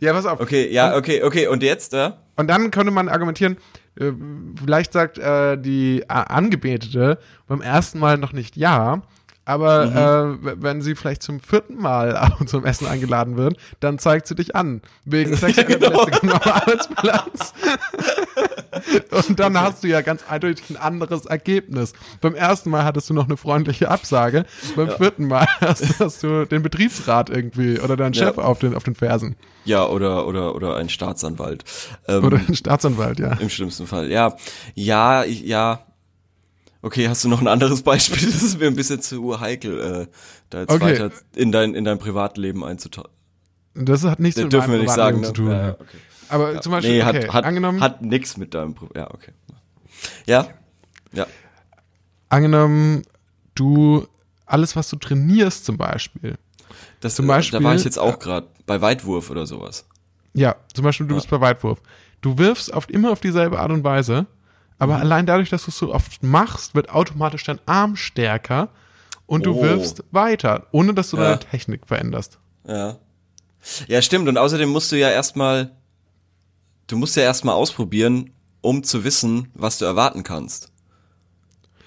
Ja, 0.00 0.12
pass 0.12 0.26
auf. 0.26 0.40
Okay, 0.40 0.72
ja, 0.72 0.96
okay, 0.96 1.22
okay. 1.22 1.46
Und 1.46 1.62
jetzt, 1.62 1.92
ja? 1.92 2.18
Und 2.36 2.48
dann 2.48 2.70
könnte 2.70 2.90
man 2.90 3.08
argumentieren, 3.08 3.56
äh, 3.96 4.12
vielleicht 4.62 4.92
sagt 4.92 5.18
äh, 5.18 5.56
die 5.56 6.04
A- 6.08 6.22
Angebetete 6.24 7.18
beim 7.48 7.60
ersten 7.60 7.98
Mal 7.98 8.18
noch 8.18 8.32
nicht 8.32 8.56
ja, 8.56 9.02
aber 9.44 9.86
Mhm. 10.36 10.46
äh, 10.46 10.62
wenn 10.62 10.80
sie 10.82 10.94
vielleicht 10.94 11.22
zum 11.22 11.40
vierten 11.40 11.76
Mal 11.76 12.16
ab 12.16 12.40
und 12.40 12.48
zum 12.48 12.64
Essen 12.64 12.86
eingeladen 12.86 13.36
wird, 13.36 13.56
dann 13.80 13.98
zeigt 13.98 14.26
sie 14.28 14.34
dich 14.36 14.54
an. 14.54 14.80
Wegen 15.04 15.34
sexueller 15.36 15.64
genau. 15.78 16.04
Belästigung 16.04 16.30
am 16.30 16.52
Arbeitsplatz. 16.52 17.54
und 19.10 19.40
dann 19.40 19.58
hast 19.60 19.82
du 19.84 19.88
ja 19.88 20.00
ganz 20.00 20.22
eindeutig 20.28 20.70
ein 20.70 20.76
anderes 20.76 21.26
Ergebnis. 21.26 21.92
Beim 22.20 22.34
ersten 22.34 22.70
Mal 22.70 22.84
hattest 22.84 23.10
du 23.10 23.14
noch 23.14 23.26
eine 23.26 23.36
freundliche 23.36 23.90
Absage, 23.90 24.44
beim 24.76 24.90
vierten 24.90 25.26
Mal 25.26 25.46
hast, 25.60 25.98
hast 26.00 26.22
du 26.22 26.46
den 26.46 26.62
Betriebsrat 26.62 27.30
irgendwie 27.30 27.80
oder 27.80 27.96
deinen 27.96 28.12
Ja. 28.12 28.26
Chef 28.26 28.38
auf, 28.38 28.58
den, 28.58 28.74
auf 28.74 28.84
den 28.84 28.94
Fersen. 28.94 29.36
Ja, 29.64 29.86
oder, 29.86 30.26
oder, 30.26 30.54
oder 30.54 30.76
ein 30.76 30.88
Staatsanwalt. 30.88 31.64
Ähm, 32.08 32.24
Oder 32.24 32.38
den 32.38 32.54
Staatsanwalt, 32.54 33.18
ja. 33.18 33.32
Im 33.34 33.50
schlimmsten 33.50 33.86
Fall, 33.86 34.10
ja. 34.10 34.36
Ja, 34.74 35.24
ich, 35.24 35.42
ja. 35.42 35.84
Okay, 36.82 37.08
hast 37.08 37.24
du 37.24 37.28
noch 37.28 37.42
ein 37.42 37.48
anderes 37.48 37.82
Beispiel? 37.82 38.26
Das 38.30 38.42
ist 38.42 38.58
mir 38.58 38.66
ein 38.68 38.76
bisschen 38.76 39.02
zu 39.02 39.38
heikel, 39.38 39.80
äh, 39.80 40.06
da 40.48 40.60
jetzt 40.60 40.70
Okay. 40.70 40.84
weiter 40.84 41.10
in 41.36 41.52
dein, 41.52 41.74
in 41.74 41.84
dein 41.84 41.98
Privatleben 41.98 42.64
einzutauchen. 42.64 43.10
Das 43.74 44.02
hat 44.04 44.18
nichts 44.18 44.36
Das 44.36 44.44
mit 44.44 44.52
dürfen 44.54 44.72
wir 44.72 44.78
nicht 44.80 44.90
sagen, 44.90 45.20
Privatleben 45.20 45.20
ne? 45.20 45.26
zu 45.26 45.32
tun. 45.32 45.50
Ja, 45.50 45.66
ja, 45.68 45.72
okay. 45.74 45.98
Aber 46.30 46.60
zum 46.60 46.72
Beispiel, 46.72 46.98
Nee, 46.98 47.02
okay, 47.02 47.26
hat, 47.28 47.34
hat, 47.34 47.44
angenommen, 47.44 47.80
hat 47.80 48.02
nix 48.02 48.36
mit 48.36 48.54
deinem 48.54 48.74
Pri 48.74 48.88
Ja, 48.96 49.10
okay. 49.12 49.32
Ja? 50.26 50.48
Ja. 51.12 51.26
angenommen, 52.28 53.02
du, 53.54 54.06
alles, 54.46 54.76
was 54.76 54.88
du 54.90 54.96
trainierst 54.96 55.64
zum 55.64 55.76
Beispiel, 55.76 56.36
Das, 57.00 57.14
Zum 57.14 57.24
äh, 57.26 57.28
Beispiel- 57.28 57.58
da 57.58 57.64
war 57.64 57.74
ich 57.74 57.84
jetzt 57.84 57.98
auch 57.98 58.18
gerade 58.18 58.46
bei 58.66 58.80
Weitwurf 58.80 59.30
oder 59.30 59.46
sowas. 59.46 59.86
ja, 60.34 60.56
zum 60.74 60.84
Beispiel 60.84 61.06
du 61.06 61.14
Ja. 61.14 61.18
bist 61.18 61.30
bei 61.30 61.40
Weitwurf, 61.40 61.80
du 62.20 62.36
wirfst 62.38 62.70
oft 62.72 62.90
immer 62.90 63.10
auf 63.10 63.20
dieselbe 63.20 63.58
Art 63.58 63.70
und 63.72 63.84
Weise, 63.84 64.26
aber 64.78 64.96
Mhm. 64.96 65.00
allein 65.02 65.26
dadurch, 65.26 65.48
dass 65.50 65.64
du 65.64 65.70
es 65.70 65.78
so 65.78 65.92
oft 65.94 66.22
machst, 66.22 66.74
wird 66.74 66.90
automatisch 66.90 67.44
dein 67.44 67.58
Arm 67.66 67.96
stärker 67.96 68.68
und 69.26 69.46
du 69.46 69.54
Oh. 69.58 69.62
wirfst 69.62 70.04
weiter, 70.10 70.66
ohne 70.72 70.92
dass 70.94 71.10
du 71.10 71.16
Ja. 71.16 71.24
deine 71.24 71.38
Technik 71.40 71.86
veränderst. 71.86 72.38
Ja. 72.66 72.96
Ja, 73.88 74.00
stimmt. 74.02 74.26
Und 74.28 74.38
außerdem 74.38 74.68
musst 74.70 74.90
du 74.92 74.96
ja 74.96 75.10
erstmal, 75.10 75.70
du 76.90 76.96
musst 76.96 77.16
ja 77.16 77.22
erstmal 77.22 77.54
ausprobieren, 77.54 78.30
um 78.60 78.82
zu 78.82 79.04
wissen, 79.04 79.48
was 79.54 79.78
du 79.78 79.84
erwarten 79.84 80.22
kannst. 80.22 80.70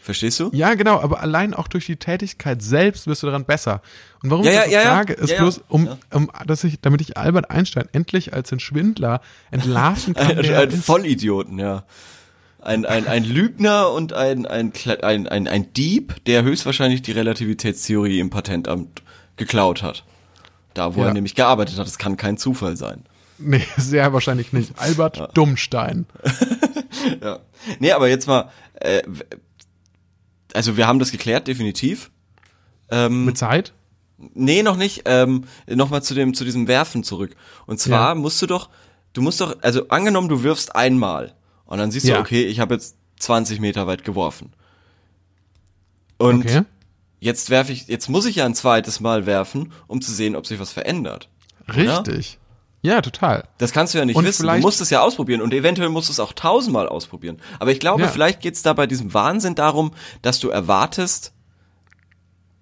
Verstehst 0.01 0.39
du? 0.41 0.49
Ja, 0.51 0.73
genau, 0.73 0.99
aber 0.99 1.21
allein 1.21 1.53
auch 1.53 1.69
durch 1.69 1.85
die 1.85 1.95
Tätigkeit 1.95 2.61
selbst 2.61 3.07
wirst 3.07 3.23
du 3.23 3.27
daran 3.27 3.45
besser. 3.45 3.81
Und 4.21 4.31
warum 4.31 4.45
Ja, 4.45 4.51
ich 4.51 4.57
das 4.57 4.71
ja, 4.71 4.81
ja. 4.81 4.83
sage, 4.83 5.13
ist 5.13 5.37
bloß, 5.37 5.61
um, 5.69 5.89
um, 6.11 6.29
dass 6.45 6.65
ich, 6.65 6.81
damit 6.81 6.99
ich 6.99 7.17
Albert 7.17 7.49
Einstein 7.49 7.87
endlich 7.93 8.33
als 8.33 8.49
den 8.49 8.59
Schwindler 8.59 9.21
entlarven 9.49 10.13
kann. 10.13 10.37
Ein, 10.37 10.53
ein. 10.53 10.71
Vollidioten, 10.71 11.57
ja. 11.57 11.85
Ein, 12.59 12.85
ein, 12.85 13.07
ein 13.07 13.23
Lügner 13.23 13.91
und 13.91 14.11
ein, 14.11 14.45
ein, 14.45 14.73
ein, 15.01 15.27
ein, 15.27 15.47
ein 15.47 15.73
Dieb, 15.73 16.23
der 16.25 16.43
höchstwahrscheinlich 16.43 17.01
die 17.01 17.11
Relativitätstheorie 17.11 18.19
im 18.19 18.29
Patentamt 18.29 19.03
geklaut 19.37 19.83
hat. 19.83 20.03
Da, 20.73 20.95
wo 20.95 21.03
er 21.03 21.13
nämlich 21.13 21.35
gearbeitet 21.35 21.77
hat. 21.77 21.87
Das 21.87 21.97
kann 21.97 22.17
kein 22.17 22.37
Zufall 22.37 22.75
sein. 22.77 23.03
Nee, 23.37 23.65
sehr 23.77 24.13
wahrscheinlich 24.13 24.53
nicht. 24.53 24.73
Albert 24.79 25.35
Dummstein. 25.37 26.05
Ja. 27.21 27.39
Nee, 27.79 27.91
aber 27.91 28.07
jetzt 28.07 28.27
mal, 28.27 28.49
äh, 28.75 29.01
also 30.53 30.77
wir 30.77 30.87
haben 30.87 30.99
das 30.99 31.11
geklärt, 31.11 31.47
definitiv. 31.47 32.11
Ähm, 32.89 33.25
Mit 33.25 33.37
Zeit? 33.37 33.73
Nee, 34.17 34.63
noch 34.63 34.77
nicht. 34.77 35.01
Ähm, 35.05 35.43
Nochmal 35.67 36.01
zu 36.01 36.13
dem, 36.13 36.33
zu 36.33 36.45
diesem 36.45 36.67
Werfen 36.69 37.03
zurück. 37.03 37.35
Und 37.65 37.79
zwar 37.81 38.09
Ja. 38.09 38.15
musst 38.15 38.41
du 38.41 38.47
doch, 38.47 38.69
du 39.11 39.21
musst 39.21 39.41
doch, 39.41 39.57
also 39.63 39.89
angenommen, 39.89 40.29
du 40.29 40.43
wirfst 40.43 40.75
einmal 40.77 41.33
und 41.65 41.77
dann 41.79 41.91
siehst 41.91 42.05
Ja. 42.07 42.15
du, 42.15 42.21
okay, 42.21 42.45
ich 42.45 42.61
habe 42.61 42.73
jetzt 42.75 42.95
20 43.19 43.59
Meter 43.59 43.85
weit 43.85 44.05
geworfen. 44.05 44.53
Und 46.17 46.45
Okay. 46.45 46.61
jetzt 47.19 47.49
werfe 47.49 47.73
ich, 47.73 47.87
jetzt 47.87 48.07
muss 48.07 48.25
ich 48.25 48.37
ja 48.37 48.45
ein 48.45 48.55
zweites 48.55 49.01
Mal 49.01 49.25
werfen, 49.25 49.73
um 49.87 50.01
zu 50.01 50.11
sehen, 50.13 50.37
ob 50.37 50.47
sich 50.47 50.59
was 50.59 50.71
verändert. 50.71 51.29
Richtig. 51.67 52.39
Ja, 52.85 53.01
total. 53.01 53.47
Das 53.57 53.71
kannst 53.71 53.93
du 53.93 53.97
ja 53.97 54.05
nicht 54.05 54.15
Und 54.17 54.25
wissen. 54.25 54.45
Du 54.45 54.57
musst 54.57 54.81
es 54.81 54.89
ja 54.89 55.01
ausprobieren 55.01 55.41
und 55.41 55.53
eventuell 55.53 55.87
musst 55.89 56.09
du 56.09 56.11
es 56.11 56.19
auch 56.19 56.33
tausendmal 56.33 56.87
ausprobieren. 56.89 57.39
Aber 57.59 57.71
ich 57.71 57.79
glaube, 57.79 58.01
Ja. 58.03 58.07
vielleicht 58.09 58.41
geht's 58.41 58.61
da 58.61 58.73
bei 58.73 58.85
diesem 58.87 59.13
Wahnsinn 59.13 59.55
darum, 59.55 59.93
dass 60.21 60.39
du 60.41 60.49
erwartest. 60.49 61.31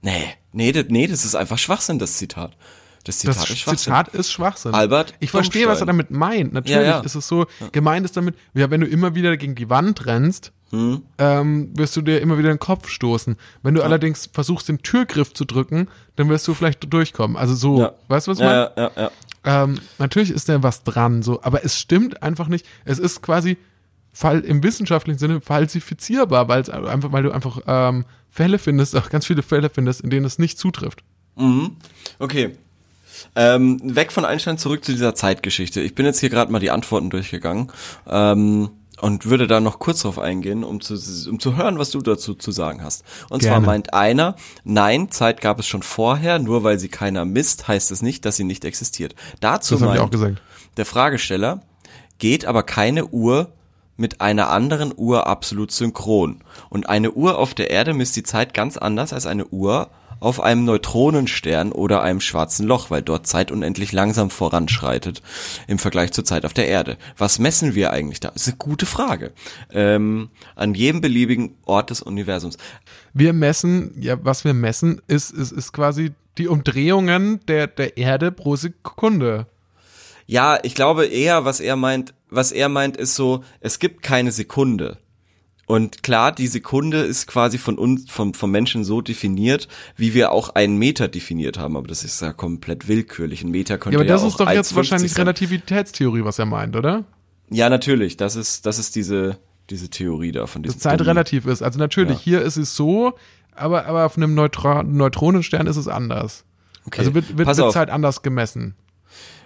Nee, 0.01 0.25
nee, 0.51 0.71
das, 0.71 0.85
nee, 0.89 1.07
das 1.07 1.25
ist 1.25 1.35
einfach 1.35 1.57
Schwachsinn, 1.57 1.99
das 1.99 2.17
Zitat. 2.17 2.55
Das 3.03 3.17
Zitat 3.19 3.35
das 3.35 3.49
ist 3.49 3.57
Schwachsinn. 3.59 3.77
Zitat 3.79 4.07
ist 4.09 4.31
Schwachsinn. 4.31 4.73
Albert 4.75 5.15
ich 5.19 5.31
verstehe, 5.31 5.67
was 5.67 5.79
er 5.79 5.87
damit 5.87 6.11
meint. 6.11 6.53
Natürlich 6.53 6.75
Ja, 6.85 6.97
ja. 6.97 6.99
ist 6.99 7.15
es 7.15 7.27
so, 7.27 7.47
gemeint 7.71 8.05
ist 8.05 8.15
damit, 8.15 8.35
ja, 8.53 8.69
wenn 8.69 8.81
du 8.81 8.87
immer 8.87 9.15
wieder 9.15 9.35
gegen 9.37 9.55
die 9.55 9.69
Wand 9.69 10.05
rennst, 10.05 10.51
Hm. 10.69 11.01
ähm, 11.17 11.71
wirst 11.75 11.97
du 11.97 12.01
dir 12.01 12.21
immer 12.21 12.37
wieder 12.37 12.47
den 12.49 12.59
Kopf 12.59 12.87
stoßen. 12.89 13.35
Wenn 13.61 13.73
du 13.73 13.81
allerdings 13.83 14.29
versuchst, 14.31 14.69
den 14.69 14.81
Türgriff 14.83 15.33
zu 15.33 15.43
drücken, 15.45 15.89
dann 16.15 16.29
wirst 16.29 16.47
du 16.47 16.53
vielleicht 16.53 16.93
durchkommen. 16.93 17.35
Also 17.35 17.55
so, 17.55 17.79
Ja. 17.81 17.93
weißt 18.07 18.27
du, 18.27 18.31
was 18.31 18.37
ich 18.39 18.45
meine? 18.45 18.71
Ja, 18.77 18.83
ja, 18.83 18.91
ja, 18.95 19.01
ja. 19.03 19.11
Ähm, 19.43 19.79
natürlich 19.97 20.31
ist 20.31 20.49
da 20.49 20.61
was 20.63 20.83
dran, 20.83 21.23
so, 21.23 21.41
aber 21.41 21.65
es 21.65 21.79
stimmt 21.79 22.21
einfach 22.21 22.47
nicht. 22.47 22.65
Es 22.85 22.99
ist 22.99 23.21
quasi 23.21 23.57
fall, 24.13 24.41
im 24.41 24.63
wissenschaftlichen 24.63 25.19
Sinne 25.19 25.41
falsifizierbar, 25.41 26.47
weil 26.47 26.69
einfach, 26.69 27.11
weil 27.11 27.23
du 27.23 27.31
einfach 27.31 27.61
ähm, 27.65 28.05
Fälle 28.29 28.59
findest, 28.59 28.95
auch 28.97 29.09
ganz 29.09 29.25
viele 29.25 29.43
Fälle 29.43 29.69
findest, 29.69 30.01
in 30.01 30.09
denen 30.09 30.25
es 30.25 30.39
nicht 30.39 30.57
zutrifft. 30.57 31.03
Okay. 32.19 32.55
Ähm, 33.35 33.79
weg 33.83 34.11
von 34.11 34.25
Einstein 34.25 34.57
zurück 34.57 34.83
zu 34.83 34.91
dieser 34.91 35.15
Zeitgeschichte. 35.15 35.81
Ich 35.81 35.95
bin 35.95 36.05
jetzt 36.05 36.19
hier 36.19 36.29
gerade 36.29 36.51
mal 36.51 36.59
die 36.59 36.71
Antworten 36.71 37.09
durchgegangen 37.09 37.71
ähm, 38.07 38.69
und 39.01 39.25
würde 39.25 39.47
da 39.47 39.59
noch 39.59 39.79
kurz 39.79 40.03
drauf 40.03 40.19
eingehen, 40.19 40.63
um 40.63 40.79
zu, 40.79 40.93
um 41.29 41.39
zu 41.39 41.55
hören, 41.55 41.79
was 41.79 41.89
du 41.89 42.01
dazu 42.01 42.35
zu 42.35 42.51
sagen 42.51 42.83
hast. 42.83 43.03
Und 43.29 43.41
zwar 43.41 43.53
Gerne. 43.53 43.65
meint 43.65 43.93
einer, 43.93 44.35
nein, 44.63 45.09
Zeit 45.09 45.41
gab 45.41 45.59
es 45.59 45.67
schon 45.67 45.81
vorher, 45.81 46.39
nur 46.39 46.63
weil 46.63 46.77
sie 46.79 46.89
keiner 46.89 47.25
misst, 47.25 47.67
heißt 47.67 47.91
es 47.91 48.01
nicht, 48.01 48.25
dass 48.25 48.35
sie 48.35 48.43
nicht 48.43 48.63
existiert. 48.63 49.15
Dazu 49.39 49.75
Das 49.75 49.81
meint 49.81 49.99
auch 49.99 50.11
gesagt. 50.11 50.41
der 50.77 50.85
Fragesteller, 50.85 51.61
geht 52.19 52.45
aber 52.45 52.61
keine 52.61 53.07
Uhr 53.07 53.51
mit 53.97 54.21
einer 54.21 54.49
anderen 54.49 54.93
Uhr 54.95 55.25
absolut 55.27 55.71
synchron. 55.71 56.43
Und 56.69 56.87
eine 56.87 57.11
Uhr 57.11 57.39
auf 57.39 57.53
der 57.53 57.71
Erde 57.71 57.93
misst 57.93 58.15
die 58.15 58.23
Zeit 58.23 58.53
ganz 58.53 58.77
anders 58.77 59.13
als 59.13 59.25
eine 59.25 59.47
Uhr 59.47 59.89
auf 60.21 60.39
einem 60.39 60.63
Neutronenstern 60.63 61.73
oder 61.73 62.01
einem 62.03 62.21
schwarzen 62.21 62.65
Loch, 62.65 62.91
weil 62.91 63.01
dort 63.01 63.27
Zeit 63.27 63.51
unendlich 63.51 63.91
langsam 63.91 64.29
voranschreitet 64.29 65.21
im 65.67 65.79
Vergleich 65.79 66.13
zur 66.13 66.23
Zeit 66.23 66.45
auf 66.45 66.53
der 66.53 66.67
Erde. 66.67 66.97
Was 67.17 67.39
messen 67.39 67.75
wir 67.75 67.91
eigentlich 67.91 68.21
da? 68.21 68.29
Das 68.29 68.43
ist 68.43 68.47
eine 68.49 68.57
gute 68.57 68.85
Frage. 68.85 69.33
Ähm, 69.71 70.29
an 70.55 70.75
jedem 70.75 71.01
beliebigen 71.01 71.57
Ort 71.65 71.89
des 71.89 72.01
Universums. 72.01 72.57
Wir 73.13 73.33
messen, 73.33 73.93
ja, 73.99 74.23
was 74.23 74.45
wir 74.45 74.53
messen, 74.53 75.01
ist, 75.07 75.31
ist, 75.31 75.51
ist 75.51 75.73
quasi 75.73 76.11
die 76.37 76.47
Umdrehungen 76.47 77.39
der, 77.47 77.65
der 77.65 77.97
Erde 77.97 78.31
pro 78.31 78.55
Sekunde. 78.55 79.47
Ja, 80.27 80.59
ich 80.61 80.75
glaube 80.75 81.07
eher, 81.07 81.45
was 81.45 81.59
er 81.59 81.75
meint, 81.75 82.13
was 82.29 82.51
er 82.51 82.69
meint, 82.69 82.95
ist 82.95 83.15
so, 83.15 83.43
es 83.59 83.79
gibt 83.79 84.03
keine 84.03 84.31
Sekunde. 84.31 84.97
Und 85.67 86.03
klar, 86.03 86.33
die 86.33 86.47
Sekunde 86.47 86.97
ist 87.01 87.27
quasi 87.27 87.57
von 87.57 87.77
uns, 87.77 88.09
vom, 88.11 88.33
vom 88.33 88.51
Menschen 88.51 88.83
so 88.83 88.99
definiert, 89.01 89.67
wie 89.95 90.13
wir 90.13 90.31
auch 90.31 90.49
einen 90.55 90.77
Meter 90.77 91.07
definiert 91.07 91.57
haben. 91.57 91.77
Aber 91.77 91.87
das 91.87 92.03
ist 92.03 92.21
ja 92.21 92.33
komplett 92.33 92.87
willkürlich. 92.89 93.43
Ein 93.43 93.51
Meter 93.51 93.77
könnte 93.77 93.97
Ja, 93.97 94.03
ja, 94.03 94.09
aber 94.09 94.13
das 94.13 94.23
auch 94.23 94.27
ist 94.27 94.39
doch 94.39 94.51
jetzt 94.51 94.71
1,50 94.71 94.75
wahrscheinlich 94.75 95.11
sein. 95.13 95.21
Relativitätstheorie, 95.23 96.23
was 96.25 96.39
er 96.39 96.45
meint, 96.45 96.75
oder? 96.75 97.05
Ja, 97.49 97.69
natürlich. 97.69 98.17
Das 98.17 98.35
ist, 98.35 98.65
das 98.65 98.79
ist 98.79 98.95
diese, 98.95 99.37
diese 99.69 99.89
Theorie 99.89 100.31
da 100.33 100.45
von 100.47 100.63
diesem. 100.63 100.75
Dass 100.75 100.83
Zeit 100.83 100.99
dummen- 100.99 101.07
relativ 101.07 101.45
ist. 101.45 101.61
Also 101.61 101.79
natürlich, 101.79 102.17
Ja. 102.17 102.23
hier 102.23 102.41
ist 102.41 102.57
es 102.57 102.75
so, 102.75 103.13
aber, 103.55 103.85
aber 103.85 104.05
auf 104.05 104.17
einem 104.17 104.33
Neutra 104.33 104.83
Neutronenstern 104.83 105.67
ist 105.67 105.77
es 105.77 105.87
anders. 105.87 106.43
Okay. 106.85 106.99
Also 106.99 107.13
wird, 107.13 107.37
wird, 107.37 107.47
Pass 107.47 107.57
wird 107.57 107.67
auf. 107.67 107.73
Zeit 107.73 107.89
anders 107.89 108.21
gemessen. 108.23 108.75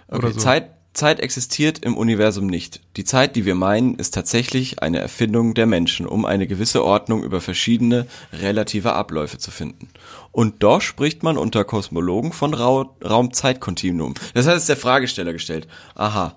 Okay, 0.08 0.32
so. 0.32 0.38
Zeit, 0.40 0.70
Zeit 0.96 1.20
existiert 1.20 1.84
im 1.84 1.96
Universum 1.96 2.46
nicht. 2.46 2.80
Die 2.96 3.04
Zeit, 3.04 3.36
die 3.36 3.44
wir 3.44 3.54
meinen, 3.54 3.96
ist 3.96 4.14
tatsächlich 4.14 4.82
eine 4.82 4.98
Erfindung 4.98 5.54
der 5.54 5.66
Menschen, 5.66 6.06
um 6.06 6.24
eine 6.24 6.46
gewisse 6.46 6.84
Ordnung 6.84 7.22
über 7.22 7.40
verschiedene 7.40 8.06
relative 8.32 8.94
Abläufe 8.94 9.38
zu 9.38 9.50
finden. 9.50 9.88
Und 10.32 10.62
doch 10.62 10.80
spricht 10.80 11.22
man 11.22 11.38
unter 11.38 11.64
Kosmologen 11.64 12.32
von 12.32 12.54
Rau 12.54 12.96
Raum-Zeit-Kontinuum. 13.04 14.14
Das 14.34 14.46
heißt, 14.46 14.58
ist 14.58 14.68
der 14.68 14.76
Fragesteller 14.76 15.32
gestellt. 15.32 15.68
Aha. 15.94 16.36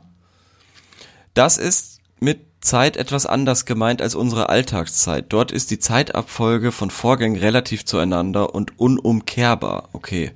Das 1.33 1.57
ist 1.57 1.99
mit 2.19 2.41
Zeit 2.61 2.97
etwas 2.97 3.25
anders 3.25 3.65
gemeint 3.65 4.01
als 4.01 4.15
unsere 4.15 4.49
Alltagszeit. 4.49 5.27
Dort 5.29 5.51
ist 5.51 5.71
die 5.71 5.79
Zeitabfolge 5.79 6.71
von 6.71 6.89
Vorgängen 6.89 7.39
relativ 7.39 7.85
zueinander 7.85 8.53
und 8.53 8.77
unumkehrbar. 8.77 9.89
Okay. 9.93 10.33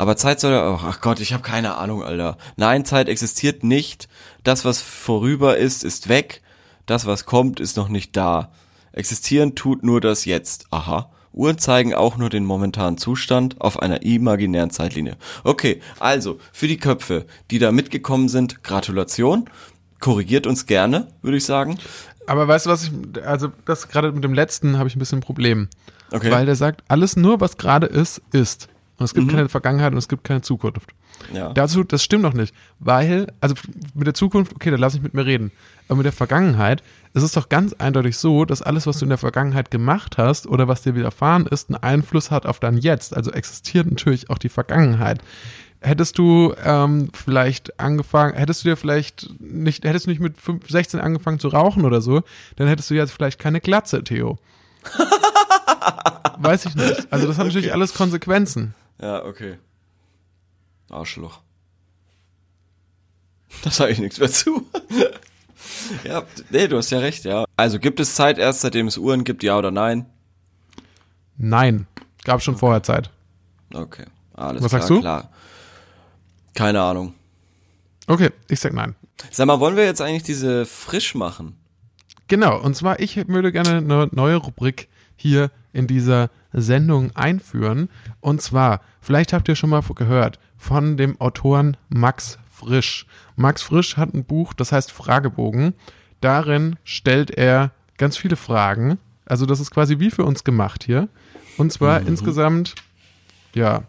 Aber 0.00 0.16
Zeit 0.16 0.40
soll 0.40 0.52
ja, 0.52 0.66
oh, 0.66 0.80
ach 0.82 1.02
Gott, 1.02 1.20
ich 1.20 1.34
habe 1.34 1.42
keine 1.42 1.74
Ahnung, 1.74 2.02
Alter. 2.02 2.38
Nein, 2.56 2.86
Zeit 2.86 3.06
existiert 3.06 3.62
nicht. 3.62 4.08
Das, 4.44 4.64
was 4.64 4.80
vorüber 4.80 5.58
ist, 5.58 5.84
ist 5.84 6.08
weg. 6.08 6.40
Das, 6.86 7.04
was 7.04 7.26
kommt, 7.26 7.60
ist 7.60 7.76
noch 7.76 7.90
nicht 7.90 8.16
da. 8.16 8.50
Existieren 8.92 9.56
tut 9.56 9.82
nur 9.82 10.00
das 10.00 10.24
Jetzt. 10.24 10.68
Aha. 10.70 11.10
Uhren 11.34 11.58
zeigen 11.58 11.92
auch 11.92 12.16
nur 12.16 12.30
den 12.30 12.46
momentanen 12.46 12.96
Zustand 12.96 13.60
auf 13.60 13.82
einer 13.82 14.00
imaginären 14.00 14.70
Zeitlinie. 14.70 15.18
Okay, 15.44 15.82
also 15.98 16.38
für 16.50 16.66
die 16.66 16.78
Köpfe, 16.78 17.26
die 17.50 17.58
da 17.58 17.70
mitgekommen 17.70 18.30
sind, 18.30 18.64
Gratulation. 18.64 19.50
Korrigiert 20.00 20.46
uns 20.46 20.64
gerne, 20.64 21.08
würde 21.20 21.36
ich 21.36 21.44
sagen. 21.44 21.78
Aber 22.26 22.48
weißt 22.48 22.64
du, 22.64 22.70
was 22.70 22.84
ich, 22.84 22.92
also 23.22 23.52
das 23.66 23.88
gerade 23.88 24.12
mit 24.12 24.24
dem 24.24 24.32
letzten 24.32 24.78
habe 24.78 24.88
ich 24.88 24.96
ein 24.96 24.98
bisschen 24.98 25.18
ein 25.18 25.22
Problem. 25.22 25.68
Okay. 26.10 26.30
Weil 26.30 26.46
der 26.46 26.56
sagt, 26.56 26.84
alles 26.88 27.16
nur, 27.16 27.42
was 27.42 27.58
gerade 27.58 27.86
ist, 27.86 28.22
ist. 28.32 28.69
Und 29.00 29.06
es 29.06 29.14
gibt 29.14 29.30
keine 29.30 29.48
Vergangenheit 29.48 29.92
und 29.92 29.98
es 29.98 30.08
gibt 30.08 30.24
keine 30.24 30.42
Zukunft. 30.42 30.90
Ja. 31.32 31.54
Dazu, 31.54 31.84
das 31.84 32.04
stimmt 32.04 32.22
noch 32.22 32.34
nicht. 32.34 32.54
Weil, 32.80 33.28
also 33.40 33.54
mit 33.94 34.06
der 34.06 34.12
Zukunft, 34.12 34.54
okay, 34.54 34.70
da 34.70 34.76
lass 34.76 34.94
ich 34.94 35.00
mit 35.00 35.14
mir 35.14 35.24
reden. 35.24 35.52
Aber 35.88 35.96
mit 35.96 36.04
der 36.04 36.12
Vergangenheit, 36.12 36.82
es 37.14 37.22
ist 37.22 37.34
doch 37.34 37.48
ganz 37.48 37.72
eindeutig 37.72 38.18
so, 38.18 38.44
dass 38.44 38.60
alles, 38.60 38.86
was 38.86 38.98
du 38.98 39.06
in 39.06 39.08
der 39.08 39.16
Vergangenheit 39.16 39.70
gemacht 39.70 40.18
hast 40.18 40.46
oder 40.46 40.68
was 40.68 40.82
dir 40.82 40.94
widerfahren 40.94 41.46
ist, 41.46 41.70
einen 41.70 41.82
Einfluss 41.82 42.30
hat 42.30 42.44
auf 42.44 42.60
dein 42.60 42.76
Jetzt. 42.76 43.16
Also 43.16 43.30
existiert 43.30 43.90
natürlich 43.90 44.28
auch 44.28 44.36
die 44.36 44.50
Vergangenheit. 44.50 45.22
Hättest 45.80 46.18
du 46.18 46.52
ähm, 46.62 47.08
vielleicht 47.14 47.80
angefangen, 47.80 48.34
hättest 48.34 48.64
du 48.64 48.68
dir 48.68 48.76
vielleicht 48.76 49.30
nicht, 49.40 49.84
hättest 49.84 50.04
du 50.04 50.10
nicht 50.10 50.20
mit 50.20 50.38
5, 50.38 50.68
16 50.68 51.00
angefangen 51.00 51.38
zu 51.38 51.48
rauchen 51.48 51.86
oder 51.86 52.02
so, 52.02 52.22
dann 52.56 52.68
hättest 52.68 52.90
du 52.90 52.94
jetzt 52.94 53.12
vielleicht 53.12 53.38
keine 53.38 53.62
Glatze, 53.62 54.04
Theo. 54.04 54.38
Weiß 56.38 56.66
ich 56.66 56.74
nicht. 56.74 57.10
Also 57.10 57.26
das 57.26 57.38
hat 57.38 57.46
natürlich 57.46 57.72
alles 57.72 57.94
Konsequenzen. 57.94 58.74
Ja, 59.00 59.24
okay. 59.24 59.58
Arschloch. 60.90 61.40
Da 63.64 63.70
sage 63.70 63.92
ich 63.92 63.98
nichts 63.98 64.20
mehr 64.20 64.30
zu. 64.30 64.64
ja, 66.04 66.22
nee, 66.50 66.68
du 66.68 66.76
hast 66.76 66.90
ja 66.90 67.00
recht, 67.00 67.24
ja. 67.24 67.44
Also 67.56 67.80
gibt 67.80 67.98
es 67.98 68.14
Zeit 68.14 68.38
erst, 68.38 68.60
seitdem 68.60 68.86
es 68.86 68.96
Uhren 68.96 69.24
gibt, 69.24 69.42
ja 69.42 69.58
oder 69.58 69.72
nein? 69.72 70.06
Nein. 71.36 71.86
Gab 72.24 72.42
schon 72.42 72.56
vorher 72.56 72.82
Zeit. 72.84 73.10
Okay, 73.74 74.04
alles 74.34 74.62
Was 74.62 74.70
klar, 74.70 74.80
sagst 74.80 74.90
du? 74.90 75.00
klar. 75.00 75.30
Keine 76.54 76.80
Ahnung. 76.80 77.14
Okay, 78.06 78.30
ich 78.48 78.60
sag 78.60 78.72
nein. 78.72 78.94
Sag 79.30 79.46
mal, 79.46 79.58
wollen 79.60 79.76
wir 79.76 79.84
jetzt 79.84 80.00
eigentlich 80.00 80.22
diese 80.22 80.64
frisch 80.64 81.14
machen? 81.14 81.56
Genau, 82.28 82.60
und 82.60 82.76
zwar, 82.76 83.00
ich 83.00 83.16
würde 83.28 83.50
gerne 83.52 83.78
eine 83.78 84.08
neue 84.12 84.36
Rubrik 84.36 84.88
hier 85.16 85.50
in 85.72 85.86
dieser 85.86 86.30
Sendung 86.52 87.14
einführen. 87.14 87.88
Und 88.20 88.42
zwar, 88.42 88.80
vielleicht 89.00 89.32
habt 89.32 89.48
ihr 89.48 89.56
schon 89.56 89.70
mal 89.70 89.82
gehört 89.82 90.38
von 90.56 90.96
dem 90.96 91.20
Autoren 91.20 91.76
Max 91.88 92.38
Frisch. 92.50 93.06
Max 93.36 93.62
Frisch 93.62 93.96
hat 93.96 94.12
ein 94.14 94.24
Buch, 94.24 94.52
das 94.52 94.72
heißt 94.72 94.92
Fragebogen. 94.92 95.74
Darin 96.20 96.76
stellt 96.84 97.30
er 97.30 97.72
ganz 97.96 98.16
viele 98.16 98.36
Fragen. 98.36 98.98
Also 99.24 99.46
das 99.46 99.60
ist 99.60 99.70
quasi 99.70 99.98
wie 99.98 100.10
für 100.10 100.24
uns 100.24 100.44
gemacht 100.44 100.84
hier. 100.84 101.08
Und 101.56 101.72
zwar 101.72 102.06
insgesamt, 102.06 102.74
ja, 103.54 103.84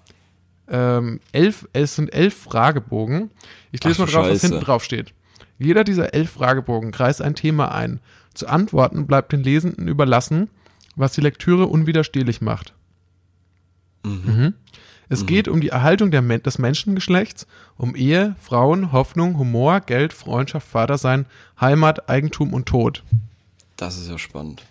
ähm, 0.69 1.19
elf, 1.31 1.67
es 1.73 1.95
sind 1.95 2.13
elf 2.13 2.35
Fragebogen. 2.35 3.31
Ich 3.71 3.83
lese 3.83 4.03
Ach 4.03 4.07
mal 4.07 4.11
drauf, 4.11 4.23
was 4.25 4.41
Scheiße. 4.41 4.47
hinten 4.47 4.63
drauf 4.63 4.83
steht. 4.83 5.13
Jeder 5.59 5.83
dieser 5.83 6.13
elf 6.13 6.31
Fragebogen 6.31 6.91
kreist 6.91 7.21
ein 7.21 7.35
Thema 7.35 7.73
ein. 7.73 7.99
Zu 8.33 8.47
antworten 8.47 9.05
bleibt 9.05 9.33
den 9.33 9.43
Lesenden 9.43 9.87
überlassen, 9.87 10.49
was 11.01 11.11
die 11.13 11.21
Lektüre 11.21 11.65
unwiderstehlich 11.67 12.39
macht. 12.41 12.73
Mhm. 14.03 14.53
Es 15.09 15.25
geht 15.25 15.49
um 15.49 15.59
die 15.59 15.67
Erhaltung 15.69 16.09
der, 16.11 16.21
Men- 16.21 16.41
des 16.43 16.57
Menschengeschlechts, 16.57 17.45
um 17.77 17.95
Ehe, 17.97 18.35
Frauen, 18.39 18.93
Hoffnung, 18.93 19.37
Humor, 19.37 19.81
Geld, 19.81 20.13
Freundschaft, 20.13 20.65
Vatersein, 20.67 21.25
Heimat, 21.59 22.09
Eigentum 22.09 22.53
und 22.53 22.65
Tod. 22.67 23.03
Das 23.75 23.97
ist 23.97 24.09
ja 24.09 24.17
spannend. 24.17 24.63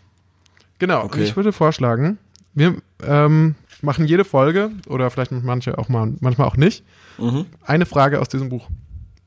Genau, 0.79 1.05
Okay. 1.05 1.25
ich 1.25 1.37
würde 1.37 1.53
vorschlagen, 1.53 2.17
wir 2.55 2.77
ähm, 3.03 3.55
machen 3.83 4.07
jede 4.07 4.25
Folge, 4.25 4.71
oder 4.89 5.11
vielleicht 5.11 5.31
manche 5.33 5.77
auch 5.79 5.91
mal, 5.91 6.15
manchmal 6.21 6.47
auch 6.49 6.57
nicht, 6.57 6.85
Mhm. 7.19 7.45
eine 7.63 7.85
Frage 7.85 8.19
aus 8.21 8.29
diesem 8.31 8.49
Buch. 8.49 8.69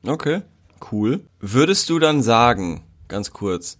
Okay, 0.04 0.42
cool. 0.90 1.20
Würdest 1.38 1.88
du 1.90 2.00
dann 2.00 2.22
sagen, 2.22 2.82
ganz 3.06 3.30
kurz, 3.30 3.78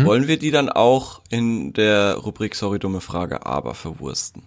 Mhm. 0.00 0.04
wollen 0.06 0.26
wir 0.28 0.38
die 0.38 0.50
dann 0.50 0.68
auch 0.68 1.22
in 1.30 1.72
der 1.72 2.14
Rubrik 2.16 2.54
Sorry, 2.54 2.78
dumme 2.78 3.00
Frage, 3.00 3.44
aber 3.46 3.74
verwursten? 3.74 4.42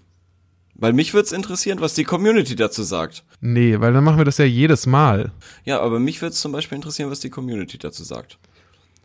Weil 0.74 0.92
mich 0.94 1.14
würde 1.14 1.26
es 1.26 1.32
interessieren, 1.32 1.80
was 1.80 1.94
die 1.94 2.04
Community 2.04 2.56
dazu 2.56 2.84
sagt. 2.84 3.24
Nee, 3.40 3.80
weil 3.80 3.94
dann 3.94 4.04
machen 4.04 4.18
wir 4.18 4.26
das 4.26 4.38
ja 4.40 4.46
jedes 4.46 4.86
Mal. 4.88 5.32
Ja, 5.64 5.80
aber 5.80 6.00
mich 6.00 6.22
würde 6.22 6.34
es 6.34 6.42
zum 6.42 6.52
Beispiel 6.52 6.76
interessieren, 6.76 7.10
was 7.12 7.22
die 7.22 7.30
Community 7.30 7.78
dazu 7.78 8.04
sagt. 8.04 8.40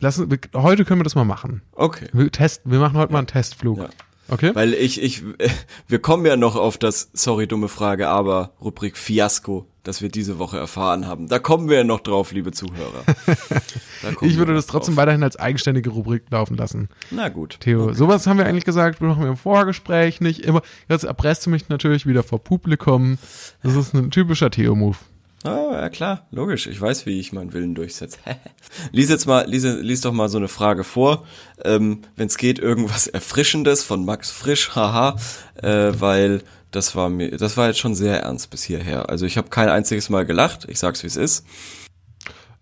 Lass, 0.01 0.19
uns- 0.19 0.31
wir, 0.31 0.39
heute 0.61 0.85
können 0.85 1.01
wir 1.01 1.05
das 1.05 1.15
mal 1.15 1.25
machen. 1.25 1.63
Okay. 1.73 2.07
Wir 2.13 2.33
testen, 2.33 2.73
wir 2.73 2.81
machen 2.81 2.97
heute 2.97 3.13
mal 3.13 3.19
einen 3.19 3.29
Testflug. 3.29 3.79
Ja. 3.79 3.89
Okay? 4.29 4.51
Weil 4.55 4.75
ich, 4.75 5.01
ich, 5.01 5.23
wir 5.89 6.01
kommen 6.01 6.27
ja 6.27 6.37
noch 6.37 6.57
auf 6.57 6.77
das 6.79 7.11
Sorry, 7.13 7.47
dumme 7.47 7.69
Frage, 7.69 8.09
aber 8.09 8.53
Rubrik 8.61 8.97
Fiasko 8.97 9.67
das 9.83 10.03
wir 10.03 10.09
diese 10.09 10.39
Woche 10.39 10.59
erfahren 10.59 11.07
haben. 11.07 11.29
Da 11.29 11.39
kommen 11.39 11.69
wir 11.69 11.79
ja 11.79 11.85
noch 11.85 12.01
drauf, 12.01 12.33
liebe 12.33 12.53
Zuhörer. 12.53 13.05
ich 14.21 14.37
würde 14.37 14.55
das 14.55 14.67
trotzdem 14.67 14.95
drauf. 14.95 15.03
weiterhin 15.03 15.23
als 15.23 15.37
eigenständige 15.37 15.91
Rubrik 15.91 16.25
laufen 16.31 16.57
lassen. 16.57 16.89
Na 17.11 17.29
gut. 17.29 17.59
Theo, 17.61 17.85
okay. 17.85 17.95
sowas 17.95 18.27
haben 18.27 18.39
wir 18.39 18.47
eigentlich 18.47 18.65
gesagt, 18.65 19.01
wir 19.01 19.09
machen 19.09 19.23
wir 19.23 19.31
im 19.31 19.37
Vorgespräch 19.37 20.21
nicht 20.21 20.41
immer. 20.41 20.63
Jetzt 20.89 21.05
erpresst 21.05 21.47
du 21.47 21.51
mich 21.51 21.69
natürlich 21.69 22.07
wieder 22.07 22.23
vor 22.23 22.43
Publikum. 22.43 23.19
Das 23.63 23.75
ist 23.75 23.95
ein 23.95 24.11
typischer 24.11 24.51
Theo-Move. 24.51 24.97
Ah, 25.43 25.71
ja 25.73 25.89
klar, 25.89 26.27
logisch. 26.33 26.67
Ich 26.67 26.79
weiß, 26.79 27.07
wie 27.07 27.19
ich 27.19 27.33
meinen 27.33 27.55
Willen 27.55 27.75
durchsetze. 27.75 28.19
lies 28.93 29.09
jetzt 29.09 29.27
mal, 29.27 29.49
lies, 29.49 29.65
lies 29.65 30.03
doch 30.03 30.13
mal 30.13 30.29
so 30.29 30.37
eine 30.37 30.49
Frage 30.49 30.85
vor. 30.85 31.25
Ähm, 31.65 32.03
Wenn 32.17 32.27
es 32.27 32.37
geht, 32.37 32.59
irgendwas 32.59 33.07
Erfrischendes 33.07 33.83
von 33.83 34.05
Max 34.05 34.31
Frisch, 34.31 34.75
haha, 34.75 35.17
äh, 35.63 35.93
weil 35.99 36.43
das 36.71 36.95
war 36.95 37.09
mir, 37.09 37.37
das 37.37 37.57
war 37.57 37.69
jetzt 37.69 37.79
schon 37.79 37.95
sehr 37.95 38.23
ernst 38.23 38.51
bis 38.51 38.63
hierher. 38.63 39.09
Also 39.09 39.27
ich 39.27 39.37
habe 39.37 39.49
kein 39.49 39.69
einziges 39.69 40.11
Mal 40.11 40.25
gelacht. 40.25 40.67
Ich 40.69 40.79
sag's 40.79 41.03
wie 41.03 41.09
es 41.09 41.17
ist. 41.17 41.47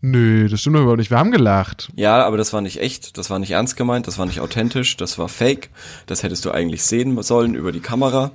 Nö, 0.01 0.49
das 0.49 0.61
stimmt 0.61 0.77
doch 0.77 0.83
überhaupt 0.83 0.99
nicht. 0.99 1.11
Wir 1.11 1.19
haben 1.19 1.33
gelacht. 1.33 1.91
Ja, 1.97 2.25
aber 2.25 2.37
das 2.37 2.53
war 2.53 2.61
nicht 2.61 2.81
echt, 2.81 3.19
das 3.19 3.31
war 3.31 3.39
nicht 3.41 3.51
ernst 3.51 3.77
gemeint, 3.77 4.07
das 4.07 4.17
war 4.17 4.27
nicht 4.27 4.41
authentisch, 4.41 4.97
das 4.97 5.19
war 5.19 5.29
fake. 5.29 5.71
Das 6.07 6.23
hättest 6.23 6.45
du 6.45 6.53
eigentlich 6.53 6.85
sehen 6.85 7.21
sollen 7.23 7.55
über 7.55 7.73
die 7.73 7.81
Kamera. 7.81 8.31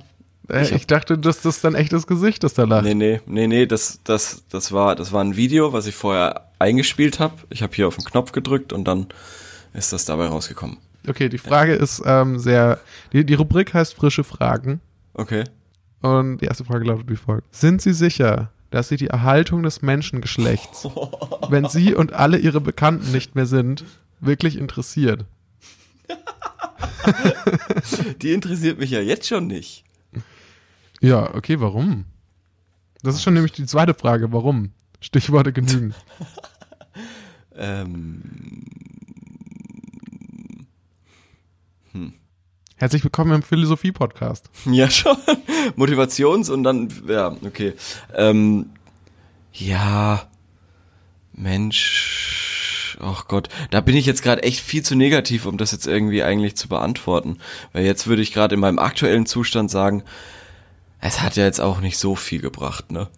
Äh, 0.48 0.62
ich, 0.62 0.72
ich, 0.72 0.86
dachte, 0.86 1.16
dass 1.16 1.40
das 1.40 1.62
dann 1.62 1.74
echtes 1.74 2.06
Gesicht 2.06 2.44
ist, 2.44 2.58
der 2.58 2.66
lacht. 2.66 2.84
Nee, 2.84 2.94
nee, 2.94 3.20
nee, 3.24 3.46
nee, 3.46 3.66
das, 3.66 4.00
das, 4.04 4.44
das 4.50 4.72
war, 4.72 4.94
das 4.94 5.12
war 5.12 5.24
ein 5.24 5.36
Video, 5.36 5.72
was 5.72 5.86
ich 5.86 5.94
vorher 5.94 6.48
eingespielt 6.58 7.18
habe. 7.18 7.34
Ich 7.48 7.62
habe 7.62 7.74
hier 7.74 7.88
auf 7.88 7.96
den 7.96 8.04
Knopf 8.04 8.32
gedrückt 8.32 8.74
und 8.74 8.84
dann 8.84 9.06
ist 9.72 9.92
das 9.94 10.04
dabei 10.04 10.26
rausgekommen. 10.26 10.76
Okay, 11.08 11.30
die 11.30 11.38
Frage 11.38 11.76
ja. 11.76 11.82
ist 11.82 12.02
ähm, 12.04 12.38
sehr, 12.38 12.78
die, 13.12 13.24
die 13.24 13.34
Rubrik 13.34 13.72
heißt 13.72 13.94
frische 13.94 14.24
Fragen. 14.24 14.80
Okay. 15.14 15.44
Und 16.04 16.42
die 16.42 16.44
erste 16.44 16.66
Frage 16.66 16.84
lautet 16.84 17.08
wie 17.08 17.16
folgt. 17.16 17.54
Sind 17.54 17.80
Sie 17.80 17.94
sicher, 17.94 18.50
dass 18.70 18.88
Sie 18.88 18.98
die 18.98 19.06
Erhaltung 19.06 19.62
des 19.62 19.80
Menschengeschlechts, 19.80 20.86
wenn 21.48 21.66
Sie 21.66 21.94
und 21.94 22.12
alle 22.12 22.36
Ihre 22.36 22.60
Bekannten 22.60 23.10
nicht 23.10 23.34
mehr 23.34 23.46
sind, 23.46 23.86
wirklich 24.20 24.58
interessiert? 24.58 25.24
die 28.20 28.34
interessiert 28.34 28.78
mich 28.78 28.90
ja 28.90 29.00
jetzt 29.00 29.26
schon 29.26 29.46
nicht. 29.46 29.84
Ja, 31.00 31.34
okay, 31.34 31.58
warum? 31.60 32.04
Das 33.02 33.14
ist 33.14 33.22
schon 33.22 33.32
nämlich 33.32 33.52
die 33.52 33.64
zweite 33.64 33.94
Frage, 33.94 34.30
warum? 34.30 34.72
Stichworte 35.00 35.54
genügen. 35.54 35.94
ähm. 37.56 38.66
Hm. 41.92 42.12
Herzlich 42.76 43.04
willkommen 43.04 43.32
im 43.32 43.42
Philosophie-Podcast. 43.42 44.50
Ja, 44.66 44.90
schon. 44.90 45.16
Motivations- 45.76 46.50
und 46.50 46.64
dann, 46.64 46.88
ja, 47.08 47.36
okay. 47.46 47.74
Ähm, 48.14 48.70
ja, 49.52 50.28
Mensch, 51.32 52.98
ach 53.00 53.28
Gott, 53.28 53.48
da 53.70 53.80
bin 53.80 53.96
ich 53.96 54.06
jetzt 54.06 54.22
gerade 54.22 54.42
echt 54.42 54.58
viel 54.60 54.82
zu 54.82 54.96
negativ, 54.96 55.46
um 55.46 55.56
das 55.56 55.70
jetzt 55.70 55.86
irgendwie 55.86 56.24
eigentlich 56.24 56.56
zu 56.56 56.68
beantworten. 56.68 57.38
Weil 57.72 57.84
jetzt 57.84 58.08
würde 58.08 58.22
ich 58.22 58.32
gerade 58.32 58.54
in 58.54 58.60
meinem 58.60 58.80
aktuellen 58.80 59.26
Zustand 59.26 59.70
sagen, 59.70 60.02
es 61.00 61.20
hat 61.20 61.36
ja 61.36 61.44
jetzt 61.44 61.60
auch 61.60 61.80
nicht 61.80 61.98
so 61.98 62.16
viel 62.16 62.40
gebracht, 62.40 62.90
ne? 62.90 63.08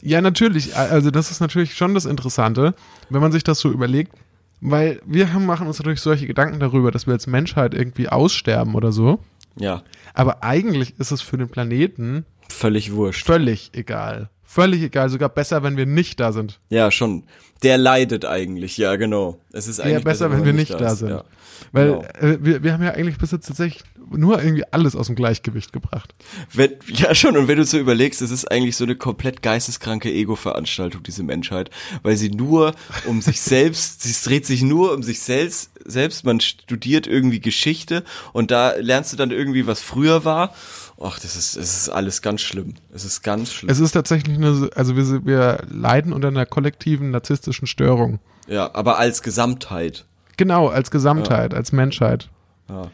Ja, 0.00 0.20
natürlich. 0.20 0.76
Also 0.76 1.10
das 1.10 1.32
ist 1.32 1.40
natürlich 1.40 1.74
schon 1.74 1.94
das 1.94 2.04
Interessante, 2.04 2.74
wenn 3.10 3.20
man 3.20 3.32
sich 3.32 3.42
das 3.42 3.58
so 3.58 3.70
überlegt, 3.70 4.12
weil 4.60 5.00
wir 5.04 5.32
haben, 5.32 5.46
machen 5.46 5.66
uns 5.66 5.78
natürlich 5.78 6.00
solche 6.00 6.26
Gedanken 6.26 6.60
darüber, 6.60 6.90
dass 6.90 7.06
wir 7.06 7.14
als 7.14 7.26
Menschheit 7.26 7.74
irgendwie 7.74 8.08
aussterben 8.08 8.74
oder 8.74 8.92
so. 8.92 9.20
Ja. 9.56 9.82
Aber 10.14 10.42
eigentlich 10.42 10.98
ist 10.98 11.10
es 11.10 11.20
für 11.20 11.36
den 11.36 11.48
Planeten 11.48 12.24
völlig 12.48 12.92
wurscht. 12.92 13.26
Völlig 13.26 13.70
egal. 13.74 14.30
Völlig 14.50 14.82
egal, 14.82 15.10
sogar 15.10 15.28
besser, 15.28 15.62
wenn 15.62 15.76
wir 15.76 15.84
nicht 15.84 16.18
da 16.20 16.32
sind. 16.32 16.58
Ja, 16.70 16.90
schon. 16.90 17.24
Der 17.62 17.76
leidet 17.76 18.24
eigentlich, 18.24 18.78
ja, 18.78 18.96
genau. 18.96 19.38
Es 19.52 19.68
ist 19.68 19.78
eigentlich 19.78 19.98
ja, 19.98 20.00
besser, 20.00 20.30
wenn 20.30 20.46
wir 20.46 20.54
nicht 20.54 20.72
da, 20.72 20.78
da 20.78 20.96
sind. 20.96 21.10
Ja. 21.10 21.24
Weil 21.72 21.86
genau. 21.88 22.02
äh, 22.18 22.38
wir, 22.40 22.62
wir 22.62 22.72
haben 22.72 22.82
ja 22.82 22.92
eigentlich 22.92 23.18
bis 23.18 23.30
jetzt 23.30 23.46
tatsächlich 23.46 23.84
nur 24.10 24.42
irgendwie 24.42 24.64
alles 24.70 24.96
aus 24.96 25.08
dem 25.08 25.16
Gleichgewicht 25.16 25.74
gebracht. 25.74 26.14
Wenn, 26.54 26.76
ja, 26.86 27.14
schon. 27.14 27.36
Und 27.36 27.46
wenn 27.46 27.58
du 27.58 27.64
so 27.64 27.78
überlegst, 27.78 28.22
es 28.22 28.30
ist 28.30 28.50
eigentlich 28.50 28.74
so 28.74 28.84
eine 28.84 28.96
komplett 28.96 29.42
geisteskranke 29.42 30.10
Ego-Veranstaltung, 30.10 31.02
diese 31.02 31.24
Menschheit. 31.24 31.68
Weil 32.02 32.16
sie 32.16 32.30
nur 32.30 32.74
um 33.04 33.20
sich 33.20 33.42
selbst, 33.42 34.02
sie 34.02 34.28
dreht 34.30 34.46
sich 34.46 34.62
nur 34.62 34.94
um 34.94 35.02
sich 35.02 35.20
selbst, 35.20 35.72
selbst. 35.84 36.24
Man 36.24 36.40
studiert 36.40 37.06
irgendwie 37.06 37.40
Geschichte 37.40 38.02
und 38.32 38.50
da 38.50 38.76
lernst 38.76 39.12
du 39.12 39.18
dann 39.18 39.30
irgendwie, 39.30 39.66
was 39.66 39.82
früher 39.82 40.24
war 40.24 40.54
Ach, 41.00 41.18
das 41.20 41.36
ist, 41.36 41.56
es 41.56 41.76
ist 41.76 41.88
alles 41.90 42.22
ganz 42.22 42.40
schlimm. 42.40 42.74
Es 42.92 43.04
ist 43.04 43.22
ganz 43.22 43.52
schlimm. 43.52 43.70
Es 43.70 43.78
ist 43.78 43.92
tatsächlich 43.92 44.36
eine, 44.36 44.68
also 44.74 44.96
wir, 44.96 45.24
wir 45.24 45.64
leiden 45.68 46.12
unter 46.12 46.28
einer 46.28 46.44
kollektiven 46.44 47.10
narzisstischen 47.10 47.68
Störung. 47.68 48.18
Ja, 48.48 48.74
aber 48.74 48.98
als 48.98 49.22
Gesamtheit. 49.22 50.06
Genau, 50.36 50.68
als 50.68 50.90
Gesamtheit, 50.90 51.52
ja. 51.52 51.58
als 51.58 51.70
Menschheit. 51.70 52.30
Ja. 52.68 52.90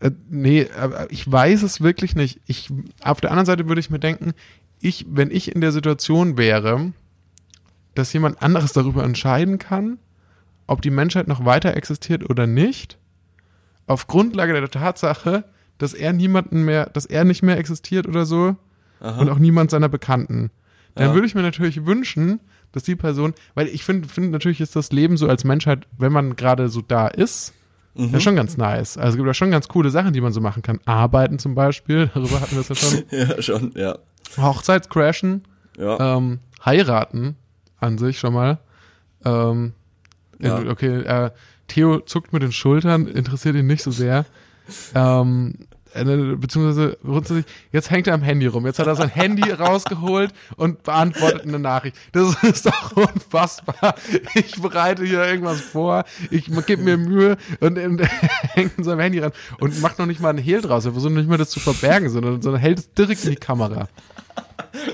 Äh, 0.00 0.10
nee, 0.28 0.68
aber 0.78 1.10
ich 1.10 1.30
weiß 1.30 1.62
es 1.62 1.80
wirklich 1.80 2.14
nicht. 2.14 2.40
Ich, 2.46 2.70
auf 3.02 3.20
der 3.20 3.30
anderen 3.30 3.46
Seite 3.46 3.68
würde 3.68 3.80
ich 3.80 3.90
mir 3.90 3.98
denken, 3.98 4.34
ich, 4.80 5.06
wenn 5.08 5.30
ich 5.30 5.54
in 5.54 5.62
der 5.62 5.72
Situation 5.72 6.36
wäre, 6.36 6.92
dass 7.94 8.12
jemand 8.12 8.42
anderes 8.42 8.72
darüber 8.72 9.02
entscheiden 9.02 9.58
kann, 9.58 9.98
ob 10.66 10.82
die 10.82 10.90
Menschheit 10.90 11.26
noch 11.26 11.44
weiter 11.44 11.76
existiert 11.76 12.28
oder 12.28 12.46
nicht, 12.46 12.98
auf 13.86 14.06
Grundlage 14.06 14.52
der 14.52 14.70
Tatsache, 14.70 15.44
dass 15.80 15.94
er 15.94 16.12
niemanden 16.12 16.62
mehr, 16.64 16.90
dass 16.90 17.06
er 17.06 17.24
nicht 17.24 17.42
mehr 17.42 17.58
existiert 17.58 18.06
oder 18.06 18.26
so 18.26 18.56
Aha. 19.00 19.20
und 19.20 19.30
auch 19.30 19.38
niemand 19.38 19.70
seiner 19.70 19.88
Bekannten. 19.88 20.50
Dann 20.94 21.08
ja. 21.08 21.14
würde 21.14 21.26
ich 21.26 21.34
mir 21.34 21.42
natürlich 21.42 21.86
wünschen, 21.86 22.40
dass 22.72 22.82
die 22.82 22.96
Person, 22.96 23.34
weil 23.54 23.66
ich 23.66 23.84
finde, 23.84 24.06
find, 24.06 24.30
natürlich 24.30 24.60
ist 24.60 24.76
das 24.76 24.92
Leben 24.92 25.16
so 25.16 25.26
als 25.26 25.44
Menschheit, 25.44 25.86
wenn 25.96 26.12
man 26.12 26.36
gerade 26.36 26.68
so 26.68 26.82
da 26.82 27.08
ist, 27.08 27.54
mhm. 27.94 28.10
ja 28.10 28.20
schon 28.20 28.36
ganz 28.36 28.58
nice. 28.58 28.98
Also 28.98 29.10
es 29.10 29.16
gibt 29.16 29.26
ja 29.26 29.34
schon 29.34 29.50
ganz 29.50 29.68
coole 29.68 29.90
Sachen, 29.90 30.12
die 30.12 30.20
man 30.20 30.32
so 30.32 30.42
machen 30.42 30.62
kann. 30.62 30.80
Arbeiten 30.84 31.38
zum 31.38 31.54
Beispiel, 31.54 32.10
darüber 32.14 32.40
hatten 32.40 32.52
wir 32.52 32.60
es 32.60 32.68
ja 32.68 32.74
schon. 32.74 33.04
ja, 33.10 33.42
schon, 33.42 33.72
ja. 33.74 33.98
Hochzeitscrashen, 34.36 35.44
ja. 35.78 36.16
Ähm, 36.16 36.40
heiraten 36.64 37.36
an 37.78 37.96
sich 37.96 38.18
schon 38.18 38.34
mal. 38.34 38.58
Ähm, 39.24 39.72
ja. 40.38 40.58
Okay, 40.58 41.00
äh, 41.00 41.30
Theo 41.68 42.00
zuckt 42.00 42.34
mit 42.34 42.42
den 42.42 42.52
Schultern, 42.52 43.06
interessiert 43.06 43.56
ihn 43.56 43.66
nicht 43.66 43.82
so 43.82 43.90
sehr. 43.90 44.26
Ähm, 44.94 45.54
äh, 45.92 46.04
beziehungsweise 46.36 46.96
grundsätzlich, 47.02 47.46
jetzt 47.72 47.90
hängt 47.90 48.06
er 48.06 48.14
am 48.14 48.22
Handy 48.22 48.46
rum. 48.46 48.64
Jetzt 48.66 48.78
hat 48.78 48.86
er 48.86 48.94
sein 48.94 49.08
Handy 49.08 49.50
rausgeholt 49.50 50.32
und 50.56 50.82
beantwortet 50.82 51.42
eine 51.42 51.58
Nachricht. 51.58 51.96
Das 52.12 52.42
ist 52.42 52.66
doch 52.66 52.96
unfassbar. 52.96 53.94
Ich 54.34 54.60
bereite 54.60 55.04
hier 55.04 55.24
irgendwas 55.26 55.60
vor, 55.60 56.04
ich 56.30 56.44
gebe 56.66 56.82
mir 56.82 56.96
Mühe 56.96 57.36
und, 57.60 57.78
und 57.78 58.02
hängt 58.54 58.78
in 58.78 58.84
seinem 58.84 59.00
Handy 59.00 59.18
ran 59.18 59.32
und 59.58 59.80
macht 59.80 59.98
noch 59.98 60.06
nicht 60.06 60.20
mal 60.20 60.30
einen 60.30 60.38
Hehl 60.38 60.60
draus. 60.60 60.84
Er 60.84 60.92
versucht 60.92 61.12
nicht 61.12 61.28
mal 61.28 61.38
das 61.38 61.50
zu 61.50 61.60
verbergen, 61.60 62.08
sondern, 62.08 62.40
sondern 62.40 62.60
hält 62.60 62.78
es 62.78 62.92
direkt 62.94 63.24
in 63.24 63.30
die 63.30 63.36
Kamera. 63.36 63.88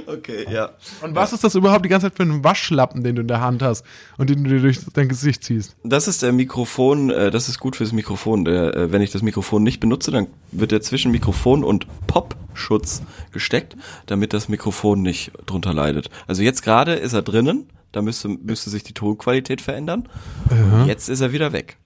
Okay, 0.06 0.46
ja. 0.50 0.70
Und 1.02 1.14
was 1.14 1.32
ist 1.32 1.42
das 1.42 1.54
überhaupt 1.54 1.84
die 1.84 1.88
ganze 1.88 2.06
Zeit 2.06 2.16
für 2.16 2.22
ein 2.22 2.44
Waschlappen, 2.44 3.02
den 3.02 3.16
du 3.16 3.22
in 3.22 3.28
der 3.28 3.40
Hand 3.40 3.62
hast 3.62 3.84
und 4.18 4.30
den 4.30 4.44
du 4.44 4.50
dir 4.50 4.60
durch 4.60 4.78
dein 4.92 5.08
Gesicht 5.08 5.44
ziehst? 5.44 5.76
Das 5.82 6.08
ist 6.08 6.22
der 6.22 6.32
Mikrofon, 6.32 7.10
äh, 7.10 7.30
das 7.30 7.48
ist 7.48 7.58
gut 7.58 7.76
fürs 7.76 7.92
Mikrofon. 7.92 8.46
Äh, 8.46 8.92
wenn 8.92 9.02
ich 9.02 9.10
das 9.10 9.22
Mikrofon 9.22 9.62
nicht 9.62 9.80
benutze, 9.80 10.10
dann 10.10 10.28
wird 10.52 10.70
der 10.70 10.80
zwischen 10.80 11.10
Mikrofon 11.10 11.64
und 11.64 11.86
Popschutz 12.06 13.02
gesteckt, 13.32 13.76
damit 14.06 14.32
das 14.32 14.48
Mikrofon 14.48 15.02
nicht 15.02 15.32
drunter 15.46 15.74
leidet. 15.74 16.08
Also 16.26 16.42
jetzt 16.42 16.62
gerade 16.62 16.94
ist 16.94 17.12
er 17.12 17.22
drinnen, 17.22 17.68
da 17.92 18.02
müsste, 18.02 18.28
müsste 18.28 18.70
sich 18.70 18.82
die 18.82 18.94
Tonqualität 18.94 19.60
verändern. 19.60 20.08
Ja. 20.50 20.82
Und 20.82 20.86
jetzt 20.86 21.08
ist 21.08 21.20
er 21.20 21.32
wieder 21.32 21.52
weg. 21.52 21.78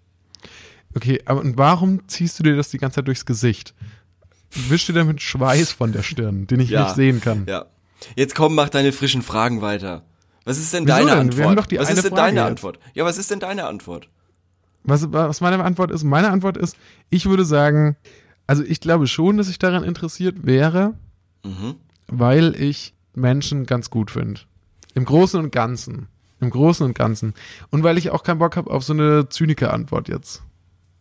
Okay, 0.94 1.20
aber 1.24 1.40
und 1.40 1.56
warum 1.56 2.08
ziehst 2.08 2.38
du 2.38 2.42
dir 2.42 2.56
das 2.56 2.70
die 2.70 2.78
ganze 2.78 2.96
Zeit 2.96 3.06
durchs 3.06 3.24
Gesicht? 3.24 3.74
Wisch 4.50 4.86
dir 4.86 4.92
damit 4.92 5.22
Schweiß 5.22 5.70
von 5.70 5.92
der 5.92 6.02
Stirn, 6.02 6.48
den 6.48 6.58
ich 6.58 6.70
ja, 6.70 6.82
nicht 6.82 6.96
sehen 6.96 7.20
kann. 7.20 7.46
Ja. 7.48 7.66
Jetzt 8.16 8.34
komm, 8.34 8.54
mach 8.54 8.68
deine 8.68 8.92
frischen 8.92 9.22
Fragen 9.22 9.60
weiter. 9.60 10.04
Was 10.44 10.58
ist 10.58 10.72
denn 10.72 10.86
Wieso 10.86 10.96
deine 10.96 11.10
denn? 11.10 11.18
Antwort? 11.18 11.38
Wir 11.38 11.44
haben 11.46 11.56
doch 11.56 11.66
die 11.66 11.78
was 11.78 11.90
ist 11.90 12.04
denn 12.04 12.10
Frage 12.10 12.22
deine 12.22 12.40
jetzt. 12.40 12.48
Antwort? 12.48 12.78
Ja, 12.94 13.04
was 13.04 13.18
ist 13.18 13.30
denn 13.30 13.40
deine 13.40 13.66
Antwort? 13.66 14.08
Was, 14.82 15.12
was 15.12 15.40
meine 15.40 15.62
Antwort 15.62 15.90
ist? 15.90 16.04
Meine 16.04 16.30
Antwort 16.30 16.56
ist, 16.56 16.76
ich 17.10 17.26
würde 17.26 17.44
sagen, 17.44 17.96
also 18.46 18.62
ich 18.64 18.80
glaube 18.80 19.06
schon, 19.06 19.36
dass 19.36 19.48
ich 19.48 19.58
daran 19.58 19.84
interessiert 19.84 20.46
wäre, 20.46 20.94
mhm. 21.44 21.76
weil 22.08 22.60
ich 22.60 22.94
Menschen 23.14 23.66
ganz 23.66 23.90
gut 23.90 24.10
finde. 24.10 24.40
Im 24.94 25.04
Großen 25.04 25.38
und 25.38 25.52
Ganzen. 25.52 26.08
Im 26.40 26.50
Großen 26.50 26.84
und 26.86 26.94
Ganzen. 26.94 27.34
Und 27.70 27.84
weil 27.84 27.98
ich 27.98 28.10
auch 28.10 28.22
keinen 28.22 28.38
Bock 28.38 28.56
habe 28.56 28.70
auf 28.70 28.82
so 28.82 28.94
eine 28.94 29.28
Zyniker-Antwort 29.28 30.08
jetzt. 30.08 30.42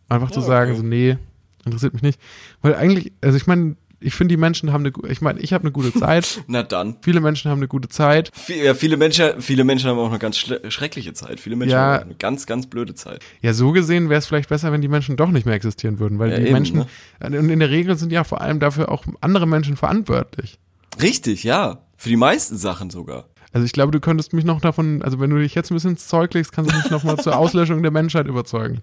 Einfach 0.10 0.30
oh, 0.32 0.34
zu 0.34 0.42
sagen, 0.42 0.72
okay. 0.72 0.80
so, 0.82 0.86
nee, 0.86 1.18
interessiert 1.66 1.94
mich 1.94 2.02
nicht. 2.02 2.20
Weil 2.62 2.76
eigentlich, 2.76 3.14
also 3.22 3.38
ich 3.38 3.48
meine, 3.48 3.78
ich 4.00 4.14
finde, 4.14 4.34
die 4.34 4.38
Menschen 4.38 4.72
haben 4.72 4.86
eine, 4.86 4.94
ich 5.12 5.22
meine, 5.22 5.40
ich 5.40 5.54
habe 5.54 5.64
eine 5.64 5.72
gute 5.72 5.94
Zeit. 6.00 6.44
Na 6.48 6.64
dann. 6.64 6.98
Viele 7.02 7.22
Menschen 7.22 7.52
haben 7.52 7.60
eine 7.60 7.68
gute 7.68 7.90
Zeit. 7.90 8.32
ja, 8.48 8.74
viele 8.74 8.98
Menschen, 8.98 9.42
viele 9.42 9.64
Menschen 9.64 9.90
haben 9.90 10.00
auch 10.00 10.10
eine 10.10 10.20
ganz 10.20 10.38
schreckliche 10.38 11.14
Zeit. 11.14 11.40
Viele 11.40 11.56
Menschen 11.56 11.74
ja, 11.74 12.00
haben 12.00 12.04
eine 12.06 12.16
ganz, 12.16 12.46
ganz 12.46 12.68
blöde 12.68 12.96
Zeit. 12.96 13.22
Ja, 13.42 13.54
so 13.54 13.72
gesehen 13.72 14.10
wäre 14.10 14.20
es 14.20 14.28
vielleicht 14.28 14.50
besser, 14.50 14.72
wenn 14.72 14.82
die 14.82 14.88
Menschen 14.88 15.18
doch 15.18 15.32
nicht 15.32 15.46
mehr 15.46 15.56
existieren 15.56 16.00
würden, 16.00 16.20
weil 16.20 16.32
ja, 16.32 16.38
die 16.38 16.44
eben, 16.44 16.54
Menschen, 16.54 16.78
ne? 16.78 16.88
und 17.20 17.50
in 17.50 17.60
der 17.60 17.70
Regel 17.70 17.98
sind 17.98 18.12
ja 18.12 18.24
vor 18.24 18.42
allem 18.42 18.60
dafür 18.60 18.92
auch 18.92 19.06
andere 19.22 19.48
Menschen 19.48 19.76
verantwortlich. 19.76 20.60
Richtig, 21.02 21.44
ja. 21.44 21.80
Für 21.98 22.10
die 22.10 22.16
meisten 22.16 22.58
Sachen 22.58 22.90
sogar. 22.90 23.26
Also 23.52 23.66
ich 23.66 23.74
glaube, 23.74 23.92
du 23.92 24.00
könntest 24.00 24.34
mich 24.34 24.46
noch 24.46 24.62
davon, 24.62 25.02
also 25.02 25.20
wenn 25.20 25.30
du 25.30 25.38
dich 25.38 25.56
jetzt 25.56 25.72
ein 25.72 25.74
bisschen 25.74 25.92
ins 25.92 26.08
Zeug 26.08 26.34
legst, 26.34 26.52
kannst 26.52 26.72
du 26.72 26.78
mich 26.78 26.90
noch 26.92 27.04
mal 27.04 27.18
zur 27.18 27.36
Auslöschung 27.38 27.82
der 27.82 27.92
Menschheit 27.92 28.28
überzeugen. 28.28 28.82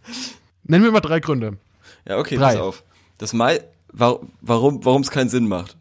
Nennen 0.64 0.85
wir 0.85 0.91
mal 0.91 1.01
drei 1.01 1.21
Gründe. 1.21 1.59
Ja, 2.07 2.19
okay, 2.19 2.37
Drei. 2.37 2.53
pass 2.53 2.57
auf. 2.57 2.85
Das 3.19 3.33
Mai, 3.33 3.61
wa- 3.93 4.20
warum, 4.41 4.84
warum 4.84 5.03
es 5.03 5.11
keinen 5.11 5.28
Sinn 5.28 5.49
macht. 5.49 5.76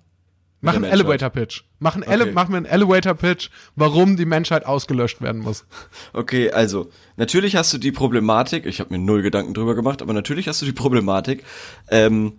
Mach 0.62 0.74
einen. 0.76 0.86
Elevator 0.86 1.30
Pitch. 1.30 1.62
Mach 1.80 1.94
einen, 1.96 2.04
Ele 2.04 2.24
Okay. 2.24 2.32
mach 2.34 2.48
mir 2.48 2.58
einen 2.58 2.66
Elevator 2.66 3.14
Pitch, 3.14 3.50
warum 3.76 4.18
die 4.18 4.26
Menschheit 4.26 4.66
ausgelöscht 4.66 5.22
werden 5.22 5.42
muss. 5.42 5.66
Okay, 6.14 6.50
also, 6.52 6.90
natürlich 7.18 7.56
hast 7.56 7.72
du 7.74 7.78
die 7.78 7.92
Problematik, 7.92 8.66
ich 8.66 8.80
habe 8.80 8.92
mir 8.98 9.00
null 9.04 9.22
Gedanken 9.22 9.54
drüber 9.54 9.76
gemacht, 9.76 10.02
aber 10.02 10.14
natürlich 10.14 10.48
hast 10.48 10.62
du 10.62 10.66
die 10.66 10.72
Problematik, 10.72 11.44
ähm, 11.92 12.34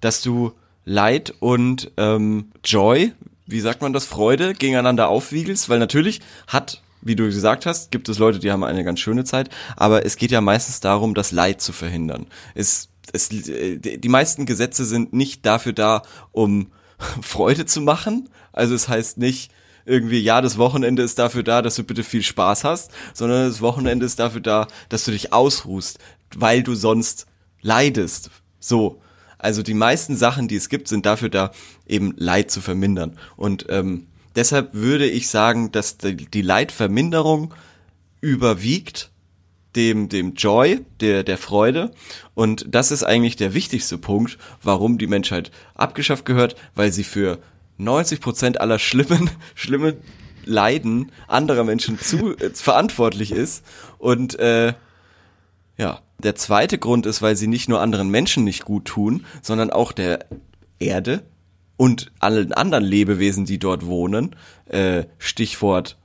dass 0.00 0.20
du 0.20 0.52
Leid 0.84 1.32
und 1.38 1.92
ähm, 1.96 2.50
Joy, 2.64 3.12
wie 3.46 3.60
sagt 3.60 3.80
man 3.80 3.92
das, 3.94 4.04
Freude 4.04 4.52
gegeneinander 4.52 5.08
aufwiegelst, 5.08 5.68
weil 5.70 5.78
natürlich 5.78 6.20
hat, 6.48 6.82
wie 7.00 7.16
du 7.16 7.24
gesagt 7.26 7.64
hast, 7.64 7.90
gibt 7.90 8.08
es 8.08 8.18
Leute, 8.18 8.38
die 8.40 8.50
haben 8.50 8.64
eine 8.64 8.84
ganz 8.84 9.00
schöne 9.00 9.24
Zeit, 9.24 9.48
aber 9.76 10.04
es 10.04 10.16
geht 10.16 10.30
ja 10.32 10.40
meistens 10.40 10.80
darum, 10.80 11.14
das 11.14 11.32
Leid 11.32 11.60
zu 11.62 11.72
verhindern. 11.72 12.26
Es, 12.54 12.88
es, 13.12 13.30
äh, 13.48 13.78
die 13.78 14.08
meisten 14.08 14.46
Gesetze 14.46 14.84
sind 14.84 15.12
nicht 15.12 15.44
dafür 15.46 15.72
da, 15.72 16.02
um 16.32 16.72
Freude 17.22 17.66
zu 17.66 17.80
machen, 17.80 18.28
also 18.52 18.74
es 18.74 18.88
heißt 18.88 19.18
nicht, 19.18 19.52
irgendwie, 19.84 20.20
ja, 20.20 20.40
das 20.40 20.58
Wochenende 20.58 21.02
ist 21.02 21.18
dafür 21.18 21.42
da, 21.42 21.62
dass 21.62 21.74
du 21.74 21.82
bitte 21.82 22.04
viel 22.04 22.22
Spaß 22.22 22.64
hast, 22.64 22.92
sondern 23.14 23.48
das 23.48 23.60
Wochenende 23.60 24.06
ist 24.06 24.18
dafür 24.18 24.40
da, 24.40 24.68
dass 24.88 25.04
du 25.04 25.10
dich 25.10 25.32
ausruhst, 25.32 25.98
weil 26.36 26.62
du 26.62 26.74
sonst 26.74 27.26
leidest. 27.62 28.30
So. 28.60 29.00
Also 29.38 29.64
die 29.64 29.74
meisten 29.74 30.16
Sachen, 30.16 30.46
die 30.46 30.54
es 30.54 30.68
gibt, 30.68 30.86
sind 30.86 31.04
dafür 31.04 31.28
da, 31.28 31.50
eben 31.88 32.14
Leid 32.16 32.52
zu 32.52 32.60
vermindern. 32.60 33.18
Und 33.36 33.66
ähm, 33.70 34.06
deshalb 34.36 34.72
würde 34.72 35.08
ich 35.08 35.28
sagen, 35.28 35.72
dass 35.72 35.98
die, 35.98 36.14
die 36.14 36.42
Leidverminderung 36.42 37.52
überwiegt 38.20 39.10
dem, 39.76 40.08
dem 40.08 40.34
Joy, 40.34 40.80
der, 41.00 41.22
der 41.24 41.38
Freude. 41.38 41.90
Und 42.34 42.66
das 42.68 42.90
ist 42.90 43.04
eigentlich 43.04 43.36
der 43.36 43.54
wichtigste 43.54 43.98
Punkt, 43.98 44.38
warum 44.62 44.98
die 44.98 45.06
Menschheit 45.06 45.50
abgeschafft 45.74 46.24
gehört, 46.24 46.56
weil 46.74 46.92
sie 46.92 47.04
für 47.04 47.38
90 47.78 48.20
Prozent 48.20 48.60
aller 48.60 48.78
schlimmen, 48.78 49.30
schlimmen 49.54 49.96
Leiden 50.44 51.12
anderer 51.28 51.64
Menschen 51.64 51.98
zu, 51.98 52.36
äh, 52.36 52.50
verantwortlich 52.50 53.32
ist. 53.32 53.64
Und 53.98 54.38
äh, 54.38 54.74
ja, 55.78 56.00
der 56.18 56.34
zweite 56.34 56.78
Grund 56.78 57.06
ist, 57.06 57.22
weil 57.22 57.36
sie 57.36 57.46
nicht 57.46 57.68
nur 57.68 57.80
anderen 57.80 58.10
Menschen 58.10 58.44
nicht 58.44 58.64
gut 58.64 58.86
tun, 58.86 59.24
sondern 59.40 59.70
auch 59.70 59.92
der 59.92 60.26
Erde 60.78 61.22
und 61.76 62.12
allen 62.18 62.52
anderen 62.52 62.84
Lebewesen, 62.84 63.44
die 63.44 63.58
dort 63.58 63.86
wohnen. 63.86 64.36
Äh, 64.66 65.04
Stichwort 65.18 65.96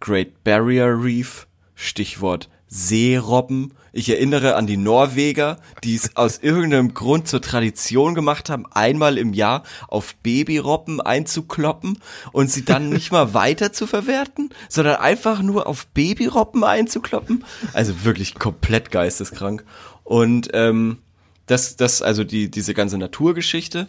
Great 0.00 0.42
Barrier 0.42 0.86
Reef, 1.00 1.46
Stichwort 1.74 2.48
Seerobben. 2.74 3.74
Ich 3.92 4.08
erinnere 4.08 4.54
an 4.54 4.66
die 4.66 4.78
Norweger, 4.78 5.58
die 5.84 5.94
es 5.94 6.16
aus 6.16 6.38
irgendeinem 6.38 6.94
Grund 6.94 7.28
zur 7.28 7.42
Tradition 7.42 8.14
gemacht 8.14 8.48
haben, 8.48 8.64
einmal 8.72 9.18
im 9.18 9.34
Jahr 9.34 9.62
auf 9.88 10.14
Babyrobben 10.22 11.02
einzukloppen 11.02 11.98
und 12.32 12.50
sie 12.50 12.64
dann 12.64 12.88
nicht 12.88 13.12
mal 13.12 13.34
weiter 13.34 13.74
zu 13.74 13.86
verwerten, 13.86 14.48
sondern 14.70 14.96
einfach 14.96 15.42
nur 15.42 15.66
auf 15.66 15.86
Babyrobben 15.88 16.64
einzukloppen. 16.64 17.44
Also 17.74 18.04
wirklich 18.04 18.36
komplett 18.36 18.90
geisteskrank. 18.90 19.64
Und 20.02 20.48
ähm, 20.54 20.96
das, 21.44 21.76
das, 21.76 22.00
also 22.00 22.24
die, 22.24 22.50
diese 22.50 22.72
ganze 22.72 22.96
Naturgeschichte, 22.96 23.88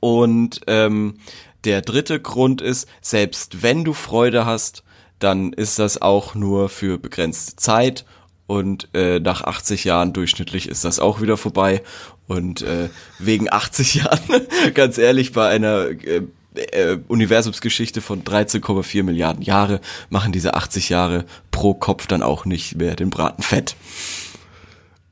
und 0.00 0.62
ähm, 0.66 1.18
der 1.64 1.82
dritte 1.82 2.20
Grund 2.20 2.62
ist, 2.62 2.88
selbst 3.02 3.62
wenn 3.62 3.84
du 3.84 3.92
Freude 3.92 4.46
hast, 4.46 4.82
dann 5.20 5.52
ist 5.52 5.78
das 5.78 6.02
auch 6.02 6.34
nur 6.34 6.68
für 6.68 6.98
begrenzte 6.98 7.56
Zeit 7.56 8.04
und 8.50 8.88
äh, 8.94 9.20
nach 9.20 9.42
80 9.42 9.84
Jahren 9.84 10.12
durchschnittlich 10.12 10.68
ist 10.68 10.84
das 10.84 10.98
auch 10.98 11.20
wieder 11.20 11.36
vorbei. 11.36 11.82
Und 12.26 12.62
äh, 12.62 12.88
wegen 13.20 13.52
80 13.52 13.94
Jahren, 14.02 14.46
ganz 14.74 14.98
ehrlich, 14.98 15.30
bei 15.30 15.48
einer 15.48 15.86
äh, 15.86 16.22
äh, 16.54 16.98
Universumsgeschichte 17.06 18.00
von 18.00 18.24
13,4 18.24 19.04
Milliarden 19.04 19.42
Jahre 19.42 19.80
machen 20.08 20.32
diese 20.32 20.54
80 20.54 20.88
Jahre 20.88 21.26
pro 21.52 21.74
Kopf 21.74 22.08
dann 22.08 22.24
auch 22.24 22.44
nicht 22.44 22.76
mehr 22.76 22.96
den 22.96 23.10
Braten 23.10 23.44
fett. 23.44 23.76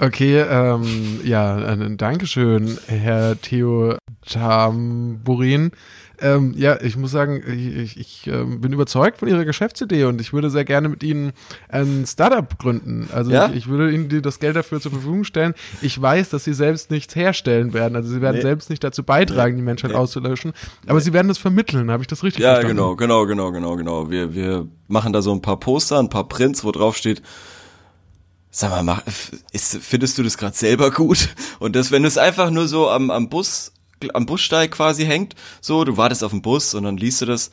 Okay, 0.01 0.41
ähm, 0.41 1.21
ja, 1.23 1.75
äh, 1.75 1.97
Dankeschön, 1.97 2.79
Herr 2.89 3.41
Theo 3.41 3.99
Tamburin. 4.29 5.73
Ähm, 6.21 6.53
ja, 6.57 6.81
ich 6.81 6.97
muss 6.97 7.13
sagen, 7.13 7.45
ich, 7.47 7.97
ich, 7.97 8.01
ich 8.01 8.27
ähm, 8.27 8.61
bin 8.61 8.73
überzeugt 8.73 9.19
von 9.19 9.29
Ihrer 9.29 9.45
Geschäftsidee 9.45 10.03
und 10.05 10.21
ich 10.21 10.33
würde 10.33 10.51
sehr 10.51 10.65
gerne 10.65 10.89
mit 10.89 11.05
Ihnen 11.05 11.33
ein 11.69 12.05
Startup 12.09 12.59
gründen. 12.59 13.09
Also 13.13 13.31
Ja? 13.31 13.47
ich, 13.51 13.55
ich 13.55 13.69
würde 13.69 13.93
Ihnen 13.93 14.21
das 14.23 14.41
Geld 14.41 14.57
dafür 14.57 14.81
zur 14.81 14.91
Verfügung 14.91 15.23
stellen. 15.23 15.55
Ich 15.81 16.01
weiß, 16.01 16.31
dass 16.31 16.43
Sie 16.43 16.55
selbst 16.55 16.91
nichts 16.91 17.15
herstellen 17.15 17.73
werden. 17.73 17.95
Also 17.95 18.09
Sie 18.11 18.21
werden 18.21 18.37
Nee. 18.37 18.43
selbst 18.43 18.69
nicht 18.69 18.83
dazu 18.83 19.05
beitragen, 19.05 19.57
die 19.57 19.63
Menschheit 19.63 19.95
auszulöschen. 19.95 20.55
Aber 20.89 21.01
Sie 21.01 21.13
werden 21.13 21.29
das 21.29 21.39
vermitteln. 21.39 21.89
Habe 21.89 22.03
ich 22.03 22.09
das 22.09 22.25
richtig 22.25 22.43
Ja, 22.43 22.55
verstanden? 22.55 22.77
genau, 22.79 22.97
genau, 22.97 23.25
genau, 23.27 23.53
genau, 23.53 23.77
genau. 23.77 24.11
Wir, 24.11 24.35
wir 24.35 24.67
machen 24.89 25.13
da 25.13 25.23
so 25.23 25.33
ein 25.33 25.41
paar 25.41 25.61
Poster, 25.61 26.01
ein 26.01 26.09
paar 26.11 26.27
Prints, 26.27 26.65
wo 26.65 26.73
drauf 26.73 26.97
steht, 26.97 27.23
sag 28.51 28.83
mal, 28.83 29.03
ist, 29.53 29.77
findest 29.83 30.19
du 30.19 30.25
das 30.25 30.37
gerade 30.37 30.57
selber 30.57 30.91
gut? 30.91 31.29
Und 31.61 31.77
das, 31.77 31.93
wenn 31.93 32.05
es 32.05 32.19
einfach 32.19 32.51
nur 32.51 32.67
so 32.67 32.89
am, 32.91 33.13
am 33.13 33.29
Bus, 33.29 33.73
am 34.15 34.27
Bussteig 34.27 34.73
quasi 34.73 35.05
hängt, 35.05 35.35
so, 35.61 35.85
du 35.85 35.97
wartest 35.97 36.25
auf 36.25 36.33
den 36.33 36.43
Bus 36.43 36.75
und 36.75 36.85
dann 36.85 36.97
liest 36.97 37.21
du 37.21 37.27
das 37.27 37.51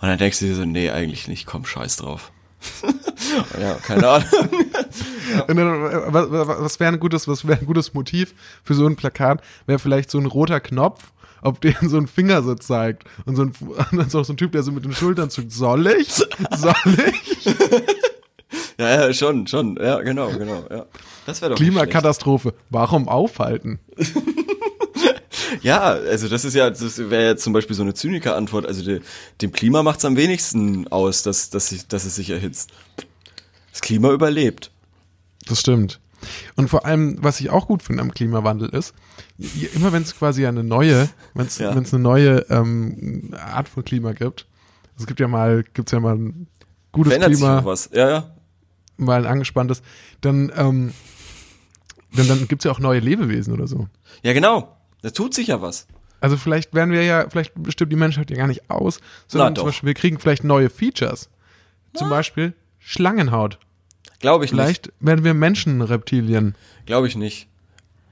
und 0.00 0.08
dann 0.08 0.18
denkst 0.18 0.38
du 0.40 0.46
dir 0.46 0.54
so, 0.54 0.64
nee, 0.64 0.90
eigentlich 0.90 1.28
nicht, 1.28 1.46
komm, 1.46 1.64
scheiß 1.64 1.96
drauf. 1.96 2.30
ja, 3.60 3.74
keine 3.74 4.08
Ahnung. 4.08 4.28
Dann, 5.46 5.58
äh, 5.58 6.12
was, 6.12 6.30
was 6.30 6.80
wäre 6.80 6.92
ein 6.92 6.98
gutes, 6.98 7.28
was 7.28 7.46
wäre 7.46 7.60
ein 7.60 7.66
gutes 7.66 7.94
Motiv 7.94 8.34
für 8.64 8.74
so 8.74 8.86
ein 8.86 8.96
Plakat? 8.96 9.42
Wäre 9.66 9.78
vielleicht 9.78 10.10
so 10.10 10.18
ein 10.18 10.26
roter 10.26 10.58
Knopf, 10.58 11.12
auf 11.40 11.60
den 11.60 11.76
so 11.82 11.98
ein 11.98 12.08
Finger 12.08 12.42
so 12.42 12.54
zeigt 12.54 13.04
und 13.26 13.36
so 13.36 13.42
ein, 13.42 13.52
und 13.92 13.98
dann 13.98 14.10
so 14.10 14.20
ein 14.20 14.36
Typ, 14.36 14.52
der 14.52 14.62
so 14.62 14.72
mit 14.72 14.84
den 14.84 14.92
Schultern 14.92 15.30
zuckt. 15.30 15.52
Soll 15.52 15.86
ich? 15.86 16.12
Soll 16.12 16.74
ich? 16.84 17.46
Ja, 18.78 19.06
ja, 19.06 19.12
schon, 19.12 19.46
schon, 19.46 19.76
ja, 19.80 20.00
genau, 20.00 20.28
genau, 20.30 20.64
ja. 20.70 20.86
Das 21.26 21.42
wäre 21.42 21.50
doch. 21.50 21.58
Klimakatastrophe. 21.58 22.54
Warum 22.70 23.08
aufhalten? 23.08 23.80
Ja, 25.62 25.80
also 25.92 26.28
das 26.28 26.44
ist 26.44 26.54
ja, 26.54 26.68
das 26.70 26.98
wäre 26.98 27.24
ja 27.24 27.36
zum 27.36 27.52
Beispiel 27.52 27.74
so 27.74 27.82
eine 27.82 27.94
Zyniker-Antwort. 27.94 28.66
Also 28.66 28.84
de, 28.84 29.00
dem 29.40 29.52
Klima 29.52 29.82
macht's 29.82 30.04
am 30.04 30.16
wenigsten 30.16 30.88
aus, 30.88 31.22
dass, 31.22 31.50
dass, 31.50 31.68
sich, 31.68 31.86
dass 31.88 32.04
es 32.04 32.16
sich 32.16 32.30
erhitzt. 32.30 32.70
Das 33.72 33.80
Klima 33.80 34.10
überlebt. 34.12 34.70
Das 35.46 35.60
stimmt. 35.60 36.00
Und 36.56 36.68
vor 36.68 36.84
allem, 36.84 37.16
was 37.22 37.40
ich 37.40 37.50
auch 37.50 37.66
gut 37.66 37.82
finde 37.82 38.02
am 38.02 38.12
Klimawandel 38.12 38.68
ist, 38.70 38.92
immer 39.74 39.92
wenn 39.92 40.02
es 40.02 40.16
quasi 40.16 40.46
eine 40.46 40.64
neue, 40.64 41.08
wenn 41.34 41.46
es 41.46 41.58
Ja. 41.58 41.70
eine 41.70 41.82
neue 41.98 42.44
ähm, 42.50 43.32
Art 43.38 43.68
von 43.68 43.84
Klima 43.84 44.12
gibt, 44.12 44.46
es 44.98 45.06
gibt 45.06 45.20
ja 45.20 45.28
mal, 45.28 45.64
gibt's 45.74 45.92
ja 45.92 46.00
mal 46.00 46.16
ein 46.16 46.48
gutes 46.92 47.12
Verändert 47.12 47.30
sich 47.30 47.38
Klima, 47.38 47.56
noch 47.56 47.64
was. 47.66 47.88
Ja, 47.92 48.10
ja. 48.10 48.34
mal 48.96 49.20
ein 49.24 49.26
angespanntes, 49.30 49.82
dann, 50.20 50.52
ähm, 50.56 50.92
dann, 52.14 52.26
dann 52.28 52.48
gibt's 52.48 52.64
ja 52.64 52.72
auch 52.72 52.80
neue 52.80 52.98
Lebewesen 53.00 53.52
oder 53.54 53.68
so. 53.68 53.86
Ja, 54.22 54.32
genau. 54.32 54.74
Da 55.02 55.10
tut 55.10 55.34
sich 55.34 55.48
ja 55.48 55.62
was. 55.62 55.86
Also 56.20 56.36
vielleicht 56.36 56.74
werden 56.74 56.92
wir 56.92 57.04
ja, 57.04 57.28
vielleicht 57.30 57.52
bestimmt 57.54 57.92
die 57.92 57.96
Menschheit 57.96 58.30
ja 58.30 58.36
gar 58.36 58.48
nicht 58.48 58.70
aus, 58.70 59.00
sondern 59.28 59.54
zum 59.54 59.66
Beispiel, 59.66 59.86
wir 59.86 59.94
kriegen 59.94 60.18
vielleicht 60.18 60.44
neue 60.44 60.68
Features. 60.68 61.28
Zum 61.94 62.10
Beispiel 62.10 62.54
Schlangenhaut. 62.78 63.58
Glaube 64.18 64.44
ich 64.44 64.52
nicht. 64.52 64.60
Vielleicht 64.60 64.92
werden 65.00 65.24
wir 65.24 65.34
Menschenreptilien. 65.34 66.54
Glaube 66.86 67.06
ich 67.06 67.16
nicht. 67.16 67.48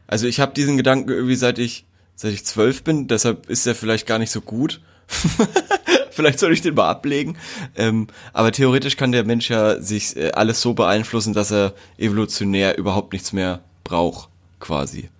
Also 0.07 0.27
ich 0.27 0.41
habe 0.41 0.55
diesen 0.55 0.77
Gedanken 0.77 1.11
irgendwie 1.11 1.35
seit 1.35 1.59
ich 1.59 1.85
seit 2.15 2.33
ich 2.33 2.45
zwölf 2.45 2.83
bin, 2.83 3.09
deshalb 3.09 3.49
ist 3.49 3.67
er 3.67 3.75
vielleicht 3.75 4.07
gar 4.07 4.19
nicht 4.19 4.31
so 4.31 4.41
gut. 4.41 4.81
vielleicht 6.11 6.39
soll 6.39 6.53
ich 6.53 6.63
den 6.63 6.75
mal 6.75 6.89
ablegen. 6.89 7.37
Ähm, 7.77 8.09
aber 8.33 8.51
theoretisch 8.51 8.97
kann 8.97 9.13
der 9.13 9.25
Mensch 9.25 9.51
ja 9.51 9.81
sich 9.81 10.17
äh, 10.17 10.33
alles 10.33 10.61
so 10.61 10.75
beeinflussen, 10.75 11.35
dass 11.35 11.53
er 11.53 11.75
evolutionär 11.99 12.79
überhaupt 12.79 13.13
nichts 13.13 13.33
mehr 13.33 13.61
braucht, 13.85 14.31
quasi. 14.59 15.11